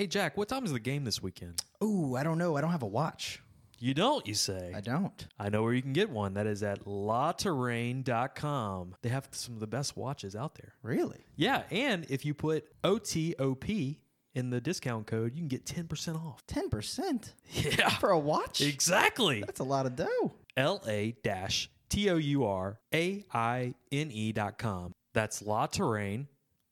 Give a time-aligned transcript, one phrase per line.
[0.00, 1.60] Hey, Jack, what time is the game this weekend?
[1.84, 2.56] Ooh, I don't know.
[2.56, 3.42] I don't have a watch.
[3.78, 4.72] You don't, you say?
[4.74, 5.26] I don't.
[5.38, 6.32] I know where you can get one.
[6.32, 8.94] That is at laterrain.com.
[9.02, 10.72] They have some of the best watches out there.
[10.82, 11.26] Really?
[11.36, 13.98] Yeah, and if you put OTOP
[14.34, 16.46] in the discount code, you can get 10% off.
[16.46, 17.90] Ten percent Yeah.
[17.90, 18.62] for a watch?
[18.62, 19.42] Exactly.
[19.42, 20.32] That's a lot of dough.
[20.56, 24.94] L A dash T O U R A I N E dot com.
[25.12, 26.26] That's La Terrain.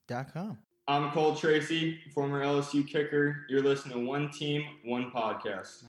[0.07, 0.57] Dot com.
[0.91, 3.45] I'm Cole Tracy, former LSU kicker.
[3.50, 5.83] You're listening to One Team, One Podcast.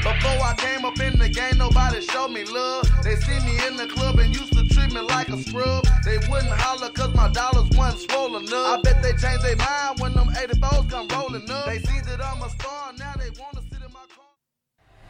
[0.00, 2.90] Before I came up in the game, nobody showed me love.
[3.02, 5.86] They see me in the club and used to treat me like a scrub.
[6.06, 8.78] They wouldn't holler cause my dollars wasn't swollen up.
[8.78, 11.66] I bet they changed their mind when them 84s come rolling up.
[11.66, 13.55] They see that I'm a star, now they wanna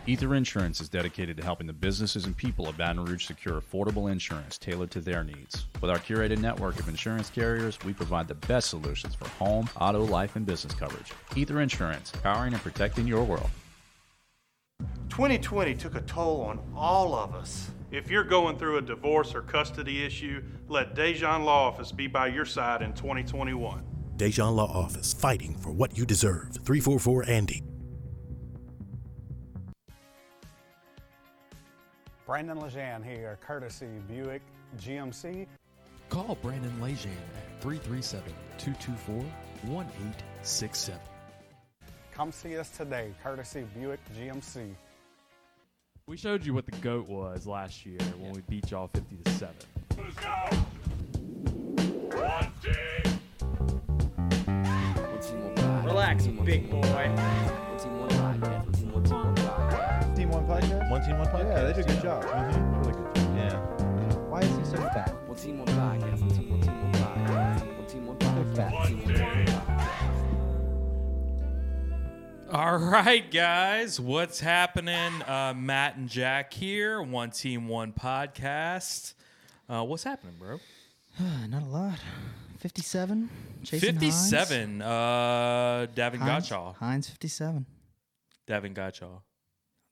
[0.08, 4.08] Ether Insurance is dedicated to helping the businesses and people of Baton Rouge secure affordable
[4.08, 5.66] insurance tailored to their needs.
[5.80, 10.04] With our curated network of insurance carriers, we provide the best solutions for home, auto,
[10.04, 11.10] life, and business coverage.
[11.34, 13.50] Ether Insurance, powering and protecting your world.
[15.08, 17.70] 2020 took a toll on all of us.
[17.90, 22.28] If you're going through a divorce or custody issue, let Dejan Law Office be by
[22.28, 23.82] your side in 2021.
[24.16, 26.52] Dejan Law Office, fighting for what you deserve.
[26.64, 27.64] 344 Andy.
[32.26, 34.42] Brandon Lejean here, courtesy Buick
[34.80, 35.46] GMC.
[36.08, 39.14] Call Brandon Lejean at 337 224
[39.70, 41.00] 1867.
[42.12, 44.74] Come see us today, courtesy Buick GMC.
[46.08, 49.30] We showed you what the goat was last year when we beat y'all 50 to
[49.30, 49.54] 7.
[49.96, 50.28] Let's go!
[52.18, 53.06] One team!
[55.84, 57.56] Relax, big boy.
[60.36, 60.90] Team One Podcast?
[60.90, 61.56] One Team One Podcast?
[61.56, 62.24] Yeah, they did a good job.
[62.24, 62.78] Mm-hmm.
[62.80, 63.36] Really good job.
[63.36, 63.56] Yeah.
[64.28, 65.14] Why is he so fat?
[65.26, 66.20] One team, one podcast.
[66.20, 67.76] One team, one team, one podcast.
[67.76, 68.72] One team, one podcast.
[68.72, 69.76] One team, one podcast.
[72.52, 75.22] All right, guys, what's happening?
[75.22, 79.14] Uh, Matt and Jack here, One Team, One Podcast.
[79.68, 80.60] Uh, what's happening, bro?
[81.48, 81.98] Not a lot.
[82.58, 83.30] 57.
[83.64, 84.82] Chasing 57.
[84.82, 86.48] Uh, Davin Hines.
[86.48, 86.76] Gottschall.
[86.76, 87.06] Hines.
[87.06, 87.66] Hines 57.
[88.46, 89.22] Davin Gottschall.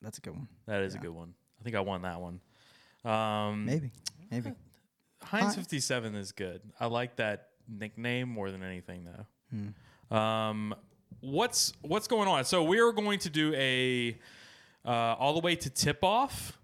[0.04, 0.48] That's a good one.
[0.66, 1.34] That is a good one.
[1.60, 2.40] I think I won that one.
[3.04, 3.90] Um, Maybe.
[4.30, 4.52] Maybe.
[5.22, 6.60] Heinz 57 is good.
[6.78, 9.26] I like that nickname more than anything, though.
[10.10, 10.16] Hmm.
[10.16, 10.74] Um,
[11.20, 12.44] what's what's going on?
[12.44, 14.18] So we're going to do a
[14.84, 16.58] uh, all the way to tip off,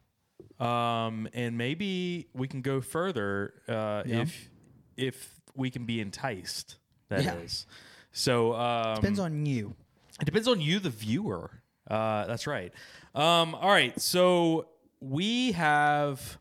[0.59, 4.21] um, and maybe we can go further uh, Yeah.
[4.23, 4.51] if
[4.97, 6.77] if we can be enticed.
[7.09, 7.67] That is.
[7.69, 7.75] Yeah.
[8.13, 9.75] So um, Depends on you.
[10.21, 11.60] it depends on you, the viewer.
[11.91, 12.73] Uh, that's right.
[13.15, 13.99] Um, all right.
[14.01, 14.69] So
[15.01, 16.39] we have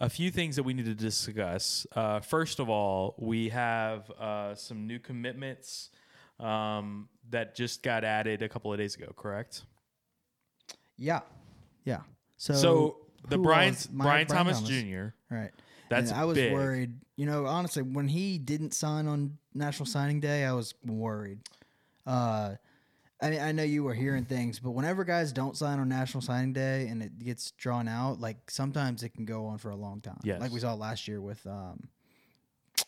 [0.00, 1.86] a few things that we need to discuss.
[1.96, 5.90] Uh, first of all, we have uh, some new commitments
[6.38, 9.62] um, that just got added a couple of days ago, correct?
[10.96, 11.20] Yeah.
[11.84, 12.00] Yeah.
[12.36, 12.96] So, So,
[13.28, 15.06] the Brian- Brian Thomas Jr..
[15.30, 15.50] Right.
[15.88, 16.52] That's And I was big.
[16.52, 16.92] worried.
[17.16, 21.38] You know, honestly, when he didn't sign on National Signing Day, I was worried.
[22.06, 22.56] Uh,
[23.20, 26.20] I mean, I know you were hearing things, but whenever guys don't sign on National
[26.20, 29.76] Signing Day and it gets drawn out, like sometimes it can go on for a
[29.76, 30.20] long time.
[30.22, 30.40] Yes.
[30.40, 31.88] Like we saw last year with um,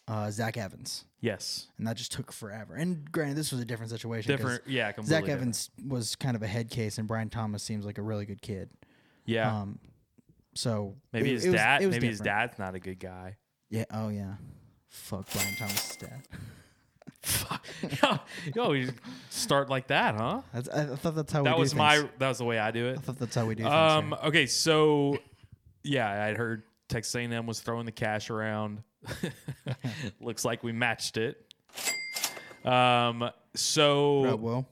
[0.06, 1.06] uh, Zach Evans.
[1.21, 1.69] Yes.
[1.78, 2.75] And that just took forever.
[2.75, 4.31] And granted, this was a different situation.
[4.37, 5.41] Different- yeah, Zach completely different.
[5.41, 8.43] Evans was kind of a head case, and Brian Thomas seems like a really good
[8.43, 8.69] kid.
[9.25, 9.50] Yeah.
[9.62, 9.78] Um,
[10.55, 11.81] so Maybe it- his it dad.
[11.84, 13.37] was maybe his dad's not a good guy.
[13.71, 13.84] Yeah.
[13.91, 14.34] Oh yeah.
[14.89, 16.22] Fuck Brian Thomas' dad.
[18.03, 18.19] yo,
[18.55, 18.93] yo, you
[19.31, 20.43] start like that, huh?
[20.53, 21.97] That's, I, I thought that's how we that do was my.
[21.99, 22.09] things.
[22.19, 22.99] That was the way I do it.
[22.99, 24.15] I thought that's how we do things Um.
[24.25, 24.47] Okay.
[24.47, 25.19] So,
[25.83, 28.83] yeah, I'd heard Texas A&M was throwing the cash around.
[30.21, 31.45] Looks like we matched it.
[32.65, 33.31] Um.
[33.55, 34.67] So Right, well.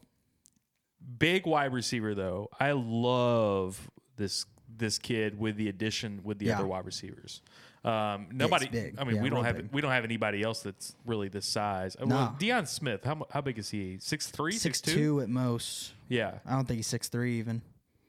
[1.18, 2.48] big wide receiver though.
[2.58, 4.46] I love this
[4.76, 6.58] this kid with the addition with the Yeah.
[6.58, 7.40] other wide receivers.
[7.86, 8.68] Um, nobody.
[8.68, 8.96] big.
[8.98, 9.68] I mean, Yeah, we don't have big.
[9.72, 11.96] we don't have anybody else that's really this size.
[12.00, 12.16] Uh, Nah.
[12.16, 13.98] Well, Deion Smith, how how big is he?
[14.00, 14.94] Six three, Six six two.
[14.94, 15.92] two at most.
[16.08, 16.38] Yeah.
[16.44, 17.62] I don't think he's six three even.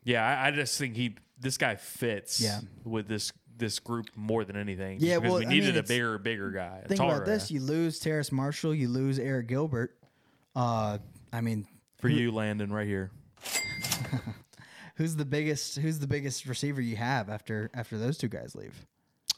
[0.04, 2.62] Yeah, I, I just think he this guy fits Yeah.
[2.84, 4.98] with this this group more than anything.
[5.00, 6.84] Yeah, because well, we I needed mean, a bigger, bigger guy.
[6.88, 7.56] Think about this: guy.
[7.56, 9.96] you lose Terrace Marshall, you lose Arik Gilbert.
[10.56, 10.98] Uh,
[11.34, 11.68] I mean,
[12.00, 13.12] for who- you, Landon, right here.
[14.96, 15.78] who's the biggest?
[15.78, 18.86] Who's the biggest receiver you have after after those two guys leave?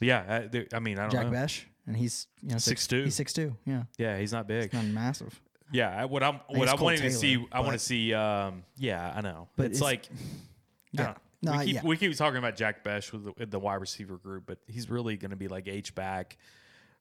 [0.00, 1.18] Yeah, I, I mean, I don't know.
[1.20, 1.32] Jack know.
[1.32, 3.04] Bech, and he's you know six 6'2".
[3.04, 3.56] He's six two.
[3.66, 4.64] Yeah, Yeah, he's not big.
[4.70, 5.40] He's not massive.
[5.72, 8.12] Yeah, I- what I'm what I wanted to see, I want to see.
[8.14, 9.48] Um, yeah, I know.
[9.56, 10.08] But it's, it's- like,
[10.92, 11.14] Yeah.
[11.42, 11.80] No, we keep yeah.
[11.84, 14.90] we keep talking about Jack Bech with the, with the wide receiver group, but he's
[14.90, 16.36] really going to be like H back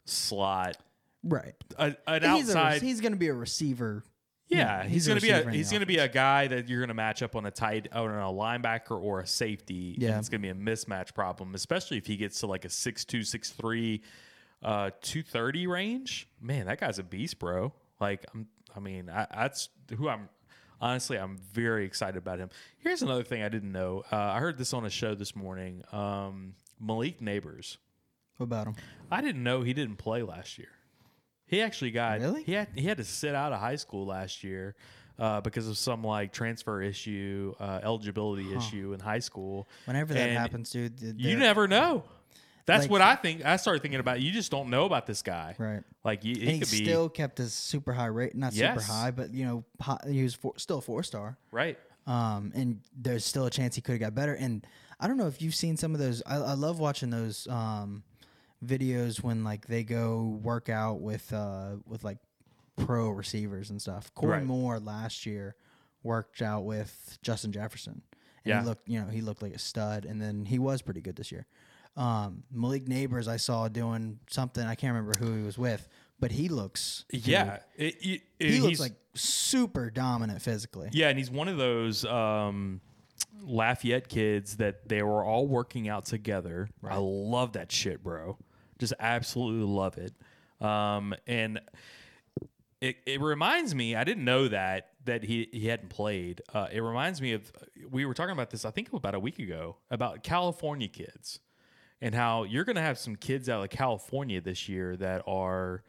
[0.05, 0.77] slot,
[1.23, 1.53] Right.
[1.77, 2.81] a, an he's, a, outside.
[2.81, 4.03] he's going to be a receiver.
[4.49, 6.47] Yeah, he's, he's going to be a receiver in the he's to be a guy
[6.47, 9.93] that you're going to match up on a tight on a linebacker or a safety.
[9.93, 10.17] and Yeah.
[10.17, 13.05] it's going to be a mismatch problem, especially if he gets to like a six
[13.05, 14.01] two six three,
[14.63, 16.27] uh, two thirty range.
[16.41, 17.73] Man, that guy's a beast, bro.
[17.99, 20.29] Like I'm, I mean, I, that's who I'm.
[20.81, 22.49] Honestly, I'm very excited about him.
[22.77, 24.03] Here's another thing I didn't know.
[24.11, 25.83] Uh, I heard this on a show this morning.
[25.91, 27.75] Um, Malik Nabers.
[28.37, 28.75] What about him?
[29.11, 30.69] I didn't know he didn't play last year.
[31.49, 32.43] He actually got Really?
[32.43, 34.75] he had he had to sit out of high school last year
[35.17, 39.67] uh, because of some like transfer issue, uh, eligibility issue in high school.
[39.85, 42.03] Whenever that And happens, dude, you never know.
[42.65, 43.43] That's Like- what I think.
[43.43, 44.21] I started thinking about.
[44.21, 45.81] You just don't know about this guy, Right.
[46.03, 49.09] Like you, he he could be still kept his super high rate, not super high,
[49.11, 49.63] but you know,
[50.07, 51.37] he was four, still a four star.
[51.51, 51.77] right.
[52.07, 54.33] Um, and there's still a chance he could have got better.
[54.33, 54.65] And
[54.99, 56.23] I don't know if you've seen some of those.
[56.25, 58.03] I, I love watching those um,
[58.65, 62.17] videos when like they go work out with uh, with like
[62.75, 64.13] pro receivers and stuff.
[64.15, 64.44] Koy Right.
[64.45, 65.56] Moore last year
[66.03, 68.59] worked out with Justin Jefferson, and Yeah.
[68.61, 71.15] he looked you know he looked like a stud, and then he was pretty good
[71.15, 71.45] this year.
[71.97, 74.65] Um, Malik Nabers, I saw doing something.
[74.65, 75.89] I can't remember who he was with,
[76.19, 80.89] but he looks Yeah, it, it, he looks like super dominant physically.
[80.94, 82.79] Yeah, and he's one of those um,
[83.41, 86.69] Lafayette kids that they were all working out together.
[86.88, 88.38] I love that shit, bro.
[88.79, 90.13] Just absolutely love it.
[90.65, 91.59] Um, and
[92.81, 96.41] it, it reminds me, I didn't know that that he, he hadn't played.
[96.53, 97.51] Uh, it reminds me of
[97.89, 101.39] we were talking about this, I think about a week ago, about California kids
[102.01, 105.83] and how you're going to have some kids out of California this year that are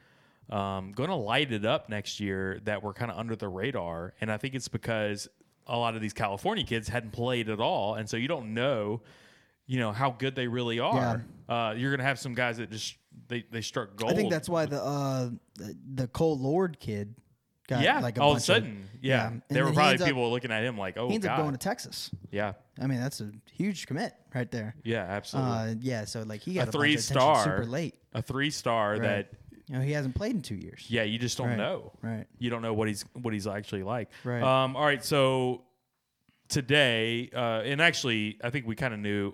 [0.48, 4.14] um, going to light it up next year that were kind of under the radar.
[4.20, 5.28] And I think it's because
[5.66, 7.94] a lot of these California kids hadn't played at all.
[7.94, 9.02] And so you don't know,
[9.70, 11.24] you know, how good they really are.
[11.48, 12.96] Uh, you're to have some guys that just,
[13.28, 14.10] they, they struck gold.
[14.10, 15.30] I think that's why the uh
[15.94, 17.14] the, Cole Lord kid
[17.68, 19.28] got yeah, like a all of a sudden, yeah.
[19.28, 21.34] And There were probably ends up- people looking at him like, oh, he ends God.
[21.34, 22.10] up going to Texas.
[22.32, 22.54] yeah.
[22.82, 24.74] I mean, that's a huge commit right there.
[24.82, 25.52] Yeah, absolutely.
[25.52, 27.94] Uh, yeah, so like he a got a, three bunch of star super late.
[28.12, 29.02] a three star Right.
[29.02, 29.30] that
[29.68, 30.86] You know, he hasn't played in two years.
[30.88, 31.92] Yeah, you just don't Right, know.
[32.02, 32.26] right.
[32.40, 34.08] You don't know what he's what he's actually like.
[34.24, 34.42] Right.
[34.42, 35.04] Um, all right.
[35.04, 35.62] So
[36.50, 39.32] today, uh, and actually, I think we kind of knew.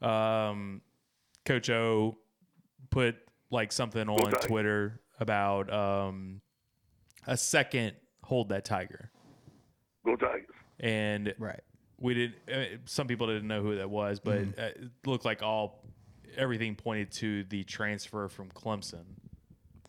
[0.00, 0.80] Um,
[1.44, 2.16] Coach O
[2.90, 3.16] put
[3.50, 6.40] like something on Twitter about um,
[7.26, 9.10] a second hold that tiger.
[10.04, 10.46] Go Tigers.
[10.80, 11.60] And right.
[11.98, 12.34] we did.
[12.52, 14.60] Uh, some people didn't know who that was, but Mm-hmm.
[14.60, 15.84] uh, it looked like all
[16.36, 19.04] everything pointed to the transfer from Clemson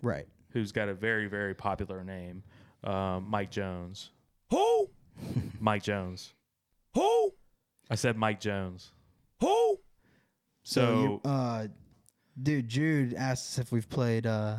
[0.01, 0.27] Right.
[0.50, 2.44] who's got a very very popular name,
[2.83, 4.09] um, Mike Jones.
[4.50, 4.89] Who?
[5.59, 6.33] Mike Jones.
[7.88, 7.94] Who?
[7.94, 8.91] I said Mike Jones.
[9.39, 9.80] Who?
[10.63, 11.68] So, you, uh,
[12.41, 14.25] dude, Jude asked us if we've played.
[14.25, 14.57] Uh,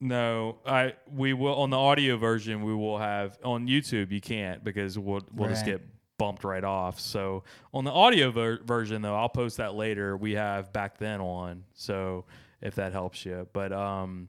[0.00, 4.10] no, I we will on the audio version we will have on YouTube.
[4.12, 5.80] You can't because we'll we'll just get
[6.18, 7.00] bumped right off.
[7.00, 10.16] So on the audio ver- version though, I'll post that later.
[10.16, 11.64] We have back then on.
[11.74, 12.24] So
[12.60, 14.28] if that helps you, but um,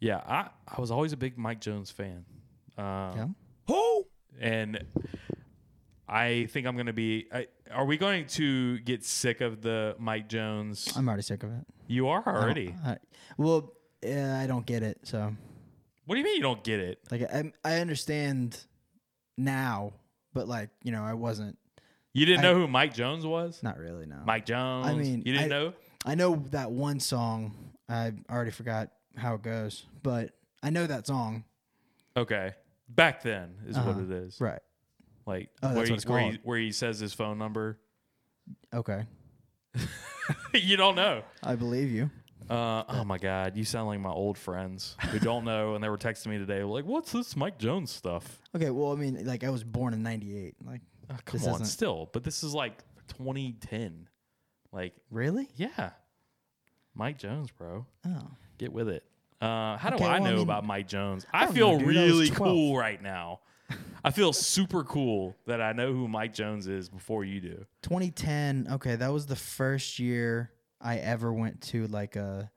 [0.00, 2.24] yeah, I I was always a big Mike Jones fan.
[2.78, 2.84] Um,
[3.16, 3.26] Yeah.
[3.68, 4.06] Who?
[4.40, 4.84] and
[6.08, 7.26] I think I'm going to be.
[7.32, 10.92] I, are we going to get sick of the Mike Jones?
[10.96, 11.64] I'm already sick of it.
[11.88, 12.74] you are already.
[12.84, 12.98] I-
[13.36, 13.72] well,
[14.06, 15.00] uh, I don't get it.
[15.02, 15.34] So,
[16.04, 17.00] What do you mean you don't get it?
[17.10, 18.56] like, I, I understand
[19.36, 19.92] now,
[20.32, 21.58] but like, you know, I wasn't.
[22.14, 23.62] You didn't I- know who Mike Jones was?
[23.62, 24.06] Not really.
[24.06, 24.16] No.
[24.24, 24.86] Mike Jones.
[24.86, 25.72] I mean, you didn't know.
[26.04, 27.72] I know that one song.
[27.88, 30.30] I already forgot how it goes, but
[30.62, 31.44] I know that song.
[32.16, 32.52] Okay,
[32.88, 34.00] back then is what Uh-huh.
[34.00, 34.40] it is.
[34.40, 34.60] Right.
[35.26, 37.78] Like Oh, where, he, where, he, where he says his phone number.
[38.72, 39.04] Okay.
[40.54, 41.22] you don't know.
[41.42, 42.10] I believe you.
[42.48, 45.88] Uh, oh my God, you sound like my old friends who don't know, and they
[45.88, 48.70] were texting me today, like, "What's this Mike Jones stuff?" Okay.
[48.70, 50.54] Well, I mean, like, I was born in '98.
[50.64, 50.80] Like,
[51.10, 54.08] Oh, come this on, isn't- still, but this is like 2010.
[54.72, 55.48] Like, Really?
[55.56, 55.90] yeah,
[56.94, 58.28] Mike Jones, bro, Oh.
[58.58, 59.02] get with it.
[59.40, 61.26] Uh, how do I well, I know mean, about Mike Jones?
[61.32, 61.84] I I, feel know.
[61.86, 62.36] Really 12.
[62.36, 63.40] cool right now.
[64.06, 67.66] I feel super cool that I know who Mike Jones is before you do.
[67.82, 68.68] 2010.
[68.74, 72.48] Okay, that was the first year I ever went to like a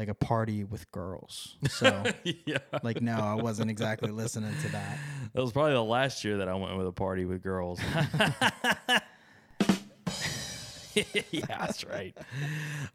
[0.00, 1.58] like a party with girls.
[1.70, 4.98] So, yeah, like, no, I wasn't exactly listening to that.
[5.32, 7.80] that was probably the last year that I went with a party with girls.
[11.30, 12.18] yeah, that's right.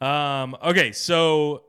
[0.01, 1.63] Um, okay, so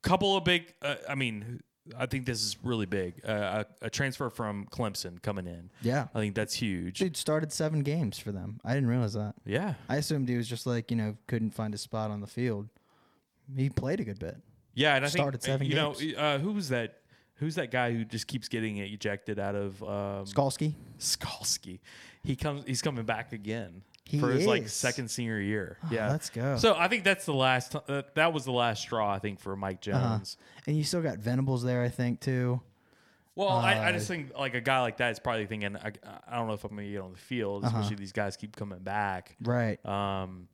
[0.00, 0.72] couple of big.
[0.80, 1.60] Uh, I mean,
[1.98, 3.20] I think this is really big.
[3.26, 5.70] Uh, a, a transfer from Clemson coming in.
[5.82, 6.06] Yeah.
[6.14, 6.98] I think that's huge.
[6.98, 8.60] Dude started seven games for them.
[8.64, 9.34] I didn't realize that.
[9.44, 9.74] Yeah.
[9.88, 12.68] I assumed he was just like you know couldn't find a spot on the field.
[13.54, 14.36] He played a good bit.
[14.74, 16.14] Yeah, and I started think seven you games.
[16.14, 17.00] know uh, who was that?
[17.36, 20.72] Who's that guy who just keeps getting ejected out of um, Skalski.
[20.98, 21.80] Skalski.
[22.22, 22.64] He comes.
[22.66, 25.78] He's coming back again He for his like second senior year.
[25.84, 26.56] Oh, yeah, let's go.
[26.58, 27.74] So I think that's the last.
[27.74, 29.10] Uh, that was the last straw.
[29.12, 30.16] I think for Mike Uh-huh.
[30.18, 30.36] Jones.
[30.66, 32.60] And you still got Venables there, I think too.
[33.34, 35.92] Well, I, I Uh, just think like a guy like that is probably thinking, I,
[36.28, 37.76] I don't know if I'm gonna get on the field, Uh-huh.
[37.78, 39.36] especially these guys keep coming back.
[39.42, 39.84] Right.
[39.86, 40.48] Um,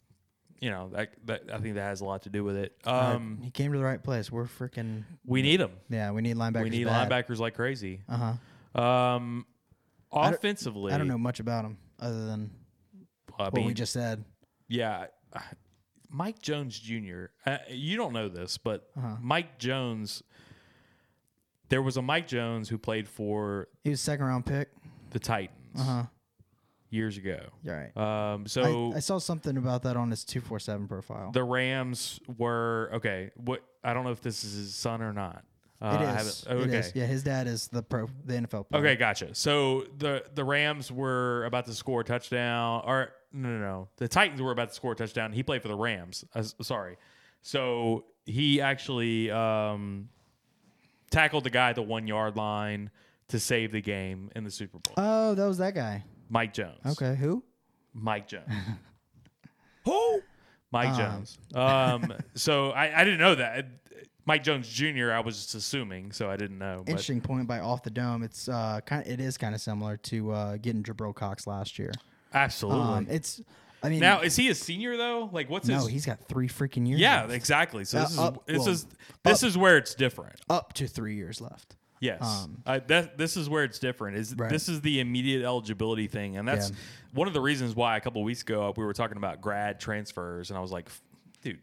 [0.61, 2.77] you know that, that I think that has a lot to do with it.
[2.87, 3.15] Right.
[3.15, 4.31] Um, he came to the right place.
[4.31, 5.05] We're freaking.
[5.27, 5.73] we need him.
[5.89, 6.63] Yeah, we need linebackers.
[6.63, 7.11] we need bad.
[7.11, 8.01] linebackers like crazy.
[8.09, 8.35] Uh
[8.77, 8.81] huh.
[8.81, 9.47] Um,
[10.13, 12.51] I don't- offensively, I don't know much about him other than
[13.41, 14.25] I what we just said.
[14.69, 15.07] Yeah,
[16.09, 17.27] Mike Jones Jr.
[17.47, 19.17] Uh, you don't know this, but Uh-huh.
[19.21, 20.23] Mike Jones.
[21.69, 24.71] There was a Mike Jones who played for He was second round pick.
[25.11, 26.03] the Titans Uh huh.
[26.91, 27.39] years ago.
[27.63, 28.33] You're right.
[28.33, 31.31] Um, so I, I saw something about that on his two four seven profile.
[31.33, 33.31] the Rams were okay.
[33.37, 35.45] What I don't know if this is his son or not.
[35.81, 36.45] Uh, it is.
[36.49, 36.77] It okay.
[36.79, 36.93] is.
[36.95, 38.83] Yeah, his dad is the pro, the NFL player.
[38.83, 39.35] Okay, gotcha.
[39.35, 43.89] So the the Rams were about to score a touchdown, or no, no, no.
[43.97, 45.33] The Titans were about to score a touchdown.
[45.33, 46.25] He played for the Rams.
[46.35, 46.97] Uh, sorry.
[47.43, 50.11] So he actually um,
[51.11, 52.91] tackled the guy at the one yard line
[53.29, 54.95] to save the game in the Super Bowl.
[54.99, 56.05] Oh, that was that guy.
[56.29, 56.81] Mike Jones.
[56.85, 57.43] Okay, who?
[57.95, 58.45] Mike Jones.
[59.87, 60.21] Who?
[60.71, 60.97] Mike Ah.
[60.99, 61.39] Jones.
[61.55, 63.67] Um, so I, I didn't know that.
[64.31, 65.11] Mike Jones Jr.
[65.11, 66.83] I was just assuming, so I didn't know.
[66.85, 68.23] But Interesting point by off the dome.
[68.23, 69.05] It's uh kind.
[69.05, 71.91] It is kind of similar to uh getting Jabril Cox last year.
[72.33, 72.81] absolutely.
[72.81, 73.41] Um, it's.
[73.83, 75.29] I mean, now is he a senior though?
[75.33, 75.89] Like what's no, his?
[75.89, 77.01] he's got three freaking years.
[77.01, 77.33] Yeah, left.
[77.33, 77.85] exactly.
[77.85, 78.87] So Uh, this is up- this well, is
[79.25, 80.37] this up- is where it's different.
[80.49, 81.75] up to three years left.
[81.99, 84.17] Yes, Um, uh, that this is where it's different.
[84.17, 84.49] Is Right.
[84.49, 86.77] this is the immediate eligibility thing, and that's Yeah.
[87.15, 90.51] one of the reasons why a couple weeks ago we were talking about grad transfers,
[90.51, 90.89] and I was like,
[91.43, 91.59] dude,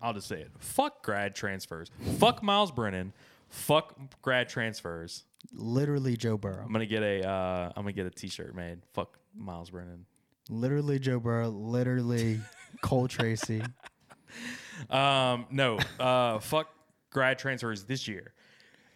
[0.00, 3.12] I'll just say it: fuck grad transfers, fuck Myles Brennan,
[3.48, 5.24] fuck grad transfers.
[5.52, 6.62] Literally Joe Burrow.
[6.64, 8.78] I'm gonna get a uh, I'm gonna get a T-shirt made.
[8.94, 10.06] Fuck Myles Brennan.
[10.48, 11.48] Literally Joe Burrow.
[11.48, 12.40] Literally
[12.80, 13.62] Cole Tracy.
[14.88, 16.68] Um, no, uh, fuck
[17.10, 18.32] grad transfers this year.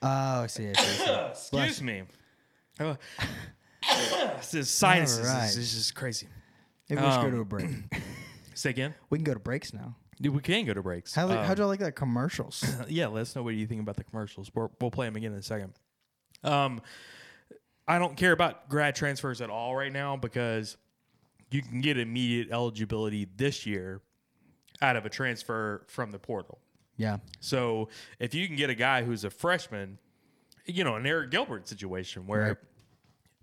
[0.02, 0.69] Oh, I see.
[0.69, 1.05] I see.
[1.11, 1.57] I see.
[1.59, 2.02] Excuse me.
[2.81, 2.97] Oh,
[4.37, 4.83] this is.
[4.83, 5.00] All right.
[5.00, 6.28] This is just crazy.
[6.88, 7.69] Maybe we should go Um, to a break.
[8.55, 8.95] Say again.
[9.11, 9.97] we can go to breaks now.
[10.20, 11.14] Dude, we can go to breaks.
[11.14, 12.64] How Um, how'd y'all like that commercials?
[12.88, 14.50] yeah, let us know what you think about the commercials.
[14.54, 15.75] We're, we'll play them again in a second.
[16.42, 16.80] Um,
[17.87, 20.76] I don't care about grad transfers at all right now because
[21.50, 24.00] you can get immediate eligibility this year
[24.82, 26.58] out of a transfer from the portal.
[26.96, 27.18] yeah.
[27.40, 29.99] So if you can get a guy who's a freshman,
[30.64, 32.58] you know, an Arik Gilbert situation where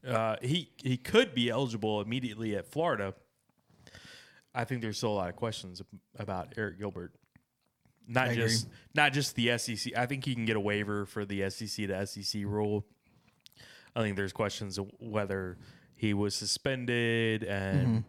[0.07, 3.13] uh, he he could be eligible immediately at Florida.
[4.55, 5.81] I think there's still a lot of questions
[6.17, 7.11] about Arik Gilbert.
[8.07, 8.43] Not I agree.
[8.43, 9.93] just not just the SEC.
[9.97, 12.85] I think he can get a waiver for the SEC to SEC rule.
[13.95, 15.57] I think there's questions of whether
[15.95, 18.03] he was suspended and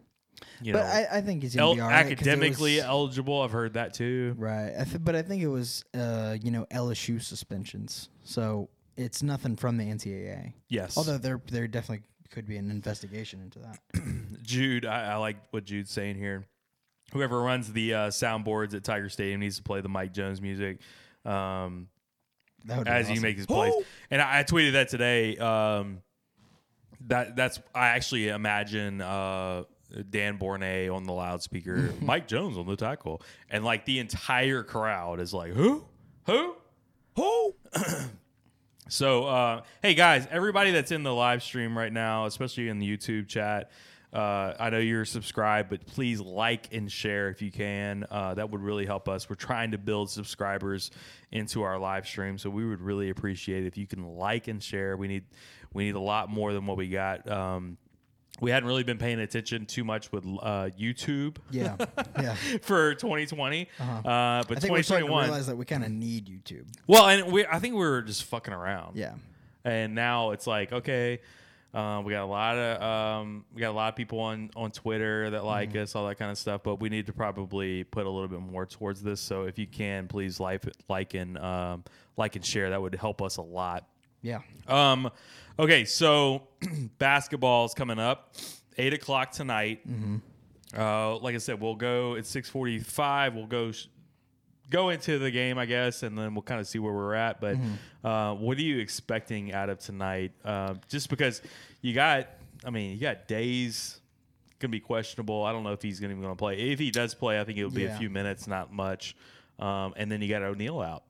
[0.61, 3.41] you but know I, I think he's el- right academically was- eligible.
[3.41, 4.35] I've heard that too.
[4.37, 4.73] right.
[4.77, 9.55] I th- but I think it was uh you know LSU suspensions, so it's nothing
[9.55, 10.53] from the NCAA.
[10.67, 10.97] Yes.
[10.97, 13.79] Although they're they're definitely could be an investigation into that.
[14.43, 16.45] Jude, I, I like what Jude's saying here.
[17.13, 20.79] Whoever runs the uh, soundboards at Tiger Stadium needs to play the Mike Jones music
[21.23, 21.87] um,
[22.65, 23.23] That would as he awesome.
[23.23, 23.73] makes his plays.
[24.09, 25.37] And I, I tweeted that today.
[25.37, 26.01] Um,
[27.07, 29.63] that that's I actually imagine uh,
[30.09, 35.19] Dan Borné on the loudspeaker, Mike Jones on the tackle, and like the entire crowd
[35.19, 35.85] is like, who,
[36.25, 36.55] who,
[37.15, 37.55] Who?
[38.87, 42.97] so, uh, hey guys, everybody that's in the live stream right now, especially in the
[42.97, 43.71] YouTube chat,
[44.13, 48.05] uh, I know you're subscribed, but please like and share if you can.
[48.09, 49.29] Uh, that would really help us.
[49.29, 50.91] We're trying to build subscribers
[51.31, 54.95] into our live stream, so we would really appreciate if you can like and share.
[54.95, 55.23] We need
[55.73, 57.29] we need a lot more than what we got.
[57.29, 57.77] Um,
[58.41, 61.37] we hadn't really been paying attention too much with uh, YouTube.
[61.51, 61.77] Yeah,
[62.21, 62.35] yeah.
[62.61, 64.43] for 2020, uh Uh-huh.
[64.47, 65.23] but I think we're to 2021.
[65.25, 66.65] realize that we kind of need YouTube.
[66.87, 68.97] Well, and we I think we were just fucking around.
[68.97, 69.13] Yeah.
[69.63, 71.21] And now it's like, okay,
[71.73, 74.71] uh, we got a lot of um, we got a lot of people on on
[74.71, 75.83] Twitter that like Mm-hmm.
[75.83, 76.61] us, all that kind of stuff.
[76.63, 79.19] But we need to probably put a little bit more towards this.
[79.21, 81.83] So if you can, please like like and um,
[82.17, 82.69] like and share.
[82.71, 83.87] That would help us a lot.
[84.21, 84.39] Yeah.
[84.67, 85.09] Um,
[85.59, 86.43] okay, so
[86.97, 88.35] basketball's coming up,
[88.77, 89.87] eight o'clock tonight.
[89.87, 90.17] Mm-hmm.
[90.77, 93.33] Uh, like I said, we'll go at six forty-five.
[93.35, 93.87] We'll go sh-
[94.69, 97.39] go into the game, I guess, and then we'll kind of see where we're at.
[97.39, 98.07] But Mm-hmm.
[98.07, 100.31] uh, what are you expecting out of tonight?
[100.43, 101.41] Uh, just because
[101.81, 102.27] you got,
[102.65, 103.99] I mean, you got days
[104.59, 105.43] gonna be questionable.
[105.43, 106.71] I don't know if he's gonna even gonna play.
[106.71, 107.95] If he does play, I think it'll be Yeah.
[107.95, 109.15] a few minutes, not much.
[109.59, 111.03] Um, and then you got O'Neal out.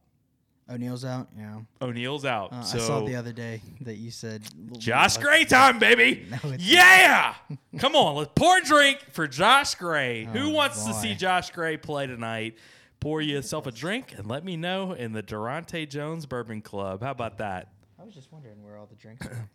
[0.69, 1.27] O'Neal's out.
[1.38, 1.60] Yeah.
[1.81, 2.51] O'Neal's out.
[2.51, 4.41] Uh, so I saw the other day that you said
[4.79, 6.25] Josh Gray time, baby.
[6.43, 7.36] No, yeah.
[7.77, 10.25] Come on, let's pour a drink for Josh Gray.
[10.34, 12.57] Who Oh, wants to see Josh Gray play tonight?
[13.00, 17.03] Pour yourself a drink and let me know in the Durante Jones Bourbon Club.
[17.03, 17.69] How about that?
[18.00, 19.50] I was just wondering where all the drinks are.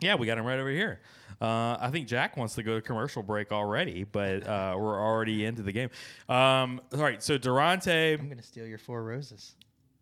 [0.00, 1.00] Yeah, we got him right over here.
[1.40, 5.44] Uh, I think Jack wants to go to commercial break already, but uh, we're already
[5.46, 5.88] into the game.
[6.28, 8.14] Um, all right, so Durante.
[8.14, 9.54] I'm gonna steal your four roses.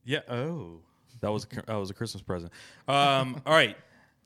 [0.04, 0.20] Yeah.
[0.28, 0.80] Oh,
[1.20, 2.52] that was a, that was a Christmas present.
[2.88, 3.76] Um, all right.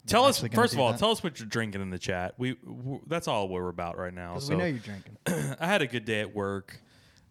[0.07, 0.93] Tell us actually gonna first of do all.
[0.93, 0.99] that.
[0.99, 2.35] Tell us what you're drinking in the chat.
[2.37, 4.35] We, w that's all we're about right now.
[4.35, 5.17] 'Cause So we know you're drinking.
[5.59, 6.79] I had a good day at work.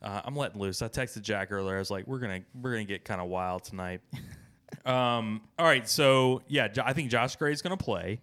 [0.01, 0.81] Uh, I'm letting loose.
[0.81, 1.75] I texted Jack earlier.
[1.75, 4.01] I was like, "We're gonna we're gonna get kind of wild tonight."
[4.85, 5.87] um, all right.
[5.87, 8.19] So yeah, Jo- I think Josh Gray is gonna play,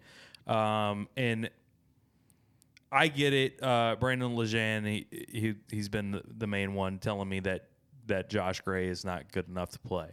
[0.47, 1.49] um, and
[2.91, 3.63] I get it.
[3.63, 7.67] Uh, Brandon Lejeune, he, he he's been the, the main one telling me that
[8.07, 10.09] that Josh Gray is not good enough to play,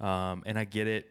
[0.00, 1.10] um, and I get it.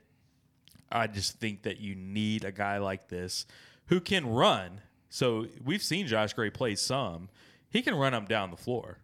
[0.92, 3.46] I just think that you need a guy like this
[3.88, 4.82] who can run.
[5.10, 7.30] So we've seen Josh Gray play some.
[7.70, 9.00] He can run up down the floor.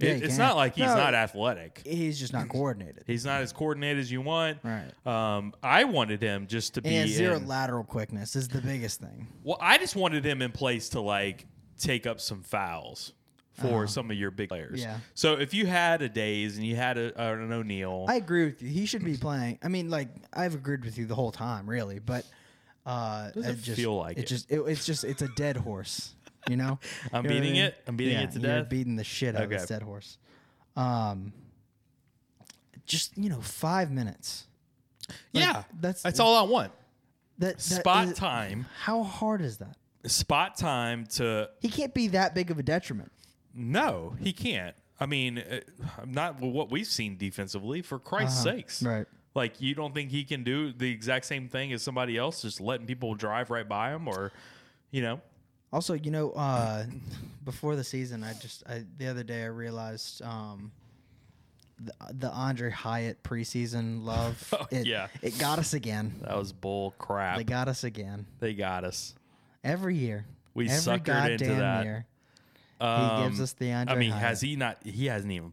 [0.00, 1.82] Yeah, It- it's not like he's No, not athletic.
[1.86, 3.04] He's just not coordinated.
[3.06, 4.58] He's not as coordinated as you want.
[4.64, 4.90] Right.
[5.06, 8.60] Um, I wanted him just to And be has zero in- lateral quickness is the
[8.60, 9.28] biggest thing.
[9.44, 11.46] well, I just wanted him in place to like
[11.78, 13.12] take up some fouls
[13.54, 13.86] for Uh-huh.
[13.86, 14.80] some of your big players.
[14.82, 14.98] Yeah.
[15.14, 18.60] So if you had a Days and you had a, an O'Neal, I agree with
[18.62, 18.68] you.
[18.68, 19.58] He should be playing.
[19.62, 21.98] I mean, like I've agreed with you the whole time, really.
[22.00, 22.26] But
[22.84, 24.26] uh, it just, feel like it.
[24.26, 26.14] Just it, it's just it's a dead horse.
[26.48, 26.78] You know.
[27.12, 27.62] I'm You know what I beating mean?
[27.62, 27.76] it?
[27.86, 28.68] I'm beating Yeah, it to you're death?
[28.68, 29.56] Beating the shit out of Okay.
[29.58, 30.18] this dead horse.
[30.76, 31.32] Um.
[32.86, 34.46] Just you know, five minutes.
[35.32, 36.72] Like, yeah, that's that's all I want.
[37.38, 38.66] That, that Spot is- time.
[38.80, 39.76] How hard is that?
[40.06, 43.10] Spot time to He can't be that big of a detriment.
[43.54, 44.74] No, he can't.
[45.00, 45.60] I mean, uh,
[46.06, 47.82] not what we've seen defensively.
[47.82, 48.56] For Christ's Uh-huh.
[48.56, 49.06] sakes, Right.
[49.34, 52.60] Like you don't think he can do the exact same thing as somebody else, just
[52.60, 54.30] letting people drive right by him, or
[54.92, 55.20] you know,
[55.72, 56.86] Also, you know, uh,
[57.44, 60.70] before the season, I just I, the other day I realized um,
[61.80, 64.54] the, the Aundre Hyatt preseason love.
[64.60, 65.08] Oh, it, yeah.
[65.20, 66.14] it got us again.
[66.20, 67.36] that was bull crap.
[67.38, 69.14] They got us again They got us.
[69.64, 70.26] every year.
[70.54, 71.84] We every suckered into that.
[71.84, 72.06] year.
[72.80, 74.78] Um, gives us the Aundre I mean, has he not?
[74.84, 75.52] He hasn't even.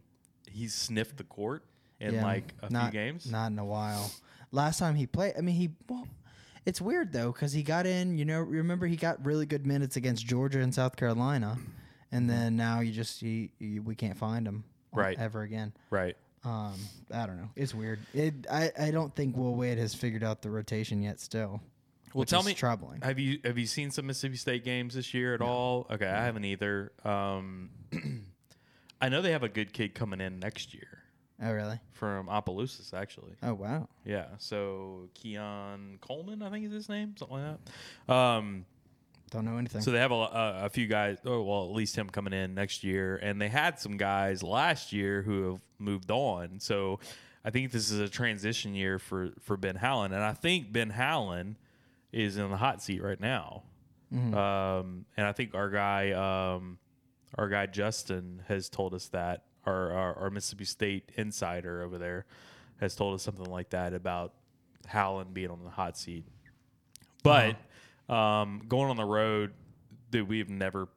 [0.50, 1.64] He's sniffed the court
[2.00, 3.30] in Yeah, like a not, few games.
[3.30, 4.10] Not in a while.
[4.50, 5.70] Last time he played, I mean, he.
[5.88, 6.06] Well,
[6.66, 8.18] it's weird though because he got in.
[8.18, 11.58] You know, remember he got really good minutes against Georgia and South Carolina,
[12.10, 15.18] and then now you just he, you, we can't find him Right.
[15.18, 15.72] ever again.
[15.90, 16.16] Right.
[16.44, 16.74] Um,
[17.14, 17.48] I don't know.
[17.56, 18.00] It's weird.
[18.14, 18.46] It.
[18.50, 18.72] I.
[18.78, 21.20] I don't think Will Wade has figured out the rotation yet.
[21.20, 21.60] Still.
[22.14, 23.00] Well, tell me, troubling.
[23.02, 25.86] Have you have you seen some Mississippi State games this year at all?
[25.90, 26.92] Okay, I haven't either.
[27.04, 27.70] Um,
[29.00, 31.02] I know they have a good kid coming in next year
[31.42, 31.80] Oh really?
[31.92, 33.32] from Opelousas, actually.
[33.42, 33.88] Oh wow.
[34.04, 37.58] Yeah, so Keon Coleman, I think is his name, something like
[38.06, 38.14] that.
[38.14, 38.64] Um,
[39.30, 39.80] Don't know anything.
[39.80, 42.54] so they have a, a, a few guys, oh, well, at least him coming in
[42.54, 46.60] next year, and they had some guys last year who have moved on.
[46.60, 47.00] So
[47.44, 50.90] I think this is a transition year for for Ben Howland, and I think Ben
[50.90, 51.56] Howland
[52.12, 53.62] is in the hot seat right now.
[54.12, 54.34] Mhm.
[54.34, 56.78] Um, and I think our guy, um,
[57.36, 62.26] our guy Justin, has told us that our, our our Mississippi State insider over there
[62.80, 64.34] has told us something like that about
[64.86, 66.24] Howland being on the hot seat.
[67.22, 67.56] But
[68.08, 69.54] um, going on the road,
[70.10, 70.88] dude, we've never.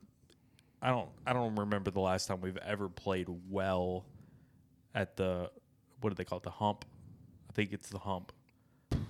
[0.81, 1.09] I don't.
[1.25, 4.05] I don't remember the last time we've ever played well
[4.93, 5.49] at the.
[6.01, 6.43] What do they call it?
[6.43, 6.83] The hump.
[7.49, 8.33] I think it's the hump.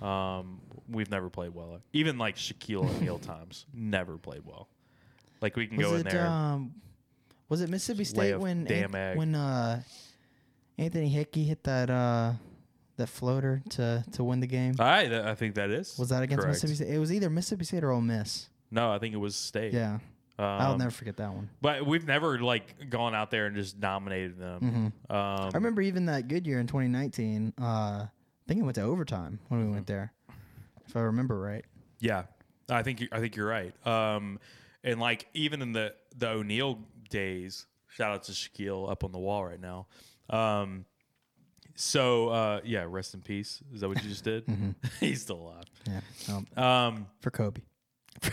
[0.02, 1.80] Um, we've never played well.
[1.92, 4.68] Even like Shaquille O'Neal times, never played well.
[5.40, 6.26] Like we can was go it, in there.
[6.26, 6.74] Um,
[7.48, 9.82] was it Mississippi State when An- when uh,
[10.78, 12.32] Anthony Hickey hit that uh,
[12.96, 14.74] that floater to to win the game?
[14.78, 15.96] I I think that is.
[15.98, 16.54] was that against correct.
[16.62, 16.94] Mississippi State?
[16.94, 18.48] It was either Mississippi State or Ole Miss.
[18.70, 19.72] No, I think it was State.
[19.74, 19.98] Yeah,
[20.38, 21.48] I'll Um, never forget that one.
[21.60, 24.92] But we've never like gone out there and just dominated them.
[25.08, 25.14] Mhm.
[25.14, 27.52] Um, I remember even that good year in 2019.
[27.60, 28.08] Uh, I
[28.48, 30.12] think it went to overtime when we went there,
[30.86, 31.64] if I remember right.
[32.00, 32.24] Yeah,
[32.68, 33.74] I think you, I think you're right.
[33.86, 34.38] Um,
[34.84, 36.78] and like even in the the O'Neal
[37.10, 39.86] days, shout out to Shaquille up on the wall right now.
[40.30, 40.84] Um,
[41.74, 43.62] so uh, yeah, rest in peace.
[43.72, 44.46] Is that what you just did?
[44.46, 44.74] Mhm.
[45.00, 45.64] He's still alive.
[45.86, 47.62] Yeah, um, Um, for Kobe.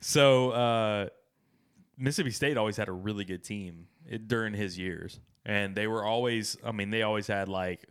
[0.00, 1.08] so uh,
[1.96, 6.04] Mississippi State always had a really good team it, during his years, and they were
[6.04, 6.56] always.
[6.64, 7.84] I mean, they always had like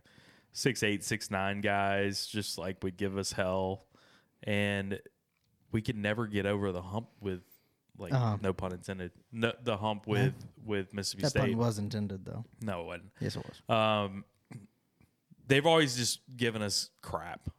[0.58, 3.86] six eight, six nine guys, just like would give us hell,
[4.42, 5.00] and
[5.72, 7.40] we could never get over the hump with.
[8.00, 8.36] Like Uh-huh.
[8.40, 9.10] no pun intended.
[9.32, 10.32] No, the hump with
[10.64, 12.44] with Mississippi That State pun was intended though.
[12.60, 13.10] No, it wasn't.
[13.20, 13.76] Yes, it was.
[13.76, 14.24] Um,
[15.48, 17.50] they've always just given us crap.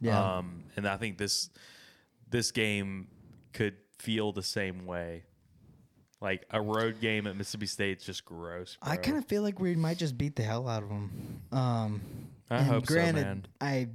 [0.00, 0.36] Yeah.
[0.36, 1.50] Um, and I think this
[2.28, 3.08] this game
[3.52, 5.24] could feel the same way.
[6.20, 8.78] Like a road game at Mississippi State's just gross.
[8.80, 11.42] I kind of feel like we might just beat the hell out of them.
[11.50, 12.00] Um,
[12.50, 13.46] I and hope so, granted, man.
[13.60, 13.88] I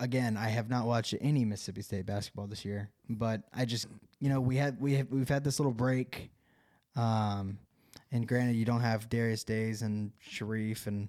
[0.00, 3.86] again, I have not watched any Mississippi State basketball this year, but I just
[4.20, 6.30] you know we had we have, we've had this little break,
[6.96, 7.58] um,
[8.12, 11.08] and granted, you don't have Darius Days and Shareef, and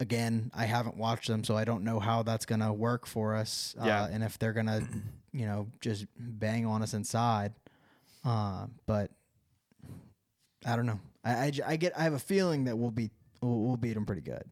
[0.00, 3.74] again, I haven't watched them, so I don't know how that's gonna work for us,
[3.84, 4.04] Yeah.
[4.04, 4.80] uh, and if they're gonna,
[5.32, 7.52] you know, just bang on us inside,
[8.24, 9.10] uh, but
[10.64, 11.00] I don't know.
[11.24, 13.10] I I get I have a feeling that we'll be
[13.42, 14.44] we'll, we'll beat them pretty good.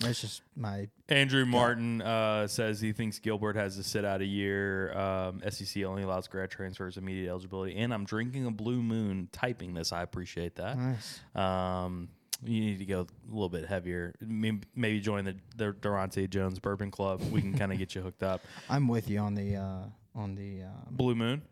[0.00, 4.26] That's just my Andrew Martin uh, says he thinks Gilbert has to sit out a
[4.26, 4.96] year.
[4.98, 7.76] Um, SEC only allows grad transfers, immediate eligibility.
[7.76, 9.92] And I'm drinking a Blue Moon typing this.
[9.92, 10.78] I appreciate that.
[10.78, 11.20] Nice.
[11.34, 12.08] Um,
[12.42, 14.14] you need to go a little bit heavier.
[14.20, 17.20] Maybe join the, the Durante Jones Bourbon Club.
[17.30, 18.40] We can kind of get you hooked up.
[18.70, 19.82] I'm with you on the uh,
[20.14, 21.42] on the um, Blue Moon.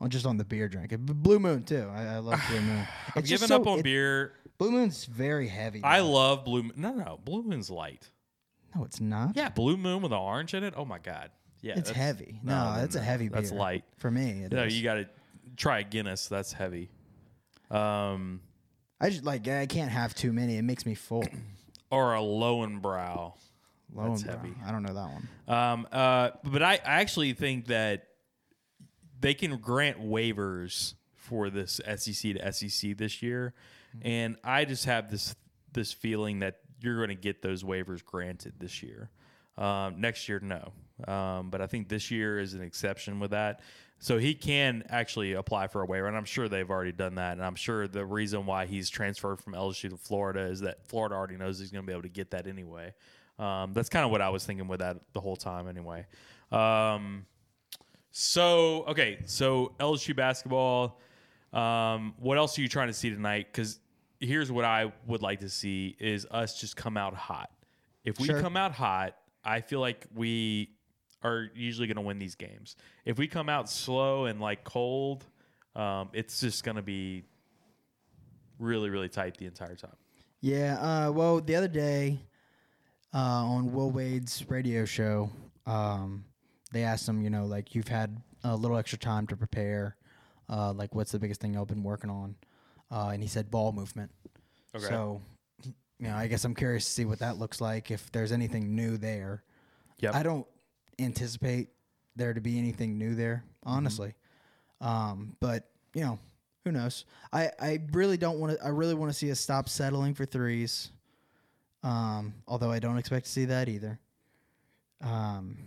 [0.00, 0.94] on just on the beer drink.
[0.98, 1.88] Blue Moon too.
[1.90, 2.86] I, I love Blue Moon.
[3.16, 4.32] I've given up on it- beer.
[4.58, 5.82] Blue Moon's very heavy.
[5.84, 6.72] I love Blue Moon.
[6.76, 8.10] No, no, Blue Moon's light.
[8.74, 9.36] No, it's not.
[9.36, 10.74] Yeah, Blue Moon with an orange in it.
[10.76, 11.30] Oh my god.
[11.60, 12.40] Yeah, It's that's- heavy.
[12.42, 13.58] No, that's a heavy That's beer.
[13.58, 14.76] light For me, it no, is.
[14.76, 15.08] you got to
[15.56, 16.28] try a Guinness.
[16.28, 16.90] That's heavy.
[17.70, 18.40] Um,
[19.00, 20.56] I just like I can't have too many.
[20.56, 21.24] It makes me full.
[21.90, 23.32] or a Lowenbrau.
[23.94, 24.38] Low That's and brown.
[24.44, 24.54] heavy.
[24.66, 25.28] I don't know that one.
[25.48, 28.04] Um, uh, but I, I actually think that
[29.20, 33.54] they can grant waivers for this SEC to SEC this year,
[34.02, 35.34] and I just have this
[35.72, 39.10] this feeling that you're going to get those waivers granted this year.
[39.56, 40.72] Um, next year, no.
[41.12, 43.60] Um, but I think this year is an exception with that.
[44.00, 47.32] So he can actually apply for a waiver, and I'm sure they've already done that.
[47.32, 51.16] And I'm sure the reason why he's transferred from LSU to Florida is that Florida
[51.16, 52.94] already knows he's going to be able to get that anyway.
[53.40, 56.06] Um, that's kind of what I was thinking with that the whole time, anyway.
[56.52, 57.26] Um,
[58.12, 61.00] so okay, so LSU basketball.
[61.52, 63.46] Um, what else are you trying to see tonight?
[63.50, 63.78] Because
[64.20, 67.50] here's what I would like to see is us just come out hot.
[68.04, 68.40] If we Sure.
[68.40, 70.70] come out hot, I feel like we
[71.22, 72.76] are usually going to win these games.
[73.04, 75.24] If we come out slow and like cold,
[75.74, 77.24] um, it's just going to be
[78.58, 79.96] really, really tight the entire time.
[80.40, 80.78] Yeah.
[81.08, 82.18] Uh, well, the other day
[83.14, 85.30] uh, on Will Wade's radio show,
[85.66, 86.24] um,
[86.72, 89.96] they asked him, you know, like you've had a little extra time to prepare.
[90.48, 92.34] Uh, like, what's the biggest thing y'all been working on?
[92.90, 94.10] Uh, and he said ball movement.
[94.74, 94.86] Okay.
[94.86, 95.20] So,
[95.64, 97.90] you know, I guess I'm curious to see what that looks like.
[97.90, 99.42] If there's anything new there.
[99.98, 100.14] Yep.
[100.14, 100.46] I don't
[100.98, 101.68] anticipate
[102.16, 103.76] there to be anything new there, Mm-hmm.
[103.76, 104.14] honestly.
[104.80, 106.18] Um, but you know,
[106.64, 107.04] who knows?
[107.32, 108.64] I, I really don't want to.
[108.64, 110.90] I really want to see us stop settling for threes.
[111.82, 113.98] Um, although I don't expect to see that either.
[115.02, 115.58] Um,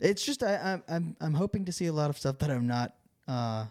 [0.00, 2.66] it's just I, I'm I'm I'm hoping to see a lot of stuff that I'm
[2.66, 2.94] not.
[3.28, 3.66] Uh,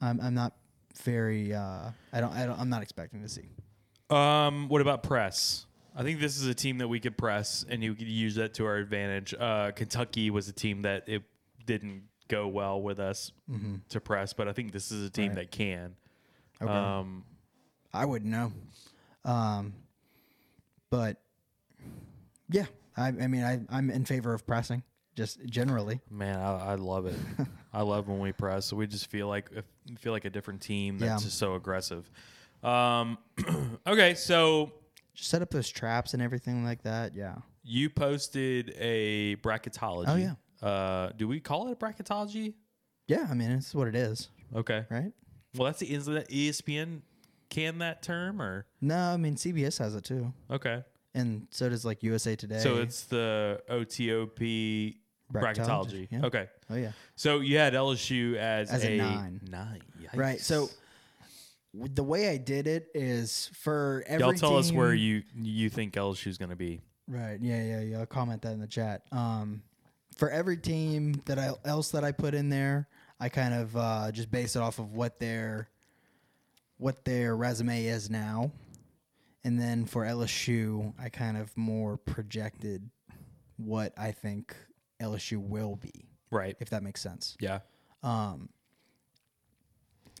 [0.00, 0.54] I'm I'm not
[1.02, 1.54] very.
[1.54, 3.48] Uh, I don't I don't I'm not expecting to see.
[4.10, 5.66] Um, what about press?
[5.94, 8.54] I think this is a team that we could press, and you could use that
[8.54, 9.34] to our advantage.
[9.38, 11.22] Uh, Kentucky was a team that it
[11.66, 13.80] didn't go well with us Mhm.
[13.90, 15.36] to press, but I think this is a team Right.
[15.36, 15.96] that can.
[16.62, 16.72] Okay.
[16.72, 17.24] Um,
[17.92, 18.52] I wouldn't know.
[19.26, 19.74] Um,
[20.88, 21.20] but
[22.48, 24.82] yeah, I, I mean, I, I'm in favor of pressing
[25.14, 26.00] just generally.
[26.10, 27.16] man, I, I love it.
[27.72, 28.72] I love when we press.
[28.72, 29.50] we just feel like
[29.98, 31.26] feel like a different team that's Yeah.
[31.26, 32.10] just so aggressive.
[32.62, 33.18] Um,
[33.86, 34.72] okay, so
[35.14, 37.14] Just set up those traps and everything like that.
[37.14, 37.36] Yeah.
[37.64, 40.04] you posted a bracketology.
[40.08, 40.34] Oh, yeah.
[40.66, 42.54] Uh, do we call it a bracketology?
[43.08, 43.26] Yeah.
[43.30, 44.28] I mean, it's what it is.
[44.54, 44.84] Okay.
[44.90, 45.12] Right.
[45.56, 47.02] Well, that's the is that ESPN
[47.50, 50.32] can that term or No, I mean, CBS has it too.
[50.50, 50.82] okay.
[51.14, 52.58] And so does like USA Today.
[52.60, 54.96] So it's the OTOP
[55.32, 56.08] bracketology.
[56.08, 56.26] Bracketology, yeah.
[56.26, 56.48] Okay.
[56.70, 56.92] Oh, yeah.
[57.16, 59.40] So you had LSU as, As a nine.
[59.48, 59.82] Nine.
[60.14, 60.40] right.
[60.40, 60.68] So
[61.74, 65.94] the way I did it is for every y'all tell us where you you think
[65.94, 66.82] LSU is going to be.
[67.08, 67.38] Right.
[67.40, 67.62] Yeah.
[67.62, 67.80] Yeah.
[67.80, 67.98] Yeah.
[68.00, 69.02] I'll comment that in the chat.
[69.10, 69.62] Um,
[70.16, 74.12] for every team that I else that I put in there, I kind of uh,
[74.12, 75.68] just base it off of what their
[76.76, 78.50] what their resume is now,
[79.44, 82.90] and then for LSU, I kind of more projected
[83.56, 84.56] what I think
[85.02, 86.06] LSU will be.
[86.30, 86.56] Right.
[86.60, 87.36] If that makes sense.
[87.40, 87.60] Yeah.
[88.02, 88.48] Um.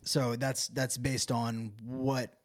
[0.04, 2.38] So that's that's based on what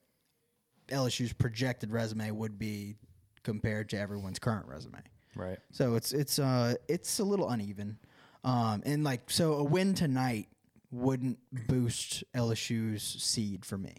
[0.89, 2.95] LSU's projected resume would be
[3.43, 4.99] compared to everyone's current resume.
[5.35, 5.57] Right.
[5.71, 7.97] So it's it's uh it's a little uneven.
[8.43, 10.47] Um and like so a win tonight
[10.91, 13.95] wouldn't boost LSU's seed for me.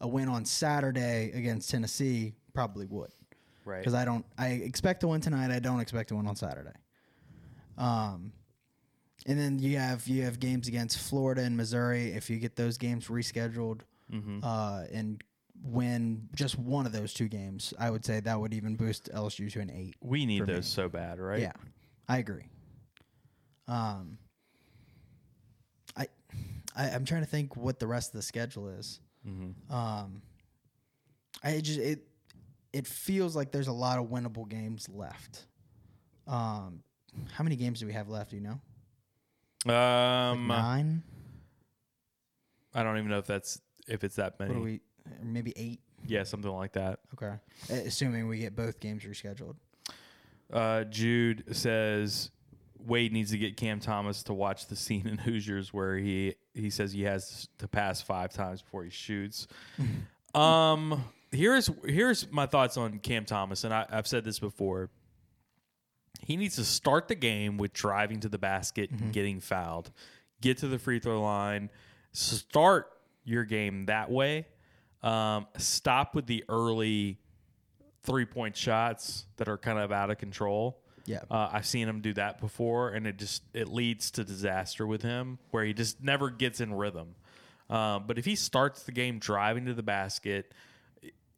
[0.00, 3.10] A win on Saturday against Tennessee probably would.
[3.64, 3.78] Right.
[3.78, 6.72] Because I don't I expect to win tonight, I don't expect to win on Saturday.
[7.80, 8.32] Um
[9.26, 12.12] and then you have you have games against Florida and Missouri.
[12.12, 13.80] If you get those games rescheduled
[14.12, 14.40] Mhm.
[14.42, 15.22] uh, and
[15.62, 19.50] win just one of those two games, I would say that would even boost LSU
[19.52, 19.94] to an eight.
[20.00, 20.54] We need for me.
[20.54, 21.40] those so bad, right?
[21.40, 21.52] Yeah,
[22.08, 22.48] I agree.
[23.68, 24.18] Um,
[25.96, 26.06] I,
[26.74, 29.00] I I'm trying to think what the rest of the schedule is.
[29.26, 29.54] Mhm.
[29.70, 30.22] Um,
[31.42, 32.06] I just it
[32.72, 35.46] it feels like there's a lot of winnable games left.
[36.26, 36.82] Um,
[37.32, 38.30] how many games do we have left?
[38.30, 38.60] Do you know?
[39.72, 41.02] Um, nine.
[42.74, 44.52] I don't even know if that's if it's that many.
[44.52, 44.80] What do we?
[45.22, 45.80] Maybe eight.
[46.06, 47.00] Yeah, something like that.
[47.14, 47.34] Okay,
[47.68, 49.56] assuming we get both games rescheduled.
[50.52, 52.30] Uh, Jude says
[52.86, 56.70] Wade needs to get Cam Thomas to watch the scene in Hoosiers where he he
[56.70, 59.46] says he has to pass five times before he shoots.
[60.34, 64.90] um, here's here's my thoughts on Cam Thomas, and I, I've said this before.
[66.22, 69.90] He needs to start the game with driving to the basket and getting fouled.
[70.40, 71.70] Get to the free throw line.
[72.12, 72.90] Start
[73.24, 74.46] your game that way.
[75.02, 77.18] Um, stop with the early
[78.02, 80.78] three point shots that are kind of out of control.
[81.06, 81.20] Yeah.
[81.30, 85.02] Uh, I've seen him do that before, and it just it leads to disaster with
[85.02, 87.14] him, where he just never gets in rhythm.
[87.68, 90.52] Um, but if he starts the game driving to the basket,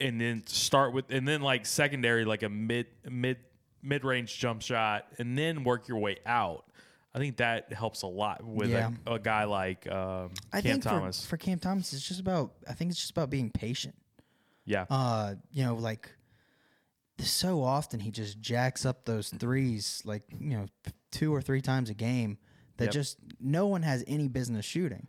[0.01, 3.39] and then start with, and then like secondary, like a mid mid
[3.83, 6.65] mid range jump shot, and then work your way out.
[7.15, 8.91] I think that helps a lot with Yeah.
[9.07, 11.21] a, a guy like um, I Cam think Thomas.
[11.23, 12.53] For, for Cam Thomas, it's just about.
[12.69, 13.95] I think it's just about being patient.
[14.65, 16.11] yeah, Uh, you know, like
[17.19, 20.67] so often he just jacks up those threes, like you know,
[21.11, 22.39] two or three times a game
[22.79, 22.93] that Yep.
[22.95, 25.07] just no one has any business shooting.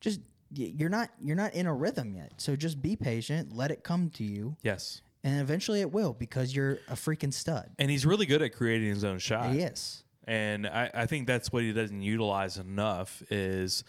[0.00, 0.20] Just
[0.52, 4.10] you're not you're not in a rhythm yet, so just be patient, let it come
[4.10, 7.68] to you, yes, and eventually it will because you're a freaking stud.
[7.78, 9.50] and he's really good at creating his own shot.
[9.52, 10.04] He is.
[10.26, 13.84] and I, I think that's what he doesn't utilize enough is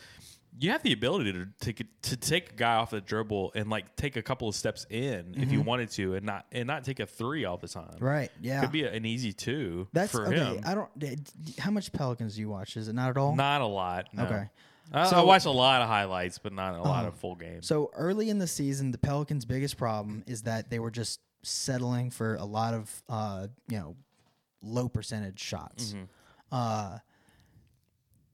[0.60, 3.96] you have the ability to take to take a guy off the dribble and like
[3.96, 5.66] take a couple of steps in if you Mhm.
[5.66, 7.98] wanted to and not and not take a three all the time.
[8.00, 8.62] Right, yeah.
[8.62, 10.56] could be a- an easy two That's for okay.
[10.56, 10.64] him.
[10.66, 10.90] I don't.
[11.60, 12.76] How much Pelicans do you watch?
[12.76, 13.36] Is it not at all?
[13.36, 14.08] Not a lot.
[14.14, 14.24] No.
[14.26, 14.50] Okay.
[14.92, 17.08] I, I watch a lot of highlights, but not a lot Uh-huh.
[17.10, 17.68] of full games.
[17.68, 22.10] So early in the season, the Pelicans' biggest problem is that they were just settling
[22.12, 23.96] for a lot of uh, you know
[24.62, 25.94] low percentage shots.
[25.94, 26.08] Mhm.
[26.52, 26.98] Uh,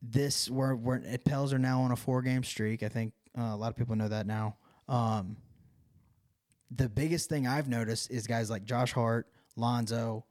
[0.01, 2.83] this we're, we're Pels are now on a four game streak.
[2.83, 4.57] I think uh, a lot of people know that now.
[4.87, 5.37] Um,
[6.75, 10.25] the biggest thing I've noticed is guys like Josh Hart, Lonzo,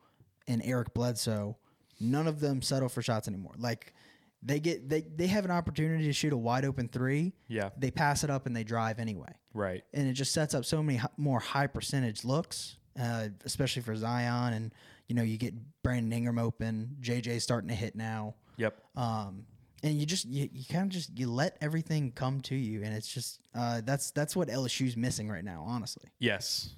[0.48, 1.56] and Eric Bledsoe.
[2.00, 3.54] None of them settle for shots anymore.
[3.58, 3.94] Like
[4.42, 7.32] they get they they have an opportunity to shoot a wide open three.
[7.48, 7.70] Yeah.
[7.76, 9.32] they pass it up and they drive anyway.
[9.54, 9.82] Right.
[9.92, 14.52] And it just sets up so many more high percentage looks, uh, especially for Zion.
[14.54, 14.74] And
[15.08, 16.96] you know you get Brandon Ingram open.
[17.00, 18.34] JJ starting to hit now.
[18.56, 18.80] Yep.
[18.96, 19.46] Um,
[19.82, 22.94] and you just you, you kind of just you let everything come to you, and
[22.94, 26.08] it's just uh, that's that's what LSU's missing right now, honestly.
[26.18, 26.70] Yes,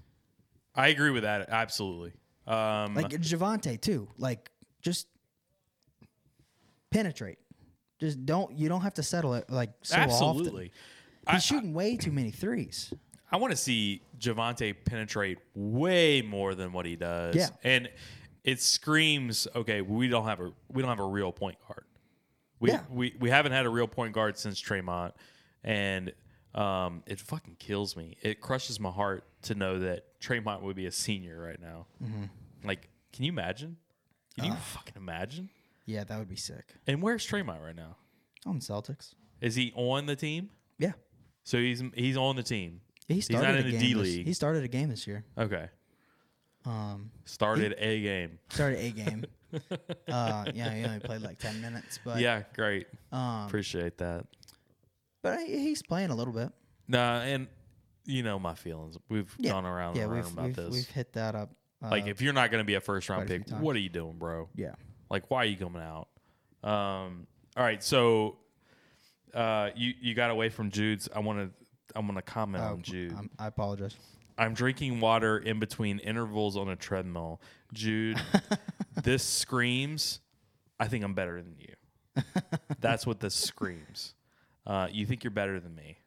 [0.74, 2.12] I agree with that absolutely.
[2.46, 4.08] Um, Like Javonte too.
[4.18, 4.50] Like
[4.82, 5.06] just
[6.90, 7.38] penetrate.
[8.00, 10.72] Just don't you don't have to settle it like so Absolutely.
[11.26, 11.34] often.
[11.36, 12.92] He's shooting way too many threes.
[13.32, 17.34] I want to see Javonte penetrate way more than what he does.
[17.34, 17.48] Yeah.
[17.64, 17.88] and
[18.44, 21.84] it screams, okay, we don't have a we don't have a real point guard.
[22.60, 22.80] We Yeah.
[22.90, 25.14] we, we haven't had a real point guard since Tremont,
[25.62, 26.12] and
[26.54, 28.16] um, it fucking kills me.
[28.22, 31.86] It crushes my heart to know that Tremont would be a senior right now.
[32.02, 32.28] Mhm.
[32.64, 33.76] Like, can you imagine?
[34.36, 35.48] Can you fucking imagine?
[35.86, 36.74] Yeah, that would be sick.
[36.86, 37.96] And where's Tremont right now?
[38.46, 39.14] On Celtics.
[39.40, 40.50] Is he on the team?
[40.78, 40.92] Yeah.
[41.44, 42.80] So he's he's on the team.
[43.08, 44.26] He started he's not a in the game D League.
[44.26, 45.24] He started a game this year.
[45.38, 45.68] Okay.
[46.64, 48.38] Um, Started a game.
[48.48, 49.24] Started a game.
[50.08, 52.86] uh, yeah, he only played like ten minutes, but yeah, great.
[53.12, 54.24] Um, Appreciate that.
[55.22, 56.50] but he- he's playing a little bit.
[56.88, 57.48] Nah, and
[58.06, 58.96] you know my feelings.
[59.10, 59.52] We've Yeah.
[59.52, 60.72] gone around Yeah, and around about we've- this.
[60.72, 61.50] we've hit that up,
[61.82, 63.90] like uh, if you're not going to be a first round pick, what are you
[63.90, 64.48] doing, bro?
[64.54, 64.74] Yeah.
[65.14, 66.08] Like why are you coming out?
[66.68, 67.28] Um.
[67.56, 68.36] All right, so
[69.32, 71.08] uh, you you got away from Jude's.
[71.14, 71.50] I want to
[71.96, 73.12] I want to comment Oh, on Jude.
[73.14, 73.94] I'm- I apologize.
[74.36, 77.40] I'm drinking water in between intervals on a treadmill.
[77.72, 78.20] Jude,
[79.04, 80.18] this screams,
[80.80, 82.22] I think I'm better than you.
[82.80, 84.14] That's what this screams.
[84.66, 85.98] Uh, you think you're better than me.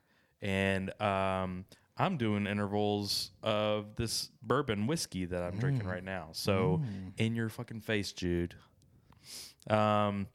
[0.42, 1.64] And um,
[1.98, 5.92] I'm doing intervals of this bourbon whiskey that I'm drinking Mm.
[5.94, 6.28] right now.
[6.34, 6.82] So
[7.18, 8.56] in your fucking face, Jude.
[9.70, 10.28] Um.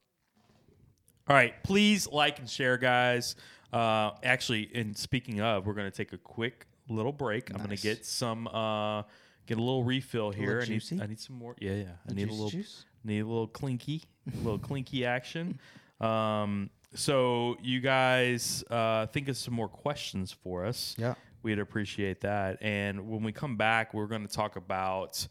[1.29, 3.37] All right, please like and share, guys.
[3.73, 7.51] Uh, actually, and speaking of, we're gonna take a quick little break.
[7.51, 9.03] I'm gonna get some, uh,
[9.47, 10.61] get a little refill little here.
[10.62, 10.83] I need.
[11.01, 11.55] I need some more.
[11.59, 11.85] Yeah, yeah.
[12.09, 12.85] I need a little, juice?
[13.05, 15.59] need a little clinky, a little clinky action.
[16.01, 20.95] Um, so you guys uh, think of some more questions for us.
[20.99, 21.14] Yeah.
[21.42, 22.59] We'd appreciate that.
[22.61, 25.27] And when we come back, we're going to talk about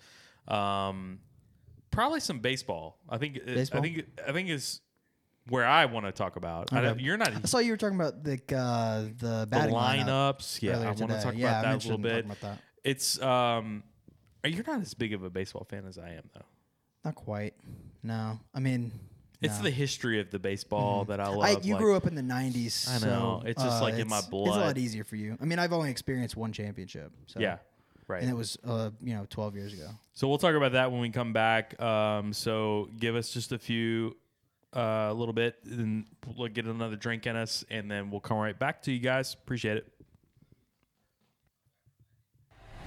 [0.47, 1.19] um,
[1.91, 2.97] probably some baseball.
[3.09, 3.79] I think Baseball?
[3.79, 4.81] I think I think is
[5.47, 6.71] where I want to talk about.
[6.73, 9.75] I don't, you're not I saw you were talking about the uh, the the batting
[9.75, 10.61] lineup lineups.
[10.61, 12.25] Yeah, I want to talk Yeah, I about that a little bit.
[12.25, 12.59] about that.
[12.83, 13.83] It's um,
[14.43, 16.45] you're not as big of a baseball fan as I am, though.
[17.05, 17.53] Not quite.
[18.03, 18.91] No, I mean,
[19.41, 19.63] It's no.
[19.63, 21.07] the history of the baseball Mhm.
[21.09, 21.43] that I love.
[21.43, 22.87] I, you like- grew up in the '90s.
[22.89, 23.41] I know.
[23.43, 25.37] so, It's just uh, like in my it's- It's a lot easier for you.
[25.41, 27.11] I mean, I've only experienced one championship.
[27.27, 27.39] So.
[27.39, 27.57] Yeah,
[28.11, 28.21] right.
[28.21, 29.89] And it was, uh, you know, 12 years ago.
[30.13, 31.79] So we'll talk about that when we come back.
[31.81, 34.17] Um, so give us just a few,
[34.75, 38.37] uh, a little bit, and we'll get another drink in us, and then we'll come
[38.37, 39.33] right back to you guys.
[39.33, 39.87] Appreciate it.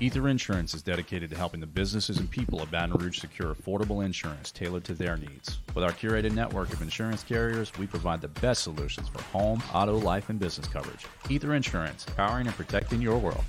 [0.01, 4.05] Ether Insurance is dedicated to helping the businesses and people of Baton Rouge secure affordable
[4.05, 5.61] insurance tailored to their needs.
[5.73, 9.97] With our curated network of insurance carriers, we provide the best solutions for home, auto,
[9.97, 11.07] life, and business coverage.
[11.31, 13.45] Ether Insurance, powering and protecting your world.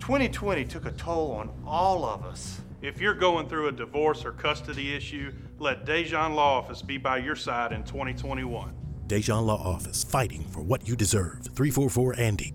[0.00, 2.60] 2020 took a toll on all of us.
[2.82, 7.18] If you're going through a divorce or custody issue, let Dejan Law Office be by
[7.18, 8.74] your side in 2021.
[9.06, 11.40] Dejan Law Office, fighting for what you deserve.
[11.54, 12.54] 344 Andy.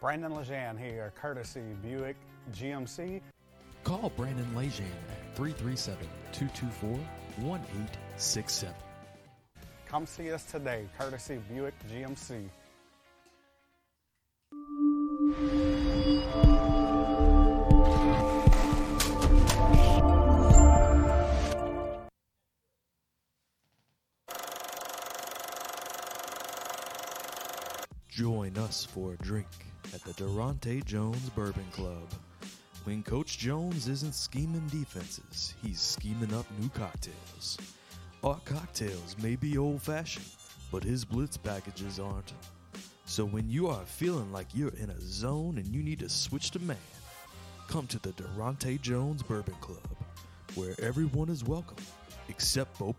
[0.00, 2.16] Brandon Lejean here, courtesy Buick
[2.52, 3.22] GMC.
[3.84, 6.90] Call Brandon Lejean at 337 224
[7.42, 8.74] 1867.
[9.94, 12.48] Come see us today, courtesy Buick GMC.
[28.08, 29.46] Join us for a drink
[29.94, 32.12] at the Daronte Jones Bourbon Club.
[32.82, 37.58] When Coach Jones isn't scheming defenses, he's scheming up new cocktails.
[38.24, 40.24] Our cocktails may be old fashioned,
[40.72, 42.32] but his blitz packages aren't.
[43.04, 46.50] So when you are feeling like you're in a zone and you need to switch
[46.52, 46.78] to man,
[47.68, 49.86] come to the Daronte Jones Bourbon Club,
[50.54, 51.76] where everyone is welcome
[52.30, 52.94] except Bo.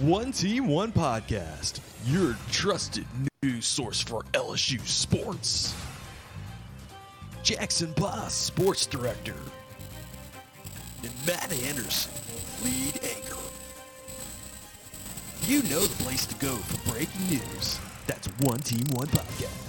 [0.00, 3.06] One Team, One Podcast, your trusted
[3.42, 5.74] news source for LSU sports.
[7.42, 9.36] Jackson Boss, sports director.
[11.02, 12.12] And Matt Anderson,
[12.64, 13.36] lead anchor.
[15.42, 17.78] You know the place to go for breaking news.
[18.06, 19.61] That's One Team, One Podcast.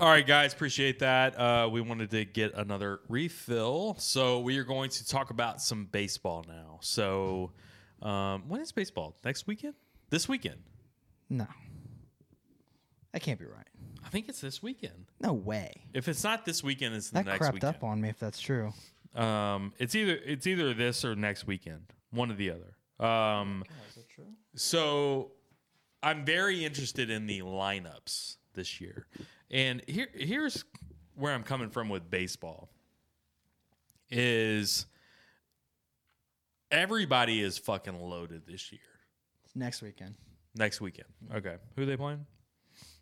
[0.00, 1.36] All right, guys, appreciate that.
[1.36, 5.86] Uh, we wanted to get another refill, so we are going to talk about some
[5.86, 6.78] baseball now.
[6.82, 7.50] So,
[8.00, 9.16] um, when is baseball?
[9.24, 9.74] Next weekend?
[10.08, 10.60] This weekend?
[11.28, 11.48] No.
[13.12, 13.66] That can't be right.
[14.06, 15.06] I think it's this weekend.
[15.20, 15.72] No way.
[15.92, 17.64] If it's not this weekend, it's the That next weekend.
[17.76, 18.72] up on me if that's true.
[19.16, 23.04] Um, it's either it's either this or next weekend, one or the other.
[23.04, 23.64] Um,
[24.54, 25.32] so
[26.04, 29.06] I'm very interested in the lineups this year,
[29.50, 30.64] and here here's
[31.14, 32.68] where I'm coming from with baseball.
[34.10, 34.86] Is
[36.70, 38.80] everybody is fucking loaded this year?
[39.44, 40.14] It's next weekend.
[40.56, 41.56] Next weekend, okay.
[41.76, 42.26] Who they playing?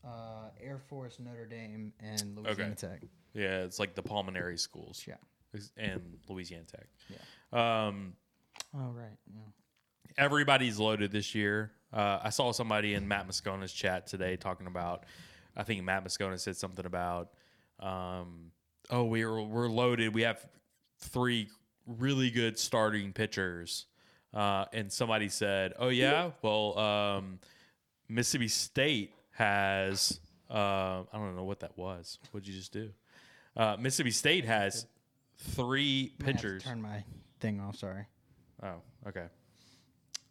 [0.04, 3.00] Uh, Air Force, Notre Dame, and Louisiana Tech.
[3.32, 5.04] Yeah, it's like the pulmonary schools.
[5.06, 5.14] Yeah.
[5.78, 6.86] And Louisiana Tech.
[7.08, 7.86] Yeah.
[7.86, 8.12] Um,
[8.74, 9.16] Oh right.
[9.34, 9.40] Yeah.
[10.18, 11.72] everybody's loaded this year.
[11.92, 15.04] Uh, I saw somebody in Matt Moscona's chat today talking about.
[15.56, 17.30] I think Matt Moscona said something about,
[17.80, 18.50] um,
[18.90, 20.14] oh, we're we're loaded.
[20.14, 20.44] We have
[20.98, 21.48] three
[21.86, 23.86] really good starting pitchers,
[24.34, 27.38] uh, and somebody said, oh yeah, well, um,
[28.08, 30.20] Mississippi State has.
[30.48, 32.18] Uh, I don't know what that was.
[32.30, 32.90] What'd you just do?
[33.56, 34.86] Uh, Mississippi State has
[35.38, 36.62] three I have to pitchers.
[36.62, 37.02] Turn my
[37.40, 37.76] thing off.
[37.76, 38.06] Sorry.
[38.62, 38.76] Oh,
[39.08, 39.26] okay.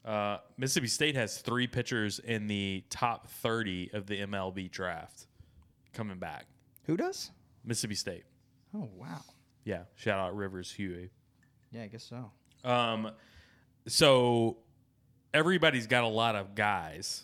[0.05, 5.25] Uh, Mississippi State has three pitchers in the top 30 of the MLB draft
[5.93, 6.45] coming back.
[6.83, 7.31] Who does?
[7.63, 8.23] Mississippi State.
[8.75, 9.21] Oh wow.
[9.63, 9.83] Yeah.
[9.95, 11.09] Shout out Rivers Huey.
[11.71, 12.31] Yeah, I guess so.
[12.69, 13.11] Um,
[13.87, 14.57] so
[15.33, 17.23] everybody's got a lot of guys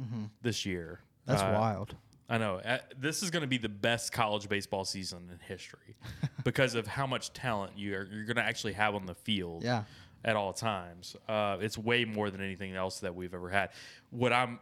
[0.00, 0.30] Mhm.
[0.40, 1.00] this year.
[1.26, 1.96] That's Uh, wild.
[2.28, 2.56] I know.
[2.60, 5.96] Uh, This is going to be the best college baseball season in history
[6.44, 9.62] because of how much talent you are, you're going to actually have on the field
[9.64, 9.84] Yeah.
[10.24, 11.16] At all times.
[11.28, 13.70] Uh, it's way more than anything else that we've ever had.
[14.10, 14.60] What I'm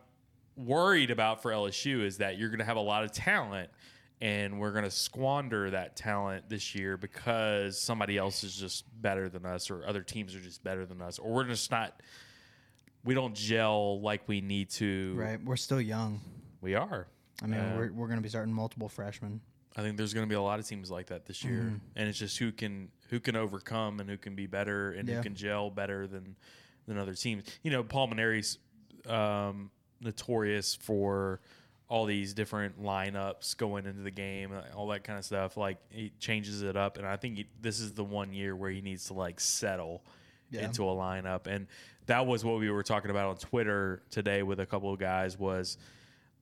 [0.56, 3.70] worried about for LSU is that you're going to have a lot of talent
[4.20, 9.28] and we're going to squander that talent this year because somebody else is just better
[9.28, 12.02] than us or other teams are just better than us or we're just not
[13.02, 15.42] we don't gel like we need to Right.
[15.42, 16.20] We're still young.
[16.60, 17.06] we are
[17.42, 19.40] I mean, Uh, we're we're gonna be starting multiple freshmen.
[19.80, 21.80] I think there's going to be a lot of teams like that this year, Mhm.
[21.96, 25.16] and it's just who can who can overcome and who can be better and Yeah.
[25.16, 26.36] who can gel better than
[26.86, 27.44] than other teams.
[27.62, 28.58] You know, Paul Mainieri's
[29.06, 29.70] um,
[30.00, 31.40] notorious for
[31.88, 35.56] all these different lineups going into the game, uh, all that kind of stuff.
[35.56, 38.70] Like he changes it up, and I think he, this is the one year where
[38.70, 40.04] he needs to like settle
[40.50, 40.66] Yeah.
[40.66, 41.66] into a lineup, and
[42.06, 45.38] that was what we were talking about on Twitter today with a couple of guys
[45.38, 45.78] was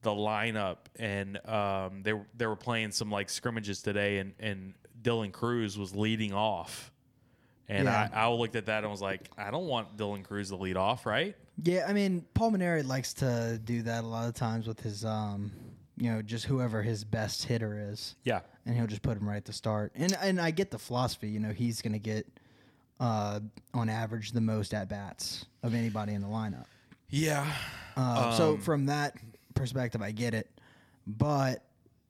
[0.03, 4.75] the lineup, and um, they were- they were playing some like scrimmages today, and and
[5.03, 6.93] Dylan Crews was leading off,
[7.69, 8.09] and Yeah.
[8.13, 10.77] I, I looked at that and was like, I don't want Dylan Crews to lead
[10.77, 11.37] off, right?
[11.63, 15.05] Yeah, I mean, Paul Mainieri likes to do that a lot of times with his,
[15.05, 15.51] um,
[15.97, 18.15] you know, just whoever his best hitter is.
[18.25, 18.41] Yeah.
[18.67, 19.93] and he'll just put him right at the start.
[19.97, 21.29] And and I get the philosophy.
[21.31, 22.27] You know, he's going to get,
[23.01, 23.41] uh,
[23.75, 26.67] on average, the most at bats of anybody in the lineup.
[27.09, 27.51] Yeah.
[27.97, 29.17] Uh, so Um, from that
[29.59, 30.49] perspective, I get it.
[31.07, 31.65] But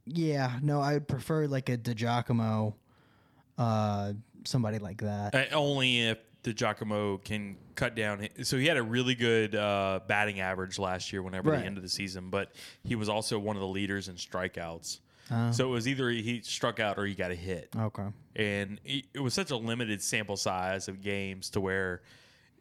[0.06, 2.74] yeah, no, I would prefer like a DiGiacomo,
[3.56, 4.12] uh,
[4.44, 5.34] somebody like that.
[5.34, 8.28] Uh, only if DiGiacomo can cut down.
[8.42, 11.22] So he had a really good uh, batting average last year.
[11.22, 11.60] Whenever Right.
[11.60, 12.52] the end of the season, but
[12.84, 15.00] he was also one of the leaders in strikeouts.
[15.30, 15.50] Oh.
[15.52, 17.68] So it was either he struck out or he got a hit.
[17.76, 18.06] Okay.
[18.36, 22.00] and it was such a limited sample size of games to where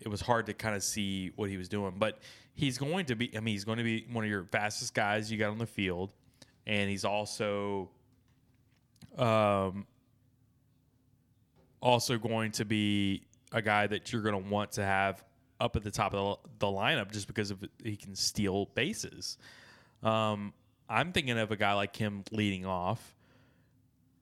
[0.01, 1.93] it was hard to kind of see what he was doing.
[1.97, 2.19] But
[2.57, 5.31] he's going to be, I mean, he's going to be one of your fastest guys
[5.31, 6.11] you got on the field,
[6.65, 7.89] and he's also,
[9.17, 9.85] um,
[11.79, 15.23] also going to be a guy that you're going to want to have
[15.59, 19.37] up at the top of the, the lineup just because of he can steal bases.
[20.01, 20.51] Um,
[20.89, 23.15] I'm thinking of a guy like him leading off.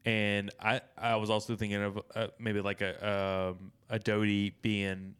[0.04, 5.16] And I, I was also thinking of uh, maybe like a um, a Doughty being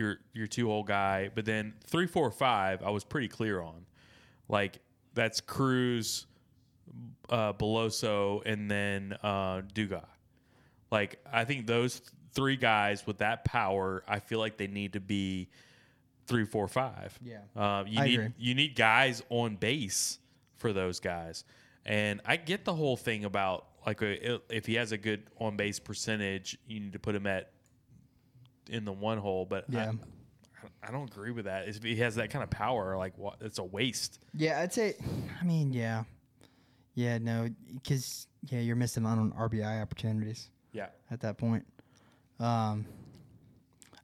[0.00, 3.86] your your two hole guy, but then three, four, five, I was pretty clear on.
[4.48, 4.80] Like
[5.14, 6.26] that's Crews,
[7.28, 10.04] uh, Beloso, and then uh, Dugas.
[10.90, 15.00] Like I think those three guys with that power, I feel like they need to
[15.00, 15.48] be
[16.26, 17.16] three, four, five.
[17.22, 17.38] Yeah.
[17.56, 18.32] uh, you I need agree.
[18.38, 20.18] you need guys on base
[20.56, 21.44] for those guys.
[21.86, 25.56] And I get the whole thing about like uh, if he has a good on
[25.56, 27.52] base percentage, you need to put him at
[28.70, 29.44] in the one hole.
[29.44, 29.92] But Yeah.
[30.82, 31.68] I, I don't agree with that.
[31.68, 33.36] If he has that kind of power, like what?
[33.40, 34.18] It's a waste.
[34.34, 34.94] Yeah, I'd say.
[35.40, 36.04] I mean, yeah,
[36.94, 40.48] yeah, no, because yeah, you're missing out on RBI opportunities.
[40.72, 40.86] Yeah.
[41.10, 41.66] At that point,
[42.38, 42.86] um,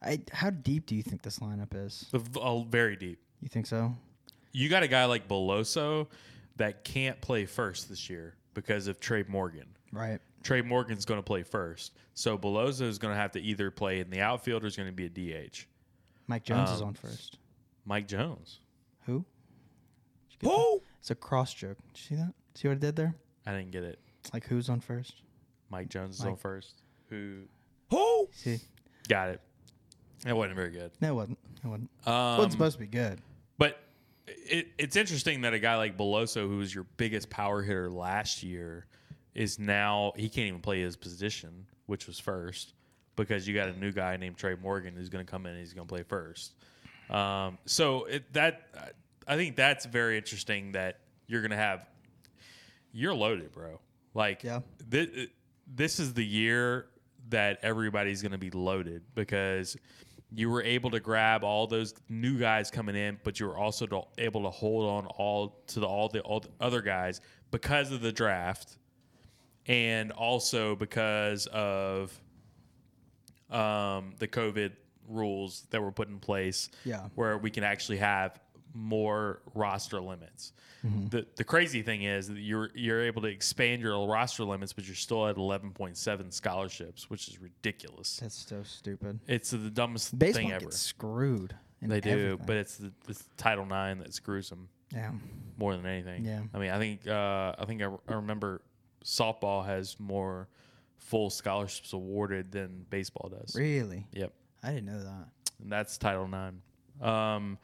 [0.03, 2.07] I how deep do you think this lineup is?
[2.13, 3.19] Uh, very deep.
[3.41, 3.95] You think so?
[4.53, 6.07] You got a guy like Beloso
[6.57, 9.67] that can't play first this year because of Tre' Morgan.
[9.93, 10.21] Right.
[10.47, 11.93] Tre' Morgan's going to play first.
[12.15, 14.89] So Beloso is going to have to either play in the outfield or is going
[14.89, 15.67] to be a DH.
[16.29, 17.39] Mike Jones is Um, on first.
[17.85, 18.61] Mike Jones.
[19.07, 19.25] Who?
[20.43, 20.83] Who?
[21.01, 21.79] It's a cross joke.
[21.93, 22.33] Did you see that?
[22.55, 23.15] See what I did there?
[23.47, 23.99] I didn't get it.
[24.33, 25.23] Like who's on first?
[25.71, 26.83] Mike Jones is on first.
[27.11, 27.43] Who?
[27.91, 28.29] Who?
[28.33, 28.59] See,
[29.09, 29.41] Got it.
[30.25, 30.91] That wasn't very good.
[31.01, 31.39] no, it wasn't.
[31.65, 31.91] It wasn't.
[32.07, 33.21] Um, wasn't supposed to be good.
[33.59, 33.79] But
[34.27, 38.43] it, it's interesting that a guy like Beloso, who was your biggest power hitter last
[38.43, 38.87] year,
[39.37, 42.73] is now he can't even play his position, which was first,
[43.15, 45.61] because you got a new guy named Tre' Morgan who's going to come in and
[45.61, 46.55] he's going to play first.
[47.11, 48.63] Um, so it, that
[49.29, 51.87] I think that's very interesting that you're gonna have
[52.93, 53.79] you're loaded, bro.
[54.15, 54.61] Like Yeah.
[54.91, 55.29] thi-
[55.73, 56.87] this is the year
[57.29, 59.77] that everybody's gonna be loaded because
[60.33, 64.09] you were able to grab all those new guys coming in, but you were also
[64.19, 67.21] able to hold on all to the all the all the other guys
[67.53, 68.79] because of the draft,
[69.67, 72.19] and also because of
[73.51, 74.73] um, the COVID
[75.09, 76.69] rules that were put in place.
[76.85, 77.03] Yeah.
[77.15, 78.41] where we can actually have
[78.75, 80.53] more roster limits.
[81.11, 84.87] The the crazy thing is that you're you're able to expand your roster limits, but
[84.87, 88.19] you're still at 11.7 scholarships, which is ridiculous.
[88.19, 89.19] That's so stupid.
[89.27, 90.67] It's the dumbest Baseball thing ever.
[90.67, 91.57] gets screwed.
[91.83, 94.69] They do, but it's the it's Title IX that screws them.
[94.95, 95.11] Yeah.
[95.59, 96.25] more than anything.
[96.25, 96.43] Yeah.
[96.55, 98.63] I mean, I think uh, I think I, I remember
[99.07, 100.49] softball has more
[100.99, 103.55] full scholarships awarded than baseball does.
[103.55, 104.07] Really?
[104.13, 104.33] Yep.
[104.63, 105.29] I didn't know that.
[105.63, 106.57] And that's Title IX.
[107.07, 107.59] Um,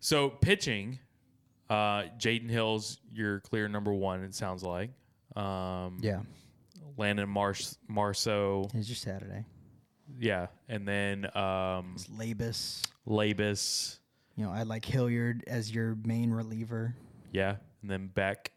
[0.00, 0.98] so pitching,
[1.70, 4.22] uh, Jaden Hill's your clear number one.
[4.24, 4.90] It sounds like.
[5.36, 6.20] Um, Yeah.
[6.96, 8.68] Landon Marsh Marceaux.
[8.74, 9.46] It's just Saturday.
[10.18, 12.82] Yeah, and then um, Labas.
[13.06, 13.98] Labas.
[14.36, 16.94] You know, I like Hilliard as your main reliever.
[17.32, 18.50] Yeah, and then Beck.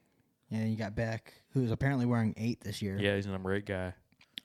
[0.50, 2.98] Yeah, you got Beck, who's apparently wearing eight this year.
[3.00, 3.94] Yeah, he's a number eight guy.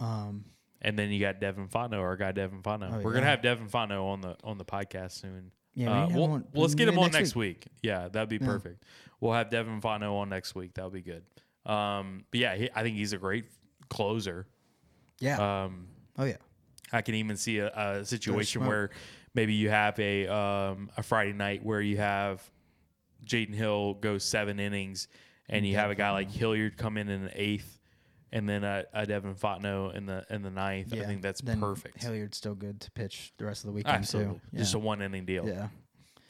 [0.00, 0.44] Um,
[0.80, 2.94] And then you got Devin Fontenot, our guy Devin Fontenot.
[2.94, 5.50] Oh, We're gonna have Devin Fontenot on the on the podcast soon.
[5.74, 7.66] Yeah, Uh, need we'll- let's get him on next next week.
[7.82, 8.46] Yeah, that'd be Yeah.
[8.46, 8.84] perfect.
[9.20, 10.74] We'll have Devin Fontenot on next week.
[10.74, 11.24] That'll be good.
[11.66, 13.46] Um, but yeah, he, I think he's a great
[13.88, 14.46] closer.
[15.20, 15.64] Yeah.
[15.64, 16.36] Um, oh yeah.
[16.92, 18.90] I can even see a, a situation where
[19.34, 22.42] maybe you have a um, a Friday night where you have
[23.24, 25.08] Jaden Hill go seven innings,
[25.48, 27.78] and you have a guy like Hilliard come in in the eighth,
[28.32, 30.92] and then a, a Devin Fontenot in the in the ninth.
[30.92, 32.02] I think that's then perfect.
[32.02, 34.56] Hilliard's still good to pitch the rest of the weekend Absolutely, too.
[34.58, 35.46] just a one inning deal.
[35.48, 35.68] Yeah.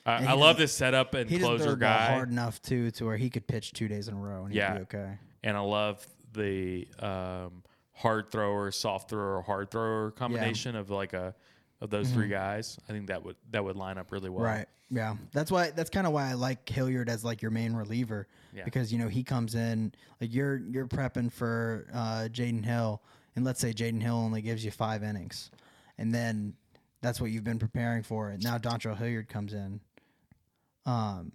[0.06, 1.88] I, And I he love doesn't- this setup and he doesn't throw closer the ball
[1.98, 2.12] guy.
[2.14, 4.58] hard enough too to where he could pitch two days in a row and he'd
[4.58, 5.18] yeah, be okay.
[5.42, 7.62] And I love the um,
[7.92, 11.34] hard thrower, soft thrower, hard thrower combination of like a
[11.80, 12.30] of those three Mhm.
[12.30, 12.78] guys.
[12.88, 14.44] I think that would that would line up really well.
[14.44, 14.66] Right.
[14.90, 15.16] Yeah.
[15.32, 18.26] That's why that's kind of why I like Hilliard as like your main reliever.
[18.54, 18.64] Yeah.
[18.64, 23.02] Because, you know, he comes in like you're you're prepping for uh Jaden Hill
[23.36, 25.50] and let's say Jaden Hill only gives you five innings.
[25.98, 26.54] And then
[27.00, 28.30] that's what you've been preparing for.
[28.30, 29.80] And now Dontrell Hilliard comes in.
[30.86, 31.32] Um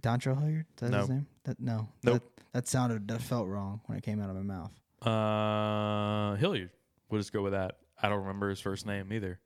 [0.00, 0.66] Dontrell Hilliard?
[0.82, 1.14] Is that his No.
[1.14, 1.26] name?
[1.44, 1.88] That no.
[2.02, 2.22] Nope.
[2.36, 4.72] That, that sounded that felt wrong when it came out of my mouth.
[5.02, 6.70] Uh, Hilliard.
[7.10, 7.76] We'll just go with that.
[8.04, 9.38] I don't remember his first name either.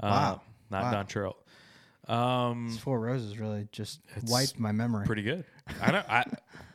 [0.00, 0.40] Uh, Wow.
[0.70, 1.02] Not Wow.
[1.02, 1.34] Dontrell.
[2.12, 5.04] Um, It's Four Roses really just wiped my memory.
[5.06, 5.44] pretty good.
[5.82, 6.08] I don't.
[6.08, 6.24] I,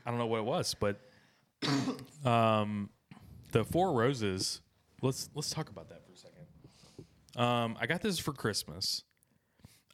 [0.06, 1.00] I don't know what it was, but
[2.26, 2.90] um,
[3.52, 4.62] the Four Roses.
[5.02, 6.46] Let's let's talk about that for a second.
[7.36, 9.04] Um, I got this for Christmas.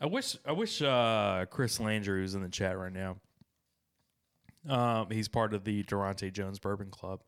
[0.01, 3.15] I wish I wish uh, Chris Landry was in the chat right now.
[4.67, 7.21] Um, he's part of the Daronte Jones Bourbon Club.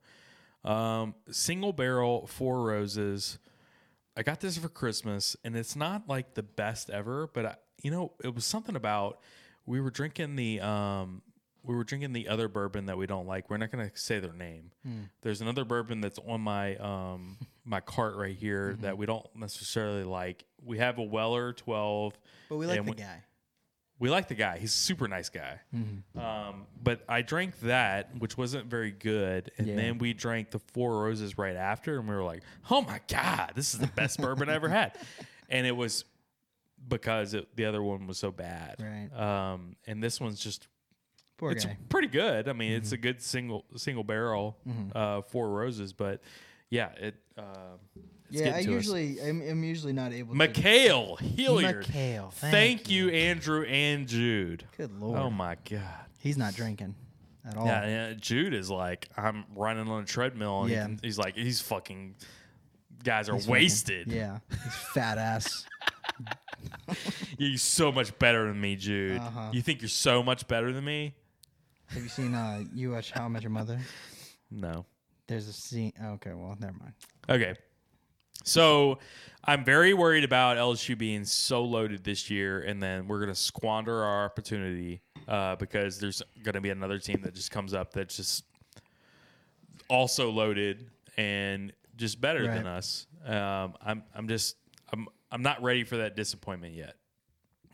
[0.65, 3.39] Um, single barrel Four Roses.
[4.17, 7.91] I got this for Christmas, and it's not like the best ever, but I, you
[7.91, 9.19] know, it was something about
[9.65, 11.21] we were drinking the um,
[11.63, 13.49] we were drinking the other bourbon that we don't like.
[13.49, 14.71] We're not gonna say their name.
[14.85, 15.03] Hmm.
[15.21, 18.81] There's another bourbon that's on my um my cart right here Mm-hmm.
[18.83, 20.43] that we don't necessarily like.
[20.63, 22.13] We have a Weller 12,
[22.49, 23.23] But we like the we- guy.
[24.01, 24.57] We like the guy.
[24.57, 25.59] He's a super nice guy.
[25.73, 26.01] Mhm.
[26.19, 29.75] Um, but I drank that, which wasn't very good, and Yeah.
[29.75, 32.41] then we drank the Four Roses right after, and we were like,
[32.71, 34.97] "Oh my god, this is the best bourbon I ever had,"
[35.49, 36.03] and it was
[36.87, 38.77] because it, the other one was so bad.
[38.79, 39.09] Right.
[39.13, 40.67] Um, and this one's just
[41.37, 41.73] Poor it's guy.
[41.73, 41.83] Mm-hmm.
[41.85, 42.49] pretty good.
[42.49, 44.95] I mean, it's a good single single barrel, Mhm.
[44.95, 46.21] uh, Four Roses, but
[46.71, 47.15] yeah, it.
[47.37, 47.77] Uh,
[48.31, 48.65] it's yeah, I us.
[48.65, 50.33] usually I'm, I'm usually not able.
[50.35, 51.85] Ma'Khail to Hilliard.
[51.85, 54.65] Ma'Khail, Thank, thank, you, Andrew and Jude.
[54.77, 55.19] Good lord.
[55.19, 55.81] Oh my god.
[56.19, 56.95] He's not drinking
[57.47, 57.65] at all.
[57.65, 60.87] Yeah, yeah, Jude is like, I'm running on a treadmill, and Yeah.
[61.01, 62.15] he's like, he's fucking.
[63.03, 64.07] Guys are He's fucking- wasted.
[64.11, 65.65] yeah, he's fat ass.
[67.37, 69.17] You're so much better than me, Jude.
[69.19, 69.49] Uh-huh.
[69.53, 71.15] You think you're so much better than me?
[71.87, 73.79] Have you seen uh you watch How I Met Your Mother?
[74.51, 74.85] No.
[75.27, 75.93] There's a scene.
[76.03, 76.93] oh, Okay, well, never mind.
[77.29, 77.55] Okay.
[78.43, 78.99] So
[79.43, 83.35] I'm very worried about LSU being so loaded this year, and then we're going to
[83.35, 87.93] squander our opportunity uh, because there's going to be another team that just comes up
[87.93, 88.45] that's just
[89.87, 93.07] also loaded and just better than us.
[93.25, 94.55] Um, I'm I'm just
[94.91, 96.95] I'm I'm not ready for that disappointment yet.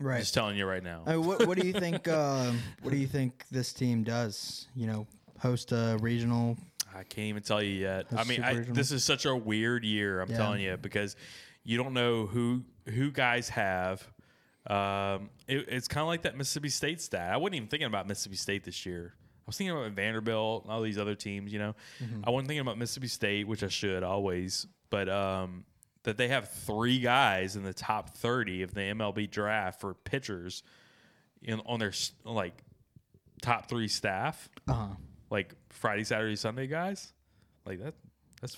[0.00, 0.20] Right.
[0.20, 1.02] Just telling you right now.
[1.06, 2.06] I mean, what What do you think?
[2.08, 4.68] um, what do you think this team does?
[4.74, 5.06] You know,
[5.38, 6.56] host a regional.
[6.94, 8.06] I can't even tell you yet.
[8.16, 10.20] I mean, I, this is such a weird year.
[10.20, 10.36] I'm Yeah.
[10.36, 11.16] telling you because
[11.64, 14.06] you don't know who who guys have,
[14.66, 17.32] Um, it, it's kind of like that Mississippi State stat.
[17.32, 19.14] I wasn't even thinking about Mississippi State this year.
[19.16, 21.52] I was thinking about Vanderbilt and all these other teams.
[21.52, 22.24] You know, Mhm.
[22.26, 25.64] I wasn't thinking about Mississippi State, which I should always, but um,
[26.02, 30.62] that they have three guys in the top thirty of the MLB draft for pitchers
[31.42, 31.92] in on their
[32.24, 32.62] like
[33.40, 34.94] top three staff, Uh-huh.
[35.30, 37.12] Like Friday, Saturday, Sunday guys.
[37.66, 37.94] Like that,
[38.40, 38.56] that's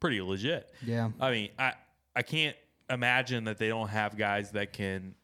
[0.00, 0.70] pretty legit.
[0.84, 1.10] Yeah.
[1.20, 1.74] I mean, I
[2.16, 2.56] I can't
[2.90, 5.14] imagine that they don't have guys that can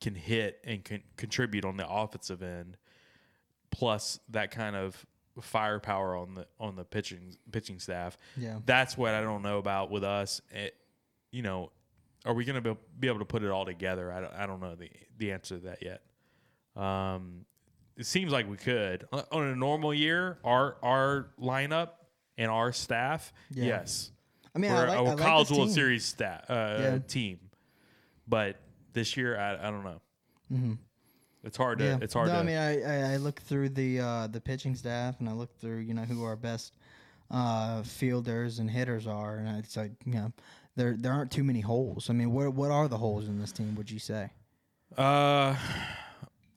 [0.00, 2.76] can hit and can contribute on the offensive end,
[3.70, 5.04] plus that kind of
[5.40, 8.16] firepower on the on the pitching pitching staff.
[8.36, 8.58] Yeah.
[8.66, 10.40] that's what I don't know about with us.
[10.50, 10.76] It,
[11.32, 11.72] you know,
[12.24, 14.12] are we going to be, be able to put it all together?
[14.12, 16.02] I don't, I don't know the the answer to that yet.
[16.82, 17.46] Um,
[17.96, 20.38] it seems like we could on a normal year.
[20.44, 21.90] Our our lineup
[22.38, 23.64] and our staff, Yeah.
[23.66, 24.10] yes.
[24.54, 25.74] I mean, We're like- a I College this World team.
[25.74, 26.98] Series stat, uh, Yeah.
[26.98, 27.38] team,
[28.28, 28.60] but
[28.92, 30.00] this year I, I don't know.
[30.52, 30.78] Mhm.
[31.42, 31.98] It's hard to Yeah.
[32.00, 32.38] it's hard no, to.
[32.40, 35.54] I mean, I, I, I look through the uh, the pitching staff and I look
[35.60, 36.74] through you know who our best
[37.30, 40.32] uh, fielders and hitters are, and it's like you know
[40.76, 42.08] there there aren't too many holes.
[42.10, 43.74] I mean, what what are the holes in this team?
[43.76, 44.30] Would you say?
[44.96, 45.56] Uh,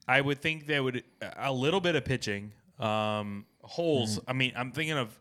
[0.07, 1.03] I would think they would
[1.37, 2.53] a little bit of pitching.
[2.79, 4.19] Um, holes.
[4.27, 5.19] I mean, I'm thinking of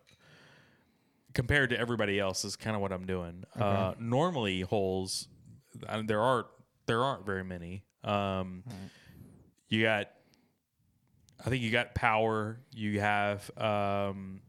[1.34, 3.44] compared to everybody else is kind of what I'm doing.
[3.58, 5.28] Uh, normally holes,
[6.04, 6.46] there are
[6.86, 7.84] there aren't very many.
[8.04, 8.62] Um,
[9.68, 10.10] you got,
[11.44, 12.60] I think you got power.
[12.72, 13.50] You have.
[13.58, 14.40] Um,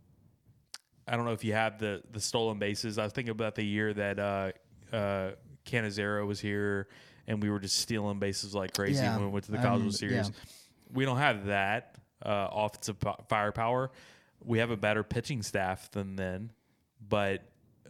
[1.07, 2.97] I don't know if you have the the stolen bases.
[2.97, 4.51] I was thinking about the year that uh,
[4.95, 5.31] uh,
[5.65, 6.87] Cannizaro was here,
[7.27, 9.93] and we were just stealing bases like crazy Yeah, when we went to the World
[9.93, 10.13] Series.
[10.29, 10.33] yeah.
[10.93, 13.91] We don't have that uh, offensive po- firepower.
[14.43, 16.51] We have a better pitching staff than then,
[17.07, 17.43] but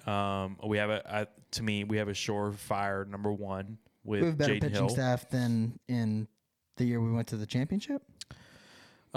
[0.07, 4.27] um, we have a, a to me we have a surefire number one with we
[4.27, 4.89] have better pitching Hill.
[4.89, 6.27] staff than in
[6.77, 8.01] the year we went to the championship.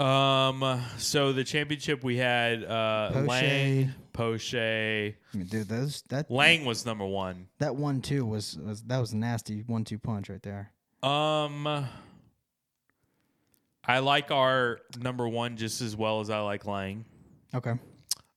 [0.01, 3.27] Um, so the championship we had uh, Poche.
[3.27, 4.51] Lange, Poche.
[5.33, 7.47] Dude, those that Lange was number one.
[7.59, 10.71] that one two was, was that was a nasty one two punch right there.
[11.03, 11.67] Um,
[13.85, 17.05] I like our number one just as well as I like Lange.
[17.53, 17.71] Okay.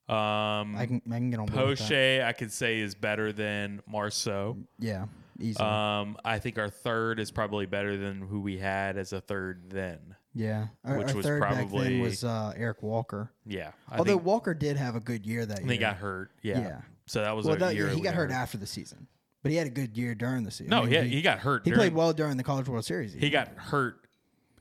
[0.06, 2.26] Um, I can I can get on board with Poche, that.
[2.28, 4.58] I could say is better than Marceaux.
[4.78, 5.06] Yeah,
[5.40, 5.66] easily.
[5.66, 9.70] Um, I think our third is probably better than who we had as a third
[9.70, 10.14] then.
[10.34, 13.32] Yeah, our, which our was third back probably then was uh, Eric Walker.
[13.46, 15.72] Yeah, I although think- Walker did have a good year that year.
[15.72, 16.58] he got hurt, yeah.
[16.58, 16.80] yeah.
[17.06, 19.06] So that was well, a that, year he got hurt after the season,
[19.42, 20.70] but he had a good year during the season.
[20.70, 22.84] No, I mean, yeah, he got hurt He during- played well during the College World
[22.84, 23.12] Series.
[23.12, 24.06] He got hurt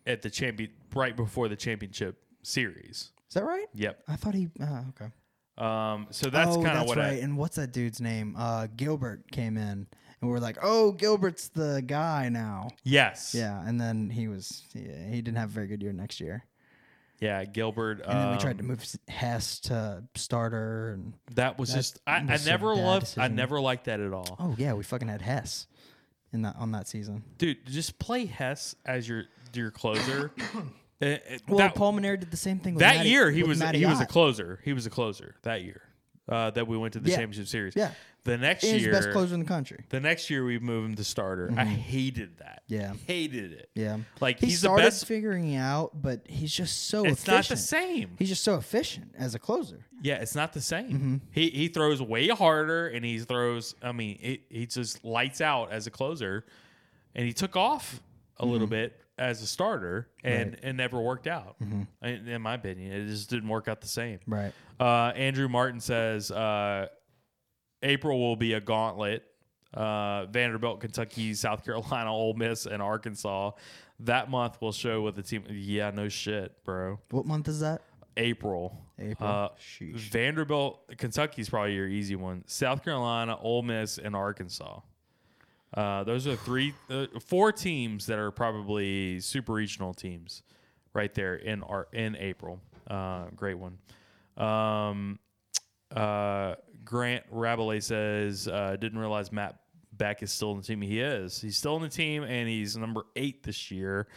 [0.05, 3.11] at the champion right before the championship series.
[3.30, 3.65] Is that right?
[3.74, 4.03] Yep.
[4.07, 4.49] I thought he.
[4.61, 5.11] Uh, okay.
[5.57, 7.13] Um, so that's oh, kind of that's what right.
[7.13, 7.15] I.
[7.15, 8.36] and what's that dude's name?
[8.38, 9.88] Uh, Gilbert came in,
[10.24, 13.36] and we're like, "Oh, Gilbert's the guy now." Yes.
[13.38, 14.63] Yeah, and then he was.
[14.74, 16.45] Yeah, he didn't have a very good year next year.
[17.19, 18.01] Yeah, Gilbert.
[18.05, 22.17] And then we tried to um, move Hess to starter, and That was just I,
[22.19, 24.38] I was a never loved I never liked that at all.
[24.39, 25.67] Oh yeah, we fucking had Hess
[26.32, 27.24] in that on that season.
[27.38, 30.32] Dude, just play Hess as your your closer.
[30.55, 30.59] Uh,
[31.49, 32.76] Well, that, Paul Mainieri did the same thing.
[32.76, 34.61] With that Matty- year he was Matty he was a closer.
[34.63, 35.82] He was a closer that year.
[36.30, 37.17] Uh, that we went to the Yeah.
[37.17, 37.76] championship series.
[37.76, 37.91] Yeah.
[38.26, 39.84] The next year, best closer in the country.
[39.89, 41.49] The next year we move him to starter.
[41.57, 41.67] I Mhm.
[41.67, 42.63] hated that.
[42.67, 42.93] Yeah.
[43.05, 43.69] hated it.
[43.76, 45.05] Yeah, Like he he's the started best.
[45.05, 47.03] figuring out, but he's just so.
[47.03, 47.28] It's efficient.
[47.36, 48.15] not the same.
[48.17, 49.86] He's just so efficient as a closer.
[50.01, 50.89] Yeah, it's not the same.
[50.91, 51.15] Mm-hmm.
[51.32, 53.76] He he throws way harder, and he throws.
[53.82, 56.45] I mean, it, he just lights out as a closer,
[57.15, 58.01] and he took off
[58.38, 58.71] a little Mhm.
[58.71, 61.57] bit as a starter, and and never worked out.
[61.59, 64.19] In, in my opinion, it just didn't work out the same.
[64.26, 64.53] Right.
[64.80, 66.88] Uh, Andrew Martin says uh,
[67.84, 69.23] April will be a gauntlet.
[69.73, 73.51] Uh, Vanderbilt, Kentucky, South Carolina, Ole Miss, and Arkansas.
[73.99, 75.43] That month will show what the team.
[75.49, 76.99] Yeah, no shit, bro.
[77.11, 77.81] What month is that?
[78.17, 78.77] April.
[78.99, 79.29] April.
[79.29, 79.49] Uh,
[79.81, 82.43] Vanderbilt, Kentucky's probably your easy one.
[82.47, 84.79] South Carolina, Ole Miss, and Arkansas.
[85.73, 90.43] Uh, those are three, uh, four teams that are probably super regional teams,
[90.93, 92.59] right there in our in April.
[92.88, 93.77] Uh, great one.
[94.38, 95.19] Um,
[95.95, 99.59] uh, Grant Rabelais says, uh, didn't realize Matt
[99.93, 100.81] Beck is still in the team.
[100.81, 101.39] He is.
[101.39, 104.07] He's still in the team, and he's number eight this year,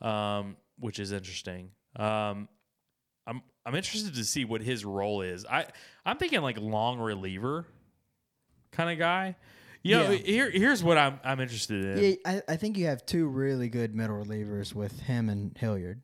[0.00, 1.70] um, which is interesting.
[1.96, 2.48] Um,
[3.26, 5.44] I'm I'm interested to see what his role is.
[5.44, 5.66] I
[6.06, 7.66] I'm thinking like long reliever
[8.72, 9.36] kind of guy.
[9.82, 10.16] You know, Yeah.
[10.18, 12.04] here here's what I'm I'm interested in.
[12.04, 16.00] Yeah, I, I think you have two really good middle relievers with him and Hilliard.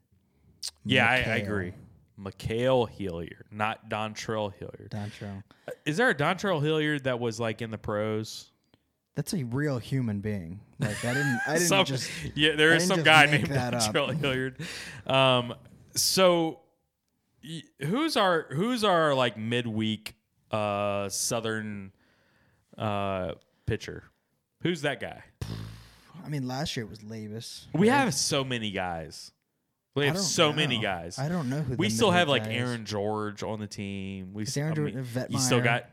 [0.84, 1.72] Yeah, I, I agree.
[2.20, 4.90] Ma'Khail Hilliard, not Dontrell Hilliard.
[4.90, 5.42] Dontrell.
[5.84, 8.50] Is there a Dontrell Hilliard that was like in the pros?
[9.16, 10.60] That's a real human being.
[10.78, 11.40] Like I didn't.
[11.46, 12.10] I didn't Some- just.
[12.34, 13.74] yeah, there I is some guy named up.
[13.74, 14.60] Dontrell Hilliard.
[15.06, 15.54] Um,
[15.94, 16.60] so
[17.80, 20.14] who's our who's our like midweek
[20.50, 21.92] uh Southern
[22.78, 23.32] uh
[23.66, 24.04] pitcher?
[24.62, 25.22] Who's that guy?
[26.24, 27.66] I mean, last year it was Lavis.
[27.74, 27.96] We right?
[27.96, 29.30] have so many guys.
[29.94, 31.18] We have so many guys.
[31.18, 32.48] I don't know who We still have like is.
[32.48, 34.32] Aaron George on the team.
[34.34, 35.06] We Is Aaron I mean?
[35.30, 35.86] You still got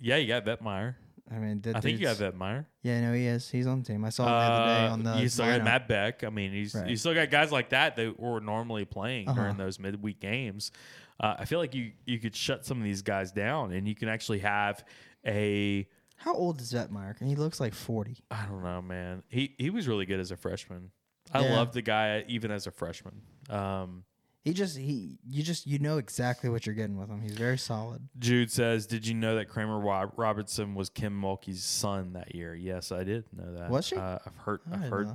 [0.00, 0.96] yeah, you got Vietmeier.
[1.30, 2.66] I mean, I think you got dude's- Vietmeier.
[2.82, 3.50] Yeah, no, he is.
[3.50, 4.04] He's on the team.
[4.04, 5.22] I saw him the other day Uh, on the.
[5.22, 5.64] you still got.
[5.64, 6.22] Matt Beck.
[6.24, 6.88] I mean, he's Right.
[6.88, 9.40] you still got guys like that that were normally playing Uh-huh.
[9.40, 10.70] during those midweek games.
[11.18, 13.94] Uh, I feel like you you could shut some of these guys down, and you
[13.94, 14.84] can actually have
[15.26, 15.88] a.
[16.16, 17.18] How old is Vietmeier?
[17.20, 18.18] And he looks like forty.
[18.30, 19.22] I don't know, man.
[19.28, 20.90] He he was really good as a freshman.
[21.32, 21.56] I Yeah.
[21.56, 23.22] loved the guy even as a freshman.
[23.50, 24.04] Um,
[24.42, 27.20] He just he you just you know exactly what you're getting with him.
[27.20, 28.08] He's very solid.
[28.18, 29.78] Jude says, "Did you know that Kramer
[30.16, 33.70] Robertson was Kim Mulkey's son that year?" Yes, I did know that.
[33.70, 33.96] Was she?
[33.96, 34.60] Uh, I've heard.
[34.70, 35.08] I've heard.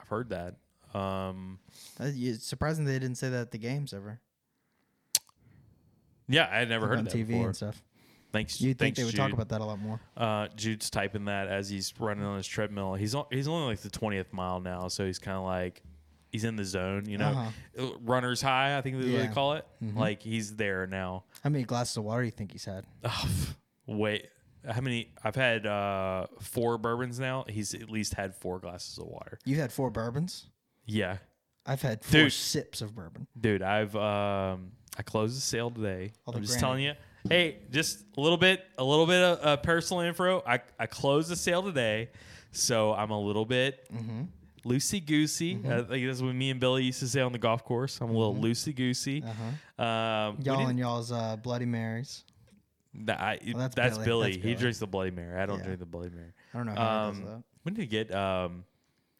[0.00, 0.56] I've heard that.
[0.98, 1.58] Um,
[2.00, 4.20] Uh, It's surprising they didn't say that at the games ever.
[6.28, 7.46] yeah, I had never heard on that TV before.
[7.46, 7.82] and stuff.
[8.32, 8.60] Thanks.
[8.60, 10.00] You'd think they would talk about that a lot more.
[10.16, 12.94] Uh, Jude's typing that as he's running on his treadmill.
[12.94, 15.82] He's on, he's only like the twentieth mile now, so he's kind of like
[16.32, 17.04] he's in the zone.
[17.08, 17.50] You know, Uh-huh.
[17.86, 18.76] Uh, runner's high.
[18.76, 19.26] I think that's what Yeah.
[19.28, 19.64] they call it.
[19.82, 19.96] Mhm.
[19.96, 21.24] Like he's there now.
[21.44, 22.84] How many glasses of water do you think he's had?
[23.86, 24.28] Wait,
[24.68, 25.12] how many?
[25.22, 27.44] I've had uh, four bourbons now.
[27.48, 29.38] He's at least had four glasses of water.
[29.44, 30.46] You've had four bourbons.
[30.86, 31.18] Yeah,
[31.66, 32.32] I've had four Dude.
[32.32, 33.26] sips of bourbon.
[33.40, 33.62] dude.
[33.62, 36.12] I've um, I closed the sale today.
[36.26, 36.60] The I'm just granite.
[36.60, 36.92] telling you.
[37.28, 40.42] Hey, just a little bit, a little bit of uh, personal info.
[40.46, 42.10] I I closed the sale today,
[42.52, 44.28] so I'm a little bit Mhm.
[44.64, 45.56] Loosey goosey.
[45.56, 45.90] Mm-hmm.
[45.92, 48.00] Think that's what me and Billy used to say on the golf course.
[48.00, 49.22] I'm a little loosey goosey.
[49.24, 49.84] Uh-huh.
[49.84, 52.24] Um, Y'all and y'all's uh, Bloody Marys.
[52.94, 54.04] Nah, I, Well, that's that's, Billy.
[54.06, 54.32] Billy.
[54.32, 55.40] That's He drinks the Bloody Mary.
[55.40, 55.64] I don't Yeah.
[55.64, 56.32] drink the Bloody Mary.
[56.52, 57.42] I don't know how he does Um, that.
[57.64, 58.64] We need to get um,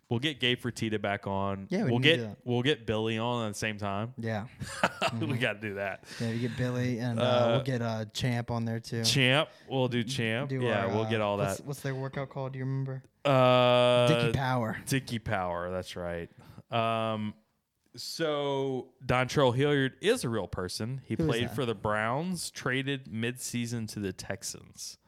[0.08, 1.66] we'll get Gabe Fertitta back on.
[1.70, 2.36] Yeah, we we'll get that.
[2.44, 4.14] we'll get Billy on at the same time.
[4.18, 4.46] Yeah.
[5.20, 6.04] we got to do that.
[6.20, 9.04] Yeah, we get Billy and uh, Uh, we'll get uh, Champ on there too.
[9.04, 10.50] Champ, we'll do Champ.
[10.50, 11.66] Do yeah, our, we'll uh, get all what's, that.
[11.66, 12.52] What's their workout called?
[12.52, 13.02] Do you remember?
[13.24, 14.78] Uh, Dickie Power.
[14.86, 15.70] Dicky Power.
[15.70, 16.28] That's right.
[16.70, 17.34] Um,
[17.96, 21.02] so Dontrell Hilliard is a real person.
[21.04, 24.98] He Who played for the Browns, traded midseason to the Texans.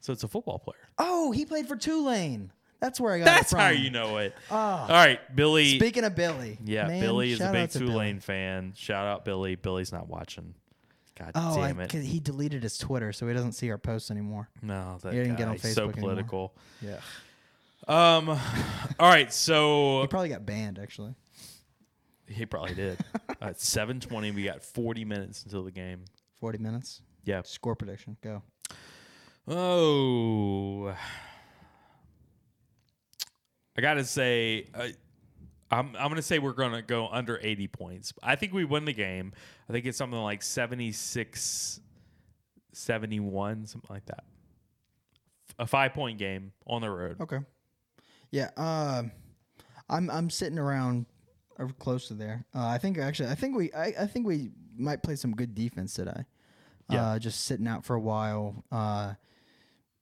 [0.00, 0.88] So it's a football player.
[0.98, 2.52] Oh, he played for Tulane.
[2.80, 3.60] That's where I got That's it from.
[3.60, 4.34] how you know it.
[4.50, 4.54] Oh.
[4.56, 5.78] All right, Billy.
[5.78, 7.90] Speaking of Billy, yeah, man, Billy is a shout big out to Billy.
[7.90, 8.72] Tulane fan.
[8.76, 9.54] Shout out Billy.
[9.56, 10.54] Billy's not watching.
[11.18, 11.90] God Oh, I, damn it.
[11.90, 14.50] 'cause he deleted his Twitter, so he doesn't see our posts anymore.
[14.60, 16.00] No, that he didn't get on Facebook so anymore.
[16.00, 16.56] political.
[16.82, 17.00] Yeah,
[17.88, 18.28] Um.
[18.98, 20.78] all right, so he probably got banned.
[20.78, 21.14] Actually,
[22.28, 22.98] he probably did.
[23.40, 26.04] At seven twenty, we got forty minutes until the game.
[26.38, 27.00] forty minutes.
[27.24, 27.40] Yeah.
[27.44, 28.18] Score prediction.
[28.22, 28.42] Go.
[29.48, 30.94] Oh,
[33.76, 34.88] I gotta say, uh,
[35.70, 38.12] I'm I'm gonna say we're gonna go under 80 points.
[38.22, 39.32] I think we win the game.
[39.68, 41.80] I think it's something like 76,
[42.72, 44.24] 71, something like that.
[45.58, 47.20] A five point game on the road.
[47.20, 47.38] Okay.
[48.30, 48.50] Yeah.
[48.56, 49.10] Um,
[49.88, 51.06] I'm I'm sitting around
[51.58, 52.44] or close to there.
[52.54, 55.54] Uh, I think actually I think we I, I think we might play some good
[55.54, 56.24] defense today.
[56.90, 57.04] Yeah.
[57.04, 58.64] Uh, just sitting out for a while.
[58.70, 59.14] Uh,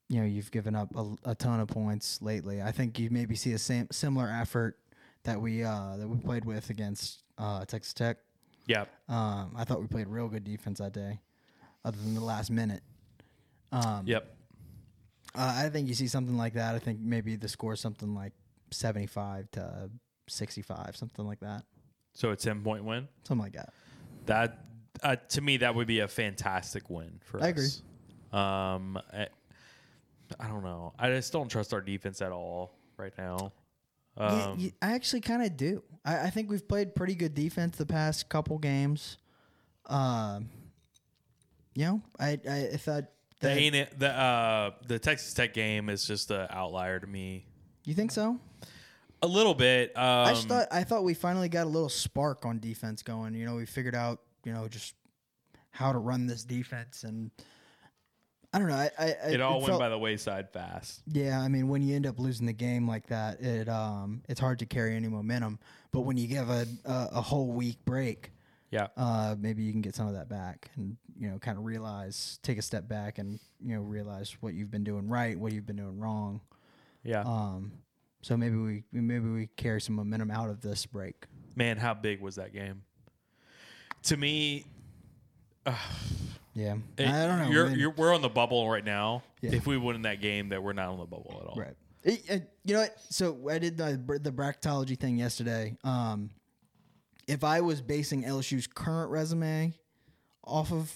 [0.09, 2.61] you know, you've given up a, a ton of points lately.
[2.63, 4.79] I think you maybe see a same similar effort
[5.25, 8.19] that we uh, that we played with against uh, Texas Tech.
[8.67, 8.85] Yeah.
[9.09, 11.21] Um, I thought we played real good defense that day,
[11.85, 12.83] other than the last minute.
[13.73, 14.37] Um, Yep.
[15.35, 16.75] uh, I think you see something like that.
[16.75, 18.33] I think maybe the score is something like
[18.71, 19.91] seventy-five to
[20.29, 21.65] sixty-five, something like that,
[22.15, 23.09] So a 10 point win.
[23.27, 23.73] something like that.
[24.27, 24.65] That
[25.03, 27.83] uh, to me that would be a fantastic win for I us.
[28.33, 28.99] Um,
[30.39, 30.93] I, don't know.
[30.99, 33.53] I just don't trust our defense at all right now.
[34.17, 35.83] Um, yeah, I actually kind of do.
[36.05, 39.19] I, I think we've played pretty good defense the past couple games.
[39.87, 40.49] Um,
[41.75, 43.05] you know, I I, I thought
[43.41, 43.59] the that.
[43.59, 47.47] ain't it, the uh the Texas Tech game is just an outlier to me.
[47.85, 48.39] You think so?
[49.23, 49.97] A little bit.
[49.97, 53.35] Um, I thought I thought we finally got a little spark on defense going.
[53.35, 54.95] You know, we figured out you know just
[55.71, 57.31] how to run this defense, and
[58.55, 58.75] I don't know.
[58.75, 61.03] I, I it all went felt- by the wayside fast.
[61.07, 64.39] Yeah, I mean, when you end up losing the game like that, it um, it's
[64.41, 65.59] hard to carry any momentum.
[65.93, 68.31] But when you give a a, a whole week break,
[68.71, 68.87] Yeah.
[68.97, 72.39] uh, maybe you can get some of that back, and you know, kind of realize,
[72.43, 75.67] take a step back, and you know, realize what you've been doing right, what you've
[75.67, 76.41] been doing wrong.
[77.03, 77.23] Yeah.
[77.23, 77.73] Um,
[78.23, 81.27] so maybe we maybe we carry some momentum out of this break.
[81.57, 82.83] Man, how big was that game?
[84.05, 84.65] To me,
[85.67, 85.75] uh,
[86.55, 87.51] Yeah, It- I don't know.
[87.51, 87.79] You're, man.
[87.79, 89.23] you're, we're on the bubble right now.
[89.41, 89.53] Yeah.
[89.55, 91.57] If we win that game, that we're not on the bubble at all.
[91.57, 91.75] Right.
[92.05, 92.97] It- it- you know what?
[93.11, 95.77] So I did the the bracketology thing yesterday.
[95.85, 96.31] Um,
[97.27, 99.73] if I was basing LSU's current resume
[100.45, 100.93] off of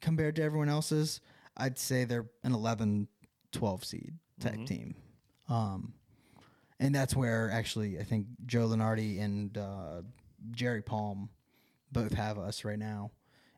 [0.00, 1.20] compared to everyone else's,
[1.56, 3.08] I'd say they're an 11,
[3.52, 4.66] 12 seed tech Mhm.
[4.66, 4.94] team.
[5.48, 5.94] Um,
[6.78, 10.02] and that's where actually I think Joe Lunardi and uh,
[10.52, 11.30] Jerry Palm
[11.92, 13.10] both have us right now.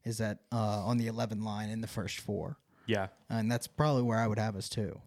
[0.04, 2.56] Is that uh, on the 11 line in the first four?
[2.86, 3.08] Yeah.
[3.30, 5.00] and that's probably where I would have us too.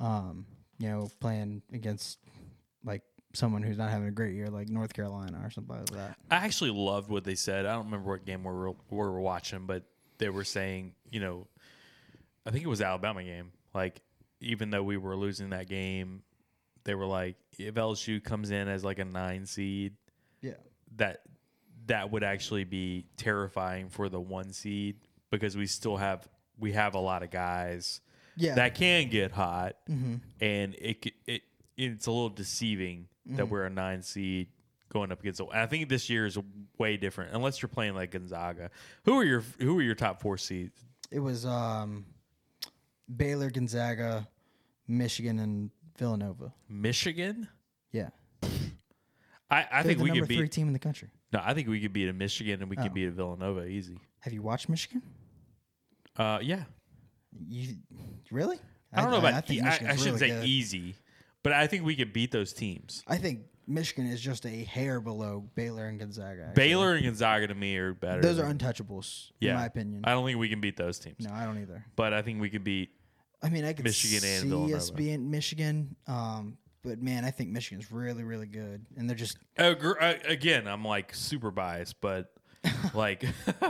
[0.00, 0.46] Um,
[0.78, 2.18] you know, playing against
[2.84, 3.02] like
[3.34, 6.16] someone who's not having a great year, like North Carolina or something like that.
[6.30, 7.66] I actually loved what they said.
[7.66, 9.82] I don't remember what game we were, we were watching, but
[10.18, 11.46] they were saying, you know,
[12.46, 13.52] I think it was the Alabama game.
[13.74, 14.00] Like,
[14.40, 16.22] even though we were losing that game,
[16.84, 19.94] they were like, if LSU comes in as like a nine seed,
[20.42, 20.52] Yeah.
[20.96, 21.20] that
[21.86, 24.96] that would actually be terrifying for the one seed
[25.30, 26.28] because we still have
[26.58, 28.00] we have a lot of guys
[28.36, 28.54] Yeah.
[28.54, 30.20] that can get hot, Mhm.
[30.40, 31.42] and it it
[31.76, 33.48] it's a little deceiving that Mhm.
[33.48, 34.48] we're a nine seed
[34.90, 35.40] going up against.
[35.52, 36.38] I think this year is
[36.78, 38.70] way different unless you're playing like Gonzaga.
[39.04, 40.84] Who are your who are your top four seeds?
[41.10, 42.06] It was um,
[43.14, 44.28] Baylor, Gonzaga,
[44.86, 46.54] Michigan, and Villanova.
[46.68, 47.48] Michigan.
[47.92, 48.10] Yeah.
[49.50, 51.10] I, I think we number could beat three team in the country.
[51.34, 52.82] No, I think we could beat a Michigan and we Oh.
[52.84, 53.98] could beat a Villanova easy.
[54.20, 55.02] Have you watched Michigan?
[56.16, 56.62] Uh, yeah.
[57.48, 57.74] You
[58.30, 58.58] really?
[58.92, 59.34] I don't know about.
[59.34, 60.48] I, I, think I, Michigan's shouldn't really say good.
[60.48, 60.94] easy,
[61.42, 63.02] but I think we could beat those teams.
[63.08, 66.42] I think Michigan is just a hair below Baylor and Gonzaga.
[66.50, 66.54] actually.
[66.68, 68.22] Baylor and Gonzaga to me are better.
[68.22, 70.02] Those are than- untouchables, yeah, in my opinion.
[70.04, 71.16] I don't think we can beat those teams.
[71.26, 71.84] No, I don't either.
[71.96, 72.90] But I think we could beat.
[73.42, 74.76] I mean, I could Michigan and see Villanova.
[74.76, 79.38] us being Michigan, um, but man, I think Michigan's really, really good, and they're just
[79.58, 79.74] uh,
[80.26, 82.32] again, I'm like super biased, but
[82.94, 83.24] like,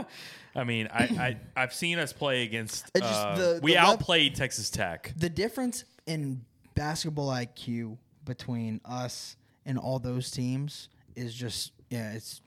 [0.55, 2.85] I mean, I, I I've seen us play against.
[2.95, 5.13] Just- uh, the- we the outplayed Texas Tech.
[5.17, 6.43] the difference in
[6.75, 12.41] basketball IQ between us and all those teams is just yeah, it's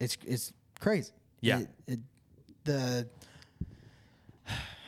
[0.00, 1.12] it's it's crazy.
[1.40, 1.60] Yeah.
[1.60, 2.00] It- it-
[2.64, 3.06] the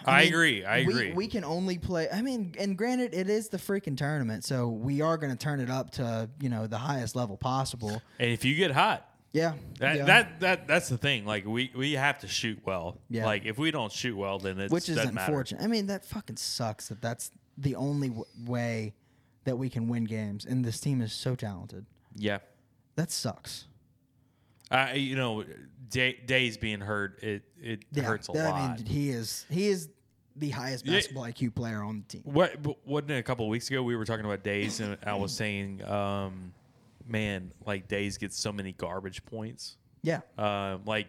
[0.06, 0.64] I mean, agree.
[0.64, 1.12] I we- agree.
[1.12, 2.08] We, can only play.
[2.10, 5.60] I mean, and granted, it is the freaking tournament, so we are going to turn
[5.60, 8.00] it up to you know the highest level possible.
[8.18, 10.04] And if you get hot, Yeah, that yeah.
[10.04, 11.24] that that that's the thing.
[11.26, 12.98] Like we we have to shoot well.
[13.10, 13.26] Yeah.
[13.26, 15.32] Like if we don't shoot well, then it which is doesn't matter.
[15.32, 15.62] unfortunate.
[15.62, 16.88] I mean, that fucking sucks.
[16.88, 18.94] That that's the only w- way
[19.44, 21.86] that we can win games, and this team is so talented.
[22.14, 22.38] Yeah.
[22.96, 23.66] That sucks.
[24.70, 25.44] I you know,
[25.90, 28.54] day, days being hurt, it it Yeah, hurts a that- lot.
[28.70, 29.88] I mean, he is he is
[30.36, 30.92] the highest Yeah.
[30.94, 32.22] basketball IQ player on the team.
[32.24, 32.56] What
[32.86, 35.32] wasn't it a couple of weeks ago we were talking about Days and I was
[35.36, 36.52] saying, um,
[37.08, 39.76] man, like Days gets so many garbage points.
[40.02, 40.20] Yeah.
[40.38, 41.08] Um, like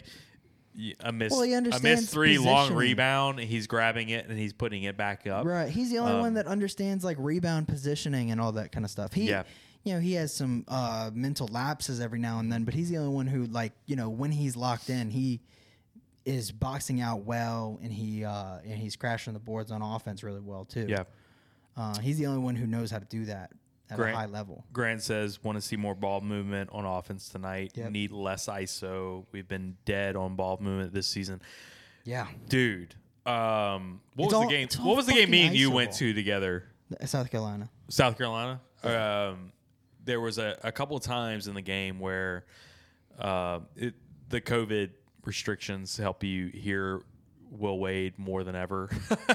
[1.01, 3.39] a miss, Well, he a miss three long rebound.
[3.39, 5.45] He's grabbing it and he's putting it back up.
[5.45, 5.69] Right.
[5.69, 8.91] He's the only Um, one that understands like rebound positioning and all that kind of
[8.91, 9.13] stuff.
[9.13, 9.43] He, Yeah.
[9.83, 12.97] you know, he has some uh, mental lapses every now and then, but he's the
[12.97, 15.41] only one who, like, you know, when he's locked in, he
[16.27, 20.41] is boxing out well, and he uh, and he's crashing the boards on offense really
[20.41, 20.85] well too.
[20.87, 21.03] Yeah.
[21.75, 23.51] Uh, he's the only one who knows how to do that
[23.89, 24.65] at Grant, a high level.
[24.73, 27.71] Grant says, want to see more ball movement on offense tonight.
[27.75, 27.91] Yep.
[27.91, 29.25] Need less ISO.
[29.31, 31.39] We've been dead on ball movement this season.
[32.03, 32.27] Yeah.
[32.49, 32.95] Dude.
[33.25, 34.67] Um, what It's was all- the game?
[34.81, 36.63] What was the game me and you went to together?
[37.05, 37.69] South Carolina.
[37.89, 38.59] South Carolina.
[38.83, 39.51] Um,
[40.03, 42.45] there was a, a couple of times in the game where
[43.19, 43.93] uh, it,
[44.29, 44.89] the COVID
[45.27, 47.01] restrictions help you hear
[47.51, 48.89] Will Wade more than ever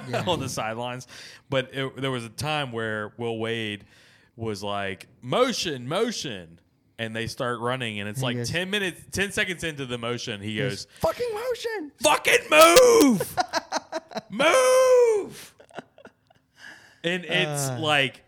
[0.08, 0.24] Yeah.
[0.26, 1.06] on the sidelines.
[1.50, 3.84] But it, there was a time where Will Wade
[4.34, 6.58] was like, motion, motion.
[6.98, 9.98] And they start running, and it's And like goes- 10 minutes, 10 seconds into the
[9.98, 11.92] motion, he goes, Fucking motion.
[12.00, 13.36] fucking move,
[14.30, 15.54] move.
[17.02, 17.78] And it's Uh.
[17.80, 18.22] like,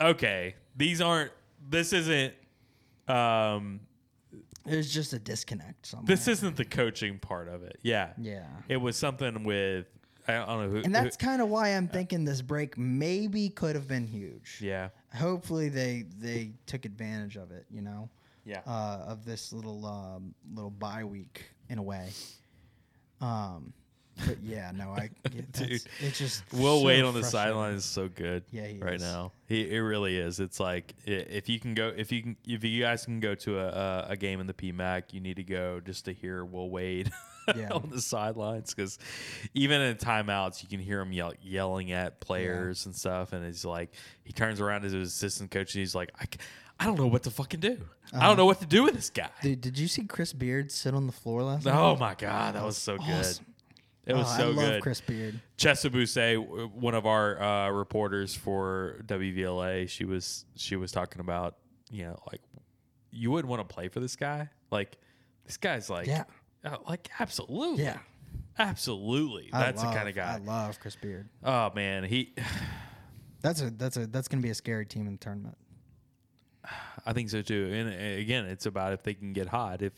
[0.00, 1.32] okay, these aren't.
[1.68, 2.34] This isn't.
[3.08, 3.80] Um,
[4.64, 5.86] There's just a disconnect.
[5.86, 6.06] Somewhere.
[6.06, 7.78] this isn't the coaching part of it.
[7.82, 8.46] Yeah, Yeah.
[8.68, 9.86] It was something with.
[10.28, 10.76] I don't know who.
[10.84, 14.58] And that's kind of why I'm thinking this break maybe could have been huge.
[14.60, 14.90] yeah.
[15.14, 17.66] Hopefully they they took advantage of it.
[17.70, 18.08] You know.
[18.44, 18.60] Yeah.
[18.66, 22.10] Uh, of this little um, little bye week in a way.
[23.20, 23.72] Um,
[24.26, 27.84] but yeah, no, I it, Dude, it's just Will so Wade on the sideline is
[27.84, 28.44] so good.
[28.50, 29.02] Yeah, he right is.
[29.02, 29.32] now.
[29.46, 30.40] He it really is.
[30.40, 33.58] It's like if you can go, if you can, if you guys can go to
[33.60, 37.10] a a, game in the PMAC, you need to go just to hear Will Wade
[37.56, 37.70] Yeah.
[37.72, 38.98] on the sidelines because
[39.54, 43.32] even in timeouts, you can hear him yell, yelling at players and stuff.
[43.32, 43.94] And it's like
[44.24, 46.26] he turns around to his assistant coach and he's like, I,
[46.78, 47.78] I don't know what to fucking do.
[48.12, 48.26] I Uh-huh.
[48.28, 49.28] don't know what to do with this guy.
[49.42, 51.74] Dude, did you see Chris Beard sit on the floor last night?
[51.74, 53.38] Oh my god, that was so good.
[54.04, 54.82] It was Oh, I so love good.
[54.82, 55.40] Chris Beard.
[55.56, 61.20] Chessa Bousse, w- one of our uh, reporters for WVLA, she was she was talking
[61.20, 61.56] about
[61.90, 62.40] you know like
[63.10, 64.48] you wouldn't want to play for this guy.
[64.70, 64.96] Like
[65.44, 66.24] this guy's like Yeah.
[66.64, 67.98] uh, like absolutely Yeah.
[68.58, 69.50] absolutely.
[69.52, 70.34] I That's the kind of guy.
[70.34, 71.28] I love Chris Beard.
[71.44, 72.34] Oh man, he.
[73.42, 75.58] That's a that's a that's gonna be a scary team in the tournament.
[77.04, 77.70] I think so too.
[77.72, 79.82] And again, it's about if they can get hot.
[79.82, 79.94] If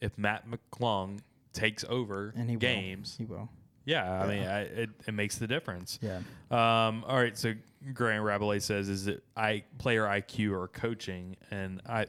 [0.00, 1.20] if Mac McClung
[1.52, 2.60] takes over And he will.
[2.60, 3.48] games, He will.
[3.86, 5.98] Yeah, I mean, I, it, it makes the difference.
[6.02, 6.18] Yeah.
[6.50, 7.02] Um.
[7.08, 7.36] All right.
[7.36, 7.54] So
[7.94, 12.06] Grant Rabelais says, "Is it I player IQ or coaching?" And I,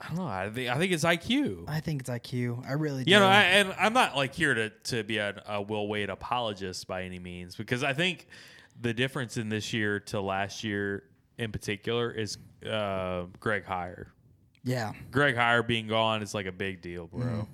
[0.00, 0.26] I don't know.
[0.26, 1.68] I think I think it's IQ.
[1.68, 2.64] I think it's IQ.
[2.66, 3.10] I really do.
[3.10, 6.10] You know, I, and I'm not like here to to be a, a Will Wade
[6.10, 8.28] apologist by any means because I think
[8.80, 11.02] the difference in this year to last year
[11.38, 12.38] in particular is
[12.70, 14.06] uh, Greg Heiar.
[14.62, 14.92] Yeah.
[15.10, 17.26] Greg Heiar being gone is like a big deal, bro.
[17.26, 17.46] Mhm.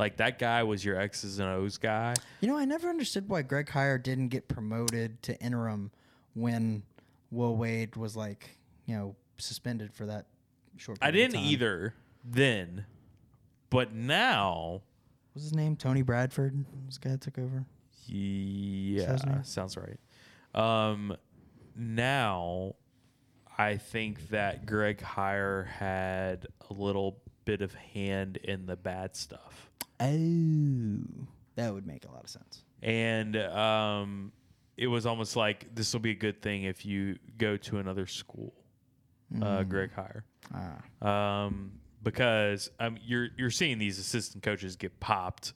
[0.00, 2.14] Like that guy was your X's and O's guy.
[2.40, 5.90] You know, I never understood why Greg Heiar didn't get promoted to interim
[6.32, 6.84] when
[7.30, 10.24] Will Wade was like, you know, suspended for that
[10.78, 10.96] short.
[11.02, 11.92] I didn't either
[12.24, 12.86] then,
[13.68, 14.80] but now,
[15.34, 15.76] What's his name?
[15.76, 16.64] Tony Bradford.
[16.86, 17.66] This guy that took over.
[18.06, 20.00] yeah, sounds right.
[20.54, 21.14] Um,
[21.76, 22.74] now,
[23.58, 29.69] I think that Greg Heiar had a little bit of hand in the bad stuff.
[30.00, 31.26] Oh,
[31.56, 32.62] that would make a lot of sense.
[32.82, 34.32] and um,
[34.76, 38.06] it was almost like this will be a good thing if you go to another
[38.06, 38.52] school.
[39.36, 39.68] Uh, Mm.
[39.68, 40.22] Greg Heiar,
[40.52, 41.44] Ah.
[41.46, 41.72] um,
[42.02, 45.52] because um, you're you're seeing these assistant coaches get popped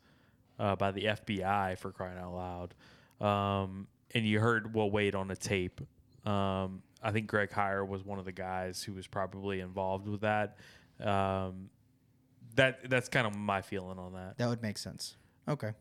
[0.60, 5.26] uh, by the FBI for crying out loud, um, and you heard Will Wade on
[5.26, 5.80] the tape.
[6.24, 10.20] Um, I think Greg Heiar was one of the guys who was probably involved with
[10.20, 10.56] that.
[11.00, 11.68] Um,
[12.56, 14.38] that that's kind of my feeling on that.
[14.38, 15.16] That would make sense.
[15.48, 15.72] Okay.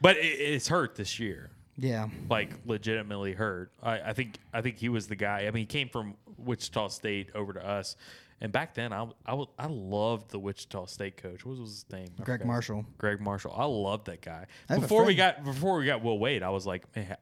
[0.00, 1.50] But it, it's hurt this year.
[1.80, 2.08] Yeah.
[2.28, 3.70] like legitimately hurt.
[3.80, 5.40] I, I think I think he was the guy.
[5.46, 7.94] I mean, he came from Wichita State over to us,
[8.40, 11.44] and back then I, I, I loved the Wichita State coach.
[11.46, 12.08] What was his name?
[12.20, 12.46] I Greg forgot.
[12.48, 12.86] Marshall.
[12.98, 13.54] Gregg Marshall.
[13.56, 14.46] I loved that guy.
[14.68, 17.16] I have a Before we got before we got Will Wade, I was like, man,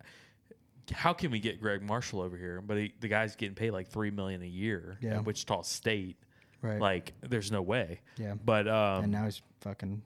[0.91, 2.63] how can we get Gregg Marshall over here?
[2.67, 5.17] But he, the guy's getting paid like three million a year Yeah.
[5.17, 6.17] at Wichita State.
[6.67, 6.81] Right.
[6.81, 8.01] Like, there's no way.
[8.19, 8.35] Yeah.
[8.45, 10.03] But um, and now he's fucking.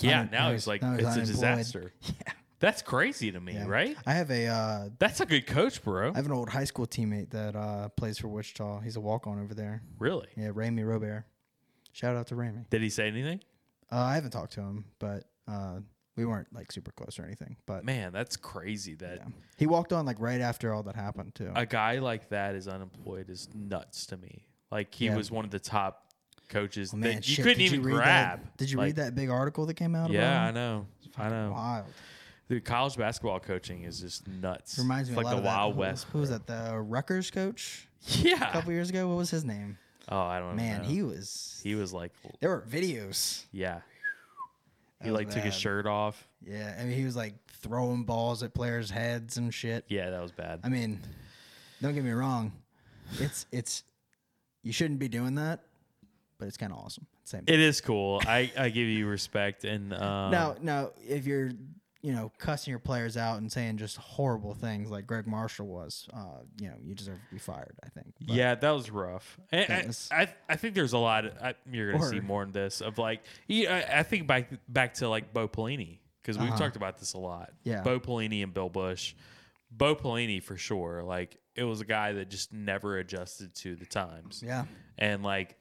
[0.00, 1.26] yeah, un- now he's like now it's a unemployed.
[1.26, 1.92] disaster.
[2.06, 2.32] Yeah.
[2.60, 3.66] That's crazy to me, Yeah.
[3.66, 3.94] right?
[4.06, 4.46] I have a.
[4.46, 6.12] Uh, That's a good coach, bro.
[6.12, 8.80] I have an old high school teammate that uh, plays for Wichita.
[8.80, 9.82] He's a walk on over there.
[9.98, 10.28] Really?
[10.34, 11.24] Yeah, Ramey Robert.
[11.92, 12.68] Shout out to Ramey.
[12.70, 13.40] Did he say anything?
[13.92, 15.80] Uh, I haven't talked to him, but uh,
[16.16, 17.56] we weren't like super close or anything.
[17.66, 19.20] But Man, that's crazy that
[19.58, 21.52] he walked on like right after all that happened too.
[21.54, 24.46] a guy like that is unemployed is nuts to me.
[24.74, 25.16] Like he Yeah.
[25.16, 26.12] was one of the top
[26.50, 28.40] coaches Oh, that man, you shit, couldn't did even read grab.
[28.42, 30.10] That, did you Like, read that big article that came out?
[30.10, 30.54] Yeah, I about him?
[30.54, 30.86] know.
[31.16, 31.52] I know.
[31.52, 31.86] Wild.
[32.48, 34.78] The college basketball coaching is just nuts.
[34.78, 36.06] Reminds me it's a like lot the of that- Wild who- West.
[36.12, 36.46] Who was that?
[36.46, 37.88] The Rutgers coach?
[38.08, 38.50] Yeah.
[38.50, 39.08] A couple years ago.
[39.08, 39.78] What was his name?
[40.10, 40.62] Oh, I don't know.
[40.62, 40.88] Man, know.
[40.88, 41.58] he was.
[41.62, 43.44] he was like There were videos.
[43.52, 43.80] yeah.
[45.00, 45.60] That He was like took his bad.
[45.60, 46.28] shirt off.
[46.46, 49.84] Yeah, I mean, he was like throwing balls at players' heads and shit.
[49.88, 50.60] Yeah, that was bad.
[50.64, 51.00] I mean,
[51.80, 52.52] don't get me wrong.
[53.18, 53.82] It's it's
[54.64, 55.60] you shouldn't be doing that,
[56.38, 57.06] but it's kind of awesome.
[57.24, 57.44] Same.
[57.46, 58.20] It is cool.
[58.26, 61.52] I, I give you respect and um, now, now, if you're
[62.02, 66.06] you know cussing your players out and saying just horrible things like Gregg Marshall was,
[66.12, 67.74] uh, you know, you deserve to be fired.
[67.82, 68.12] I think.
[68.26, 69.38] But- yeah, that was rough.
[69.52, 71.24] And I, was- I, I think there's a lot.
[71.24, 73.22] Of, I, you're gonna see more in this of like.
[73.50, 76.58] I, I think back back to like Bo Pelini because we've Uh-huh.
[76.58, 77.52] talked about this a lot.
[77.62, 77.80] Yeah.
[77.80, 79.14] Bo Pelini and Bill Busch.
[79.76, 81.02] Bo Pelini for sure.
[81.02, 84.42] Like it was a guy that just never adjusted to the times.
[84.44, 84.64] Yeah.
[84.98, 85.56] And like,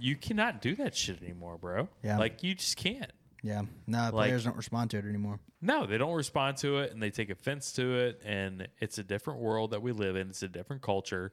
[0.00, 1.88] you cannot do that shit anymore, bro.
[2.02, 2.18] Yeah.
[2.18, 3.12] Like you just can't.
[3.42, 3.62] Yeah.
[3.86, 5.40] No, Like- players don't respond to it anymore.
[5.60, 8.20] No, they don't respond to it and they take offense to it.
[8.24, 10.28] And it's a different world that we live in.
[10.28, 11.30] It's a different culture.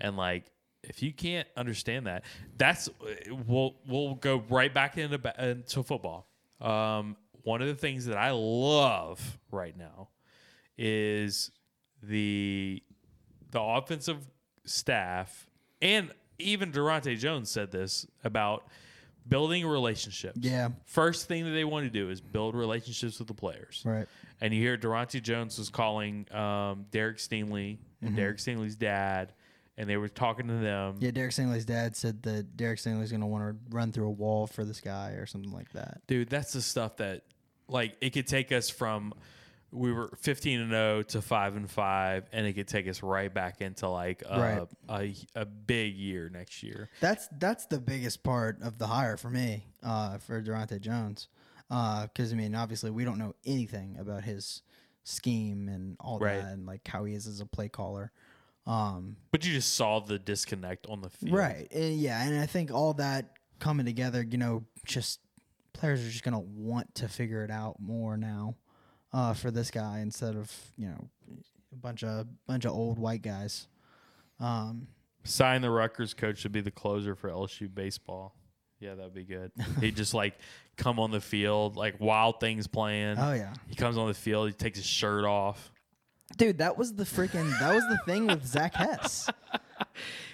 [0.00, 0.50] And like,
[0.82, 2.24] if you can't understand that,
[2.56, 2.88] that's
[3.46, 6.28] we'll we'll go right back into into football.
[6.60, 10.08] Um, one of the things that I love right now
[10.76, 11.50] is
[12.02, 12.82] the
[13.50, 14.26] the offensive
[14.64, 15.46] staff
[15.80, 18.64] and even Daronte Jones said this about
[19.26, 20.38] building relationships.
[20.40, 20.68] Yeah.
[20.86, 23.82] First thing that they want to do is build relationships with the players.
[23.84, 24.06] Right.
[24.40, 28.16] And you hear Daronte Jones was calling um, Derek Stingley and Mhm.
[28.16, 29.32] Derek Stingley's dad,
[29.76, 30.96] and they were talking to them.
[31.00, 34.12] Yeah, Derek Stingley's dad said that Derek Stingley's going to want to run through a
[34.12, 36.02] wall for this guy or something like that.
[36.06, 37.22] Dude, that's the stuff that
[37.66, 39.12] like it could take us from
[39.70, 43.32] we were 15 and 0 to 5 and 5 and it could take us right
[43.32, 46.88] back into like a, a, a big year next year.
[47.00, 51.28] That's that's the biggest part of the hire for me, uh, for Daronte Jones.
[51.68, 54.62] Because I mean, obviously, we don't know anything about his
[55.04, 56.36] scheme and all Right.
[56.42, 58.10] that, and like how he is as a play caller.
[58.66, 61.32] Um, But you just saw the disconnect on the field.
[61.34, 61.68] Right.
[61.72, 65.20] And yeah, and I think all that coming together, you know, just
[65.74, 68.54] players are just gonna want to figure it out more now
[69.12, 71.08] uh, for this guy instead of you know
[71.72, 73.68] a bunch of bunch of old white guys.
[74.40, 74.88] Um,
[75.24, 78.34] Sign the Rutgers coach to be the closer for LSU baseball.
[78.80, 79.50] Yeah, that'd be good.
[79.80, 80.38] He'd just like
[80.76, 83.16] come on the field, like wild things playing.
[83.18, 83.52] Oh, yeah.
[83.66, 85.72] He comes on the field, he takes his shirt off.
[86.36, 89.28] dude, that was the freaking that was the thing with Zach Hess.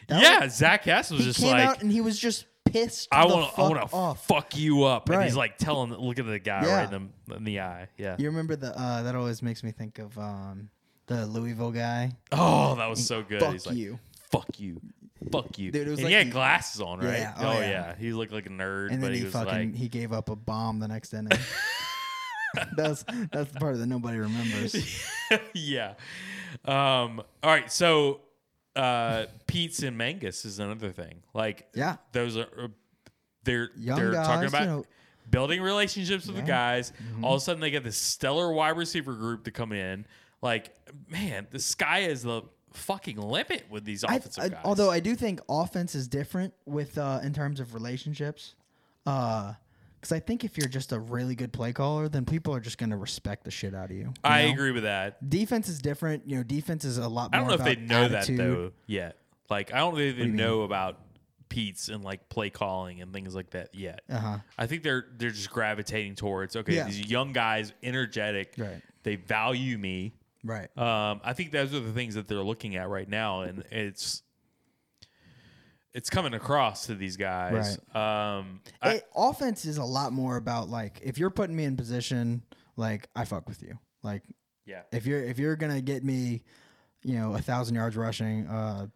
[0.09, 2.45] That yeah, was- Zach Hess was he just came like out and he was just
[2.75, 3.09] pissed.
[3.13, 5.09] I want to I fuck want to fuck you up.
[5.09, 6.77] And he's like telling look at the guy Yeah.
[6.77, 7.89] right in the, in the eye.
[7.97, 8.17] Yeah.
[8.19, 10.71] You remember the uh, that always makes me think of um,
[11.07, 12.13] the Louisville guy.
[12.33, 13.41] Oh, that was so good.
[13.41, 13.99] Fuck He's like, you.
[14.31, 14.81] Fuck you.
[15.31, 15.71] Fuck you.
[15.71, 17.19] Dude, it was and like he had he- glasses on, right?
[17.19, 17.71] Yeah, Oh, oh, yeah.
[17.71, 17.95] yeah.
[17.97, 20.13] He looked like a nerd, and but then he, he, was fucking like he gave
[20.13, 21.39] up a bomb the next inning.
[22.77, 24.77] that's that's the part that nobody remembers.
[25.55, 25.95] yeah.
[26.65, 27.71] Um, all right.
[27.71, 28.21] So,
[28.77, 31.23] uh, Peetz and Mangum is another thing.
[31.33, 31.97] Like, Yeah.
[32.13, 32.69] those are, uh,
[33.45, 34.85] they're, Young they're talking about you know.
[35.31, 36.47] building relationships with the Yeah.
[36.47, 36.93] guys.
[37.15, 37.23] Mhm.
[37.25, 40.07] All of a sudden, they get this stellar wide receiver group to come in.
[40.43, 40.75] Like,
[41.09, 44.61] man, the sky is the fucking limit with these offensive I- guys.
[44.65, 48.55] although I do think offense is different with uh, in terms of relationships,
[50.05, 52.77] because I think if you're just a really good play caller, then people are just
[52.77, 54.03] going to respect the shit out of you.
[54.05, 54.53] you I know?
[54.53, 55.31] agree with that.
[55.31, 56.29] Defense is different.
[56.29, 57.31] You know, defense is a lot.
[57.33, 58.39] I More don't know if they know attitude.
[58.39, 59.17] that though yet.
[59.49, 60.37] Like I don't think do they mean?
[60.37, 61.01] know about
[61.49, 64.03] Peetz and like play calling and things like that yet.
[64.11, 64.39] Uh-huh.
[64.59, 66.85] I think they're they're just gravitating towards okay, Yeah.
[66.85, 68.55] these young guys, energetic.
[68.59, 68.83] Right.
[69.05, 70.13] They value me.
[70.43, 70.69] Right.
[70.77, 74.23] Um, I think those are the things that they're looking at right now, and it's
[75.95, 77.79] it's coming across to these guys.
[77.95, 81.77] Um, I- It- offense is a lot more about like if you're putting me in
[81.77, 82.43] position,
[82.77, 83.79] like I fuck with you.
[84.03, 84.23] Like
[84.67, 84.83] Yeah.
[84.93, 86.43] if you're if you're gonna get me,
[87.03, 88.87] you know, a thousand yards rushing, uh,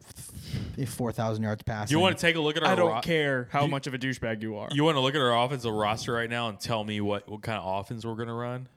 [0.87, 1.95] four thousand yards passing.
[1.97, 3.87] you want to take a look at our I don't ro- care how You- much
[3.87, 4.69] of a douchebag you are.
[4.73, 7.43] You want to look at our offensive roster right now and tell me what, what
[7.43, 8.69] kind of offense we're going to run?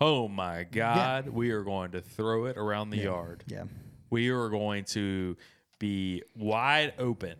[0.00, 1.28] Oh my God.
[1.28, 3.02] We are going to throw it around the Yeah.
[3.04, 3.44] yard.
[3.46, 3.64] Yeah.
[4.10, 5.36] We are going to
[5.84, 7.36] be wide open.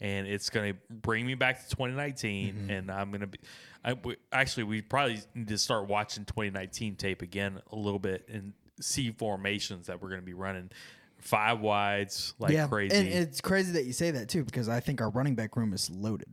[0.00, 2.54] And it's going to bring me back to 2019.
[2.54, 2.70] Mm-hmm.
[2.70, 3.38] And I'm going to be.
[3.84, 8.26] I, we, actually, we probably need to start watching 2019 tape again a little bit
[8.28, 10.70] and see formations that we're going to be running.
[11.18, 12.96] Five wides like yeah, crazy.
[12.96, 15.72] And it's crazy that you say that too, because I think our running back room
[15.72, 16.28] is loaded.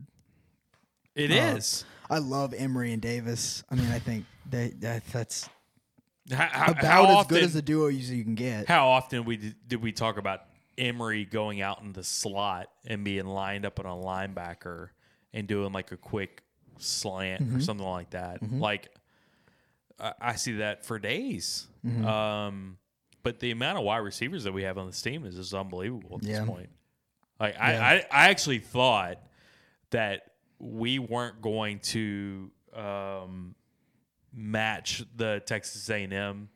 [1.15, 1.85] It It is.
[2.09, 3.63] I love Emery and Davis.
[3.69, 5.49] I mean, I think they that, that's
[6.29, 8.67] How- how- about how as often- good as a duo you you can get.
[8.67, 10.41] How often we did, did we talk about
[10.77, 14.89] Emery going out in the slot and being lined up on a linebacker
[15.33, 16.43] and doing like a quick
[16.77, 17.61] slant or Mhm.
[17.63, 18.41] something like that?
[18.41, 18.59] Mhm.
[18.59, 18.89] Like
[19.99, 21.67] I, I see that for days.
[21.85, 22.05] Mhm.
[22.05, 22.77] Um,
[23.23, 26.17] but the amount of wide receivers that we have on this team is just unbelievable
[26.17, 26.39] at Yeah.
[26.39, 26.69] this point.
[27.39, 27.63] Like Yeah.
[27.63, 29.19] I, I, I actually thought
[29.91, 33.53] that we weren't going to um,
[34.33, 36.49] match the Texas A&M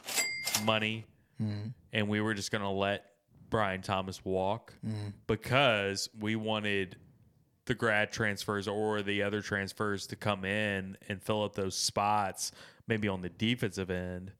[0.63, 1.05] money,
[1.41, 1.73] Mhm.
[1.91, 3.14] and we were just going to let
[3.55, 5.13] Brian Thomas walk Mhm.
[5.27, 6.97] because we wanted
[7.65, 12.51] the grad transfers or the other transfers to come in and fill up those spots,
[12.87, 14.33] maybe on the defensive end,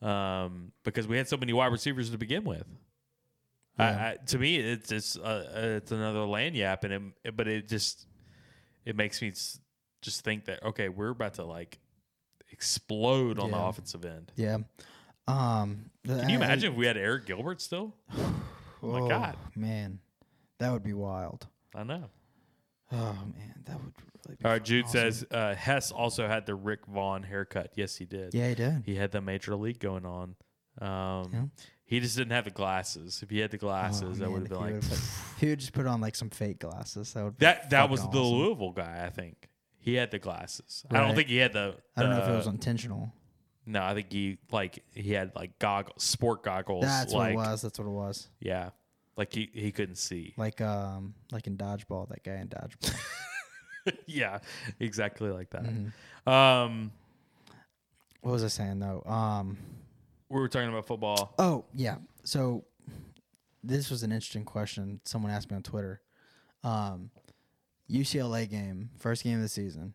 [0.00, 2.66] um, because we had so many wide receivers to begin with.
[3.78, 4.06] I, Yeah.
[4.08, 8.06] I, to me, it's just uh, it's another land yap, and it, but it just
[8.86, 9.32] it makes me
[10.00, 11.78] just think that okay, we're about to like
[12.50, 14.32] explode on the offensive end.
[14.34, 14.58] Yeah.
[15.28, 17.94] Um, Can you imagine if we had Arik Gilbert still?
[18.82, 19.36] Oh my God.
[19.56, 19.98] man,
[20.58, 21.46] that would be wild.
[21.74, 22.04] I know.
[22.92, 22.96] Oh
[23.34, 23.92] man, that would
[24.26, 24.44] really be.
[24.44, 24.92] All right, Jude awesome.
[25.00, 27.72] says uh, Hess also had the Rick Vaughn haircut.
[27.74, 28.32] Yes, he did.
[28.34, 28.82] Yeah, he did.
[28.84, 30.36] He had the major league going on.
[30.80, 31.42] Um, Yeah.
[31.86, 33.20] He just didn't have the glasses.
[33.22, 35.00] If he had the glasses, Oh, that would have been like put-
[35.38, 37.14] he would just put on like some fake glasses.
[37.14, 37.70] That would be that.
[37.70, 38.22] That was fucking the.
[38.26, 39.48] Louisville guy, I think.
[39.78, 40.84] He had the glasses.
[40.90, 41.76] I don't think he had the.
[41.96, 43.12] I don't know if it was intentional.
[43.66, 46.84] No, I think he like he had like goggles, sport goggles.
[46.84, 47.62] That's like, what it was.
[47.62, 48.28] That's what it was.
[48.40, 48.70] Yeah,
[49.16, 50.34] like he he couldn't see.
[50.36, 52.96] Like um, like in dodgeball, that guy in dodgeball.
[54.06, 54.38] yeah,
[54.80, 55.64] exactly like that.
[55.64, 56.30] Mhm.
[56.30, 56.92] Um,
[58.20, 59.02] what was I saying though?
[59.04, 59.56] Um,
[60.28, 61.34] we were talking about football.
[61.38, 61.96] Oh yeah.
[62.24, 62.64] So
[63.62, 65.00] this was an interesting question.
[65.04, 66.00] Someone asked me on Twitter.
[66.64, 67.10] Um,
[67.90, 69.92] UCLA game, first game of the season.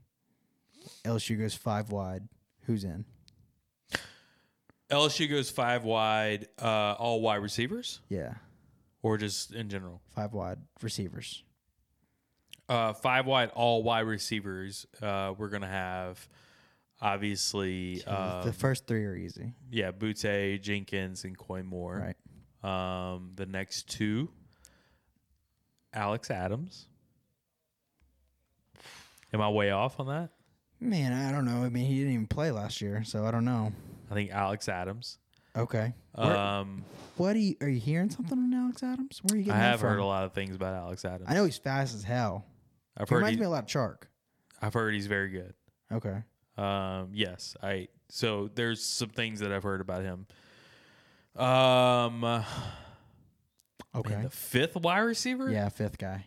[1.06, 2.28] LSU goes five wide.
[2.66, 3.06] Who's in?
[4.92, 8.34] LSU goes five wide, uh, all wide receivers, Yeah,
[9.02, 10.02] or just in general.
[10.14, 11.44] five wide receivers.
[12.70, 14.86] Uh, five wide, all wide receivers.
[15.02, 16.28] Uh, we're gonna have
[17.02, 19.54] obviously, um, the first three are easy.
[19.72, 22.14] yeah, Boutte, Jenkins, and Koy Moore.
[22.64, 23.14] Right.
[23.16, 24.30] Um, the next two,
[25.94, 26.88] Alex Adams.
[29.34, 30.30] Am I way off on that?
[30.80, 31.64] Man, I don't know.
[31.64, 33.72] I mean, he didn't even play last year, so I don't know.
[34.12, 35.18] I think Alex Adams.
[35.56, 35.94] Okay.
[36.14, 36.84] Where- Um,
[37.18, 37.56] what are you?
[37.62, 39.20] Are you hearing something on Alex Adams?
[39.24, 39.90] Where are you I getting that have from?
[39.90, 41.26] heard a lot of things about Alex Adams.
[41.30, 42.46] I know he's fast as hell.
[42.98, 44.04] I've he heard reminds he- me a lot of Chark.
[44.62, 45.54] I've heard he's very good.
[45.92, 46.24] Okay.
[46.58, 47.88] Um, yes, I.
[48.10, 50.28] So there's some things that I've heard about him.
[51.42, 52.24] Um.
[53.96, 54.14] Okay.
[54.14, 55.50] man, the fifth wide receiver.
[55.50, 56.26] Yeah, fifth guy.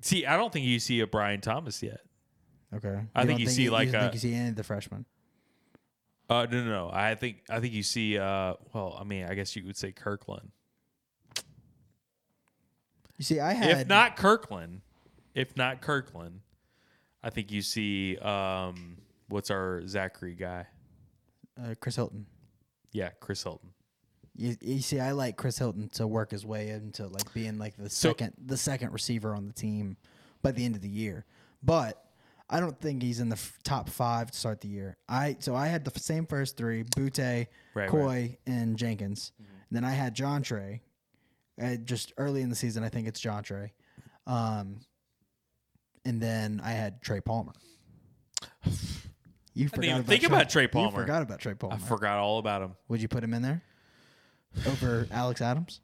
[0.00, 2.00] See, I don't think you see a Brian Thomas yet.
[2.74, 3.00] Okay.
[3.14, 4.02] I You think you see you like don't a.
[4.04, 5.04] think you see any of the freshmen.
[6.30, 6.90] Uh, no, no, no.
[6.92, 8.16] I think I think you see.
[8.18, 10.48] Uh, well, I mean, I guess you would say Kirklin.
[13.18, 14.80] You see, I had If not Kirklin,
[15.34, 16.38] if not Kirklin,
[17.22, 18.16] I think you see.
[18.18, 18.96] Um,
[19.28, 20.66] what's our Zachary guy?
[21.62, 22.26] uh, Chris Hilton.
[22.92, 23.70] Yeah, Chris Hilton.
[24.34, 27.76] You, you see, I like Chris Hilton to work his way into like being like
[27.76, 29.98] the So- second the second receiver on the team
[30.40, 31.26] by the end of the year.
[31.62, 32.02] But
[32.52, 34.98] I don't think he's in the f- top five to start the year.
[35.08, 37.88] I so I had the f- same first three: Boutte, right.
[37.88, 39.32] Koy, and Jenkins.
[39.38, 40.80] And then I had Jontre.
[41.60, 43.70] Uh, just early in the season, I think it's Jontre.
[44.26, 44.80] Um,
[46.04, 47.52] and then I had Trey Palmer.
[49.54, 50.90] You I forgot didn't even about think about Trey Palmer.
[51.00, 51.74] You forgot about Trey Palmer.
[51.74, 52.76] I forgot all about him.
[52.88, 53.62] Would you put him in there
[54.66, 55.80] over Alex Adams?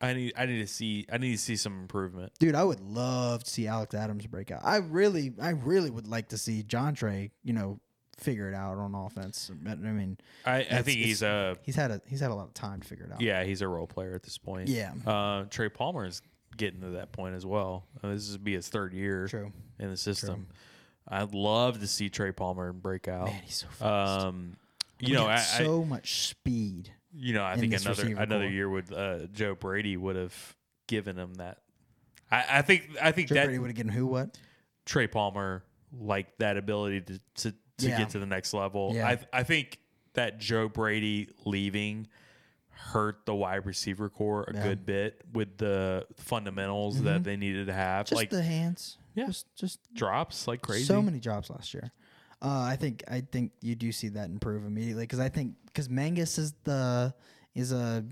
[0.00, 2.32] I need I need to see I need to see some improvement.
[2.38, 4.60] Dude, I would love to see Alex Adams break out.
[4.64, 7.80] I really, I really would like to see Jontre, you know,
[8.16, 9.50] figure it out on offense.
[9.66, 12.54] I mean, I, I think he's a he's had a he's had a lot of
[12.54, 13.20] time to figure it out.
[13.20, 14.68] yeah he's a role player at this point.
[14.68, 14.92] Yeah.
[15.06, 16.22] Uh, Trey Palmer is
[16.56, 17.84] getting to that point as well.
[18.02, 19.52] Uh, this would be his third year True.
[19.78, 20.46] in the system.
[21.08, 23.26] I'd love to see Trey Palmer break out.
[23.26, 24.24] Man, he's so fast.
[24.26, 24.56] Um,
[25.00, 26.92] We you know, I, so I, much speed.
[27.14, 28.50] You know, I think another another core.
[28.50, 30.56] year with uh, Joe Brady would have
[30.86, 31.58] given him that.
[32.30, 34.38] I, I think I think Joe that Brady would have given who what?
[34.86, 37.98] Trey Palmer like that ability to to, to Yeah.
[37.98, 38.92] get to the next level.
[38.94, 39.08] Yeah.
[39.08, 39.78] I I think
[40.14, 42.06] that Joe Brady leaving
[42.68, 44.62] hurt the wide receiver core a Yeah.
[44.62, 48.06] good bit with the fundamentals that they needed to have.
[48.06, 48.96] Just like the hands.
[49.14, 49.26] Yeah.
[49.26, 50.84] Just just drops like crazy.
[50.84, 51.90] So many drops last year.
[52.42, 55.88] Uh, I think I think you do see that improve immediately because I think because
[55.90, 57.14] Mangum is the
[57.54, 58.04] is a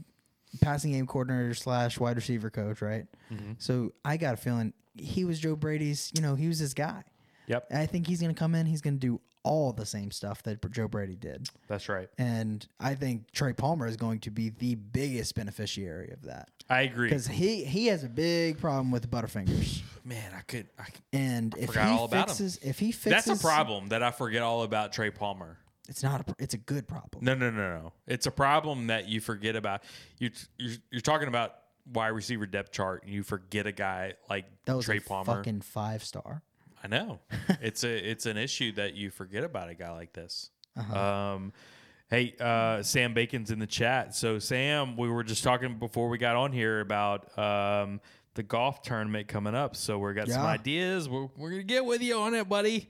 [0.61, 3.07] passing game coordinator slash wide receiver coach, right?
[3.33, 3.57] Mhm.
[3.59, 6.11] So I got a feeling he was Joe Brady's.
[6.15, 7.05] You know, he was his guy.
[7.47, 7.69] Yep.
[7.71, 8.67] And I think he's going to come in.
[8.67, 11.48] He's going to do all the same stuff that Joe Brady did.
[11.69, 12.09] That's right.
[12.19, 16.51] And I think Trey Palmer is going to be the biggest beneficiary of that.
[16.69, 17.09] I agree.
[17.09, 19.81] Because he he has a big problem with Butterfingers.
[20.05, 22.70] Man, I could I, could- And I if forgot he all about fixes, him.
[22.70, 25.59] if he fixes, That's a problem that I forget all about Trey Palmer.
[25.89, 26.35] It's not a.
[26.39, 27.24] It's a good problem.
[27.24, 27.93] No, no, no, no.
[28.06, 29.82] It's a problem that you forget about.
[30.19, 31.55] You you're, you're talking about
[31.90, 35.36] wide receiver depth chart, and you forget a guy like That was Trey a Palmer.
[35.36, 36.43] fucking five star.
[36.83, 37.21] I know.
[37.61, 40.51] it's a it's an issue that you forget about a guy like this.
[40.77, 41.35] Uh-huh.
[41.35, 41.53] Um,
[42.11, 44.15] hey, uh, Sam Bacon's in the chat.
[44.15, 48.01] So Sam, we were just talking before we got on here about um,
[48.35, 49.77] the golf tournament coming up.
[49.77, 51.09] So we got some ideas.
[51.09, 52.89] We're we're gonna get with you on it, buddy.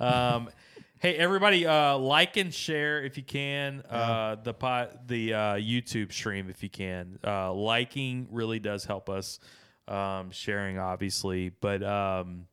[0.00, 0.48] Um,
[1.00, 6.12] hey, everybody, uh, like and share if you can uh, the pot the uh, YouTube
[6.12, 7.18] stream if you can.
[7.24, 9.38] Uh, liking really does help us.
[9.88, 12.48] Um, sharing obviously, but um,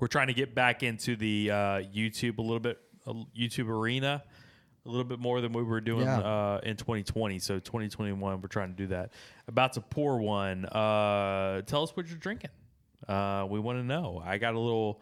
[0.00, 1.54] we're trying to get back into the uh,
[1.94, 4.22] YouTube a little bit, uh, YouTube arena,
[4.86, 6.18] a little bit more than we were doing Yeah.
[6.20, 7.38] uh, in 2020.
[7.38, 9.12] So 2021, we're trying to do that.
[9.46, 10.64] About to pour one.
[10.64, 12.50] Uh, tell us what you're drinking.
[13.06, 14.22] Uh, we want to know.
[14.24, 15.00] I got a little.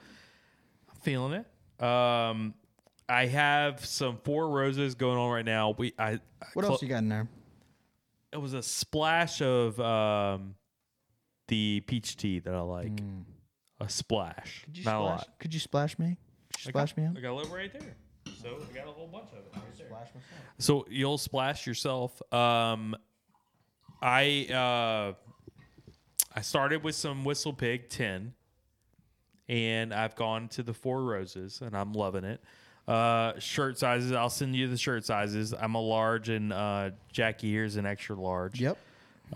[0.89, 1.85] I'm feeling it.
[1.85, 2.55] Um,
[3.09, 5.75] I have some four roses going on right now.
[5.79, 6.19] We I, I
[6.55, 7.29] What clo- else you got in there?
[8.33, 10.55] It was a splash of um,
[11.49, 13.01] the peach tea that I like.
[13.81, 14.63] A splash.
[14.65, 15.19] Could you not a splash?
[15.19, 15.39] lot.
[15.39, 16.17] Could you splash me?
[16.53, 17.17] Could you I splash got, me out?
[17.17, 17.95] I got a little right there.
[18.43, 20.23] So I got a whole bunch of it right there.
[20.59, 22.21] So you'll splash yourself.
[22.33, 22.97] Um,
[24.03, 25.15] I uh,
[26.37, 28.35] I started with some Whistle Pig ten,
[29.49, 32.43] and I've gone to the Four Roses, and I'm loving it.
[32.87, 34.13] Uh, shirt sizes.
[34.13, 35.53] I'll send you the shirt sizes.
[35.53, 38.61] I'm a large, and uh, Jackie here's an extra large.
[38.61, 38.79] Yep.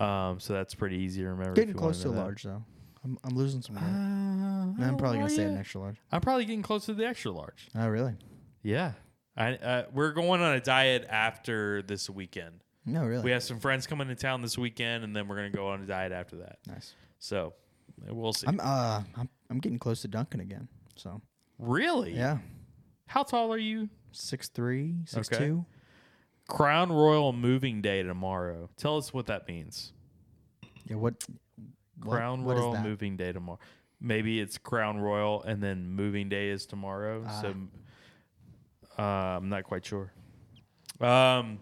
[0.01, 1.51] Um, so that's pretty easy to remember.
[1.51, 2.64] if Getting you close wanna to a large though.
[3.05, 3.83] I'm, I'm losing some weight.
[3.85, 5.49] Uh, I'm probably gonna stay ya?
[5.49, 5.97] an extra large.
[6.11, 7.69] I'm probably getting close to the extra large.
[7.74, 8.15] Oh really?
[8.62, 8.93] Yeah.
[9.37, 12.61] I uh, we're going on a diet after this weekend.
[12.85, 13.23] No, really.
[13.24, 15.83] We have some friends coming to town this weekend, and then we're gonna go on
[15.83, 16.59] a diet after that.
[16.66, 16.95] Nice.
[17.19, 17.55] So
[18.09, 18.47] we'll see.
[18.47, 20.69] I'm uh I'm I'm getting close to Duncan again.
[20.97, 21.20] So
[21.59, 22.15] Really?
[22.15, 22.39] Yeah.
[23.07, 23.89] How tall are you?
[24.12, 25.45] Six three, six Okay.
[25.47, 25.65] two.
[26.49, 28.69] Crown Royal moving day tomorrow.
[28.77, 29.93] Tell us what that means.
[30.87, 30.97] Yeah.
[30.97, 31.24] What?
[32.02, 33.59] What- Crown what Royal moving day tomorrow.
[34.01, 37.24] Maybe it's Crown Royal and then moving day is tomorrow.
[37.27, 37.40] Ah.
[37.43, 37.55] So
[38.98, 40.12] uh, I'm not quite sure.
[41.01, 41.59] Um.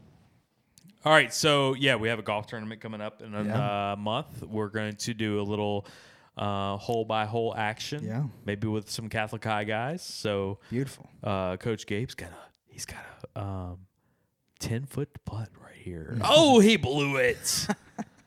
[1.03, 3.93] All right, so yeah, we have a golf tournament coming up in a Yeah.
[3.93, 4.43] uh, month.
[4.43, 5.87] We're going to do a little
[6.37, 8.05] uh, hole by hole action.
[8.05, 8.25] Yeah.
[8.45, 10.03] maybe with some Catholic High guys.
[10.03, 11.09] So Beautiful.
[11.25, 12.37] uh, Coach Gabe's got a
[12.67, 12.99] he's got
[13.35, 13.79] a um,
[14.59, 16.19] ten foot putt right here.
[16.25, 17.67] oh, he blew it.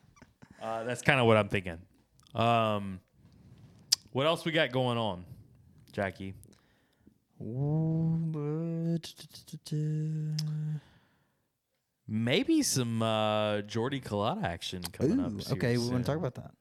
[0.61, 1.77] uh, that's kind of what I'm thinking.
[2.35, 2.99] Um,
[4.11, 5.25] what else we got going on,
[5.91, 6.33] Jackie?
[12.07, 15.31] Maybe some uh, Jordy Culotta action coming up.
[15.31, 16.51] Ooh, here okay, we want to talk about that.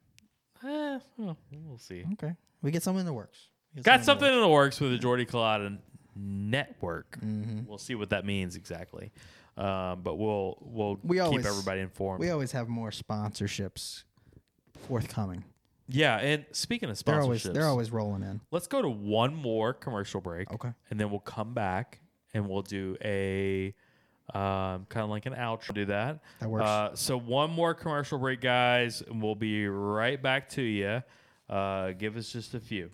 [0.65, 2.05] Eh, well, we'll see.
[2.13, 2.33] Okay,
[2.63, 3.49] we get something in the works.
[3.83, 5.79] Got something in the works with the Jordy Culotta
[6.15, 7.19] network.
[7.21, 7.67] Mhm.
[7.67, 9.13] We'll see what that means exactly.
[9.57, 12.21] Um, but we'll we'll We keep always everybody informed.
[12.21, 14.05] We always have more sponsorships
[14.87, 15.45] forthcoming.
[15.93, 18.41] Yeah, and speaking of sponsorships, They're always they're always rolling in.
[18.51, 20.51] let's go to one more commercial break.
[20.53, 20.71] Okay.
[20.91, 22.01] and then we'll come back
[22.35, 23.75] and we'll do a
[24.33, 25.75] um, kind of like an outro.
[25.75, 26.21] Do that.
[26.41, 26.65] That works.
[26.65, 31.03] Uh, so one more commercial break, guys, and we'll be right back to you.
[31.49, 32.91] Uh, give us just a few.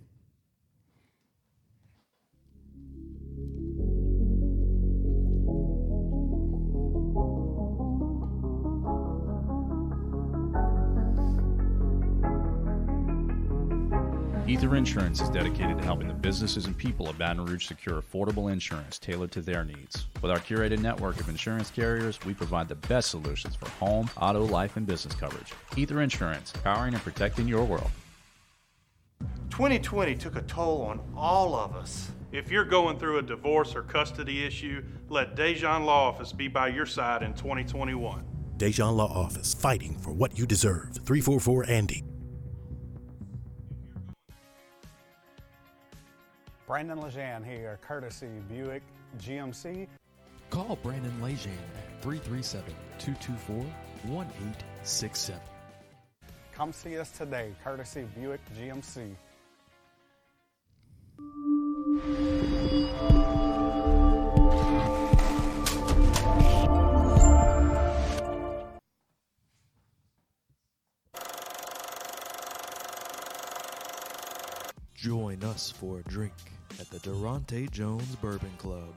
[14.58, 18.50] Ether Insurance is dedicated to helping the businesses and people of Baton Rouge secure affordable
[18.50, 20.06] insurance tailored to their needs.
[20.20, 24.44] With our curated network of insurance carriers, we provide the best solutions for home, auto,
[24.44, 25.52] life, and business coverage.
[25.76, 27.88] Ether Insurance, powering and protecting your world.
[29.50, 32.10] 2020 took a toll on all of us.
[32.32, 36.66] If you're going through a divorce or custody issue, let Dejan Law Office be by
[36.66, 38.24] your side in 2021.
[38.56, 40.90] Dejan Law Office, fighting for what you deserve.
[40.94, 42.07] 344 Andy.
[46.68, 48.82] Brandon Lejean here, courtesy Buick
[49.18, 49.88] GMC.
[50.50, 53.56] Call Brandon Lejean at 337 224
[54.12, 55.40] 1867.
[56.52, 59.16] Come see us today, courtesy Buick GMC.
[74.94, 76.34] Join us for a drink
[76.80, 78.94] at the Daronte Jones Bourbon Club.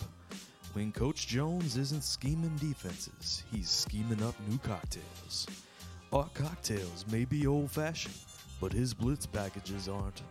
[0.73, 5.48] When Coach Jones isn't scheming defenses, he's scheming up new cocktails.
[6.14, 8.15] Our cocktails may be old fashioned,
[8.60, 10.22] but his blitz packages aren't.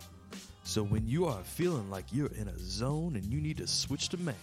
[0.64, 4.08] So when you are feeling like you're in a zone and you need to switch
[4.10, 4.34] to man,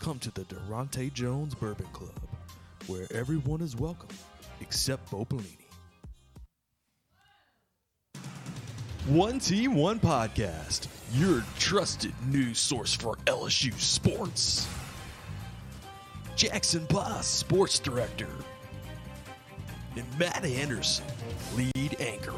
[0.00, 2.18] come to the Daronte Jones Bourbon Club,
[2.86, 4.16] where everyone is welcome
[4.60, 5.58] except Bo Pelini.
[9.06, 14.68] One Team, One Podcast, your trusted news source for LSU sports.
[16.36, 18.28] Jackson Boss, sports director.
[19.96, 21.04] And Matt Anderson,
[21.56, 22.32] lead anchor.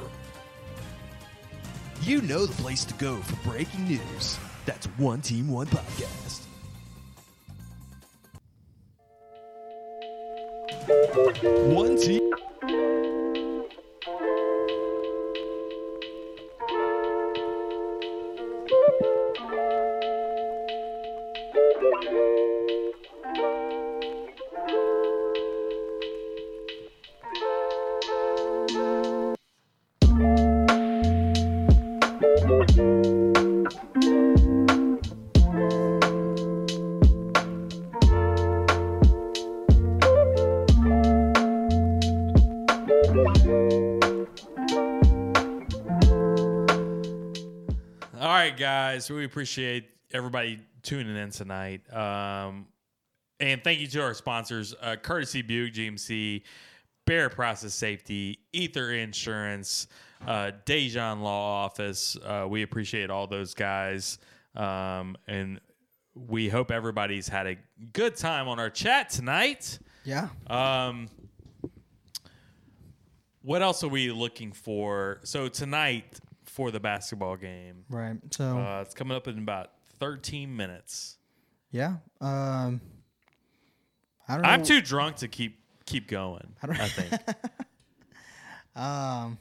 [2.03, 4.39] You know the place to go for breaking news.
[4.67, 6.43] That's One Team, One Podcast.
[11.73, 12.26] One Team.
[49.07, 49.17] Guys.
[49.17, 51.83] We appreciate everybody tuning in tonight.
[51.95, 52.67] Um,
[53.39, 56.43] and thank you to our sponsors, uh, Courtesy Buick GMC,
[57.05, 59.87] Bear Process Safety, Ether Insurance,
[60.27, 62.17] uh, Dejan Law Office.
[62.25, 64.19] Uh, we appreciate all those guys.
[64.55, 65.61] Um, and
[66.15, 67.57] we hope everybody's had a
[67.93, 69.79] good time on our chat tonight.
[70.05, 70.29] Yeah.
[70.47, 71.09] Um,
[73.43, 75.21] what else are we looking for?
[75.23, 76.19] So tonight
[76.57, 78.17] for the basketball game, Right.
[78.31, 81.19] So uh, it's coming up in about 13 minutes.
[81.71, 81.97] yeah.
[82.21, 82.81] Um.
[84.29, 84.49] I don't know.
[84.49, 86.55] I'm too drunk to keep keep going.
[86.63, 87.13] I don't- I think.
[88.75, 89.39] Um,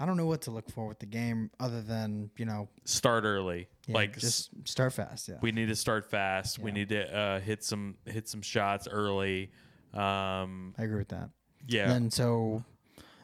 [0.00, 3.24] I don't know what to look for with the game other than you know Start
[3.24, 3.68] early.
[3.86, 5.28] yeah, like just start fast.
[5.28, 5.36] Yeah.
[5.40, 6.58] we need to start fast.
[6.58, 9.50] We need to uh, hit some hit some shots early.
[9.94, 11.30] Um, I agree with that.
[11.66, 11.90] Yeah.
[11.92, 12.62] And so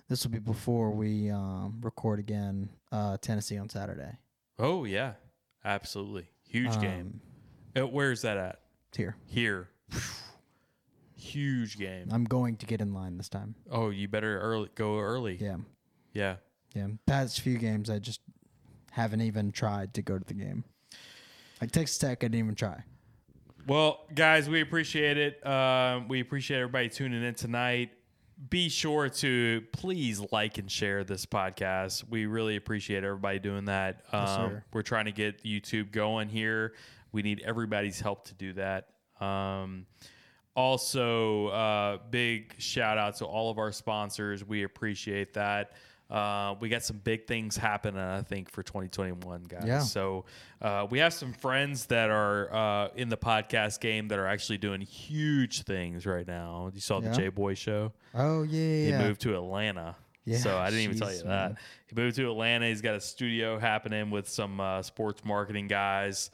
[0.09, 2.69] this will be before we um, record again.
[2.93, 4.19] Uh, Tennessee on Saturday.
[4.59, 5.13] oh yeah,
[5.65, 7.21] absolutely huge game.
[7.77, 8.61] Um, Uh, where's that at?
[8.97, 9.17] Here.
[9.27, 9.69] Here.
[11.17, 12.09] Huge game.
[12.13, 13.55] I'm going to get in line this time.
[13.71, 15.37] Oh, you better early go early.
[15.41, 15.57] Yeah.
[16.13, 16.37] Yeah.
[16.75, 16.89] Yeah.
[17.07, 18.21] Past few games, I just
[18.91, 20.65] haven't even tried to go to the game.
[21.61, 22.83] Like Texas Tech, I didn't even try.
[23.67, 25.45] Well, guys, we appreciate it.
[25.47, 27.91] Um, we appreciate everybody tuning in tonight.
[28.51, 32.09] Be sure to please like and share this podcast.
[32.09, 34.03] We really appreciate everybody doing that.
[34.13, 34.65] Um, sir.
[34.73, 36.75] we're trying to get YouTube going here.
[37.13, 38.89] We need everybody's help to do that.
[39.21, 39.87] Um,
[40.57, 44.45] also, uh, big shout out to all of our sponsors.
[44.45, 45.73] We appreciate that.
[46.15, 49.65] Uh, we got some big things happening, I think, for 2021, guys.
[49.67, 49.81] Yeah.
[49.81, 50.27] So
[50.63, 54.59] uh, we have some friends that are uh, in the podcast game that are actually
[54.59, 56.71] doing huge things right now.
[56.73, 57.93] You saw the J Boy show.
[58.15, 58.85] Oh yeah, yeah.
[58.85, 59.03] He yeah.
[59.03, 59.97] moved to Atlanta.
[60.25, 61.57] Yeah, so I didn't even tell you jeez, that.
[61.89, 62.69] He moved to Atlanta.
[62.69, 66.31] He's got a studio happening with some uh, sports marketing guys.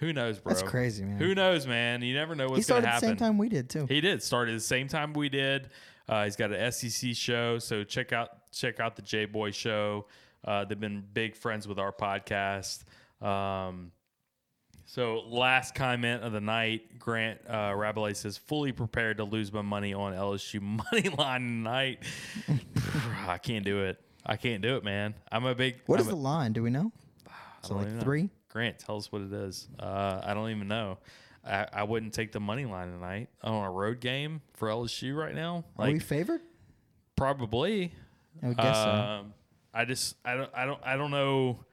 [0.00, 0.54] Who knows, bro?
[0.54, 1.18] That's crazy, man.
[1.18, 2.02] Who knows, man?
[2.02, 3.18] You never know what's he started going to at the happen.
[3.18, 3.86] same time we did too.
[3.86, 5.68] He did started at the same time we did.
[6.10, 10.06] Uh, he's got an SEC show, so check out check out the J Boy show.
[10.44, 12.82] Uh, they've been big friends with our podcast.
[13.24, 13.92] Um,
[14.86, 19.62] so last comment of the night, Grant uh, Rabelais says, "Fully prepared to lose my
[19.62, 20.60] money on LSU
[20.92, 22.02] money line tonight."
[23.28, 24.00] I can't do it.
[24.26, 25.14] I can't do it, man.
[25.30, 25.76] I'm a big.
[25.86, 26.52] What I'm is a- the line?
[26.52, 26.90] Do we know?
[27.62, 28.00] So like know.
[28.00, 28.30] three.
[28.48, 29.68] Grant, tell us what it is.
[29.78, 30.98] Uh, I don't even know.
[31.44, 35.34] I, I wouldn't take the money line tonight on a road game for LSU right
[35.34, 35.64] now.
[35.78, 36.40] Are we favored?
[37.16, 37.92] Probably.
[38.42, 38.90] I would guess so.
[38.90, 39.34] Um,
[39.74, 41.64] I just I don't I don't I don't know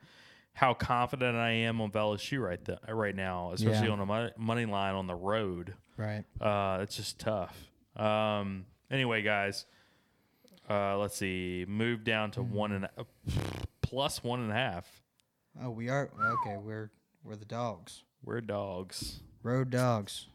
[0.52, 3.92] how confident I am on LSU right th- right now, especially Yeah.
[3.92, 5.74] on a money, line on the road.
[5.96, 6.24] Right.
[6.40, 7.56] Uh, it's just tough.
[7.96, 9.66] Um, anyway, guys,
[10.68, 11.64] uh, let's see.
[11.68, 13.06] Move down to one and a,
[13.82, 15.02] plus one and a half.
[15.62, 16.56] Oh, we are okay.
[16.56, 16.90] We're
[17.24, 18.04] we're the dogs.
[18.24, 19.20] We're dogs.
[19.42, 20.26] Road dogs.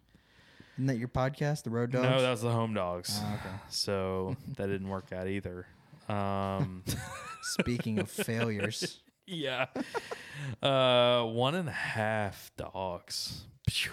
[0.76, 2.04] Isn't that your podcast, the Road Dogs?
[2.10, 3.20] No, that was the home dogs.
[3.22, 3.56] Oh, okay.
[3.70, 5.68] So that didn't work out either.
[6.10, 6.84] Um,
[7.42, 9.68] Speaking of failures, yeah.
[10.62, 13.44] Uh, one and a half dogs.
[13.70, 13.92] Phew.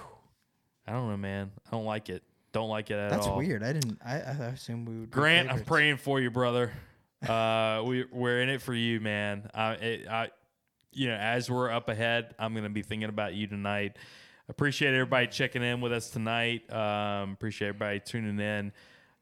[0.86, 1.50] I don't know, man.
[1.66, 2.22] I don't like it.
[2.52, 3.36] Don't like it at that's all.
[3.36, 3.62] That's weird.
[3.62, 3.98] I didn't.
[4.04, 5.10] I, I assumed we would.
[5.10, 6.72] Grant, I'm praying for you, brother.
[7.26, 9.50] Uh, we we're in it for you, man.
[9.54, 10.30] I, it, I,
[10.92, 13.96] you know, as we're up ahead, I'm gonna be thinking about you tonight.
[14.50, 16.70] Appreciate everybody checking in with us tonight.
[16.72, 18.72] Um, appreciate everybody tuning in.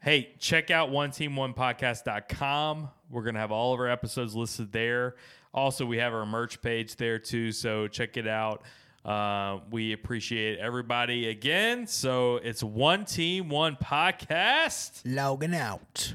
[0.00, 2.88] Hey, check out one team one podcast.com.
[3.10, 5.16] We're gonna have all of our episodes listed there.
[5.52, 8.62] Also, we have our merch page there too, so check it out.
[9.04, 11.86] Uh, we appreciate everybody again.
[11.86, 15.02] So it's one team, one podcast.
[15.04, 16.14] Logging out.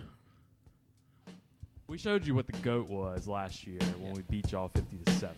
[1.85, 5.11] We showed you what the goat was last year when we beat y'all 50 to
[5.11, 5.35] 7.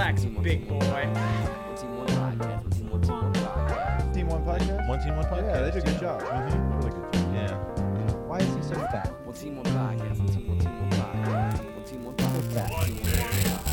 [0.00, 0.78] Relax, big boy.
[0.78, 2.64] One Team One Podcast?
[4.88, 5.42] One Team One Podcast?
[5.42, 6.22] Yeah, they did a good job.
[6.22, 6.78] Mm-hmm.
[6.78, 7.34] Really good job.
[7.34, 7.54] Yeah.
[8.26, 9.12] Why is he so fat?
[9.26, 10.18] One team, one podcast.
[10.18, 11.74] One team, one team, one podcast.
[11.74, 12.70] One team, one podcast.
[12.72, 13.69] One team, one podcast.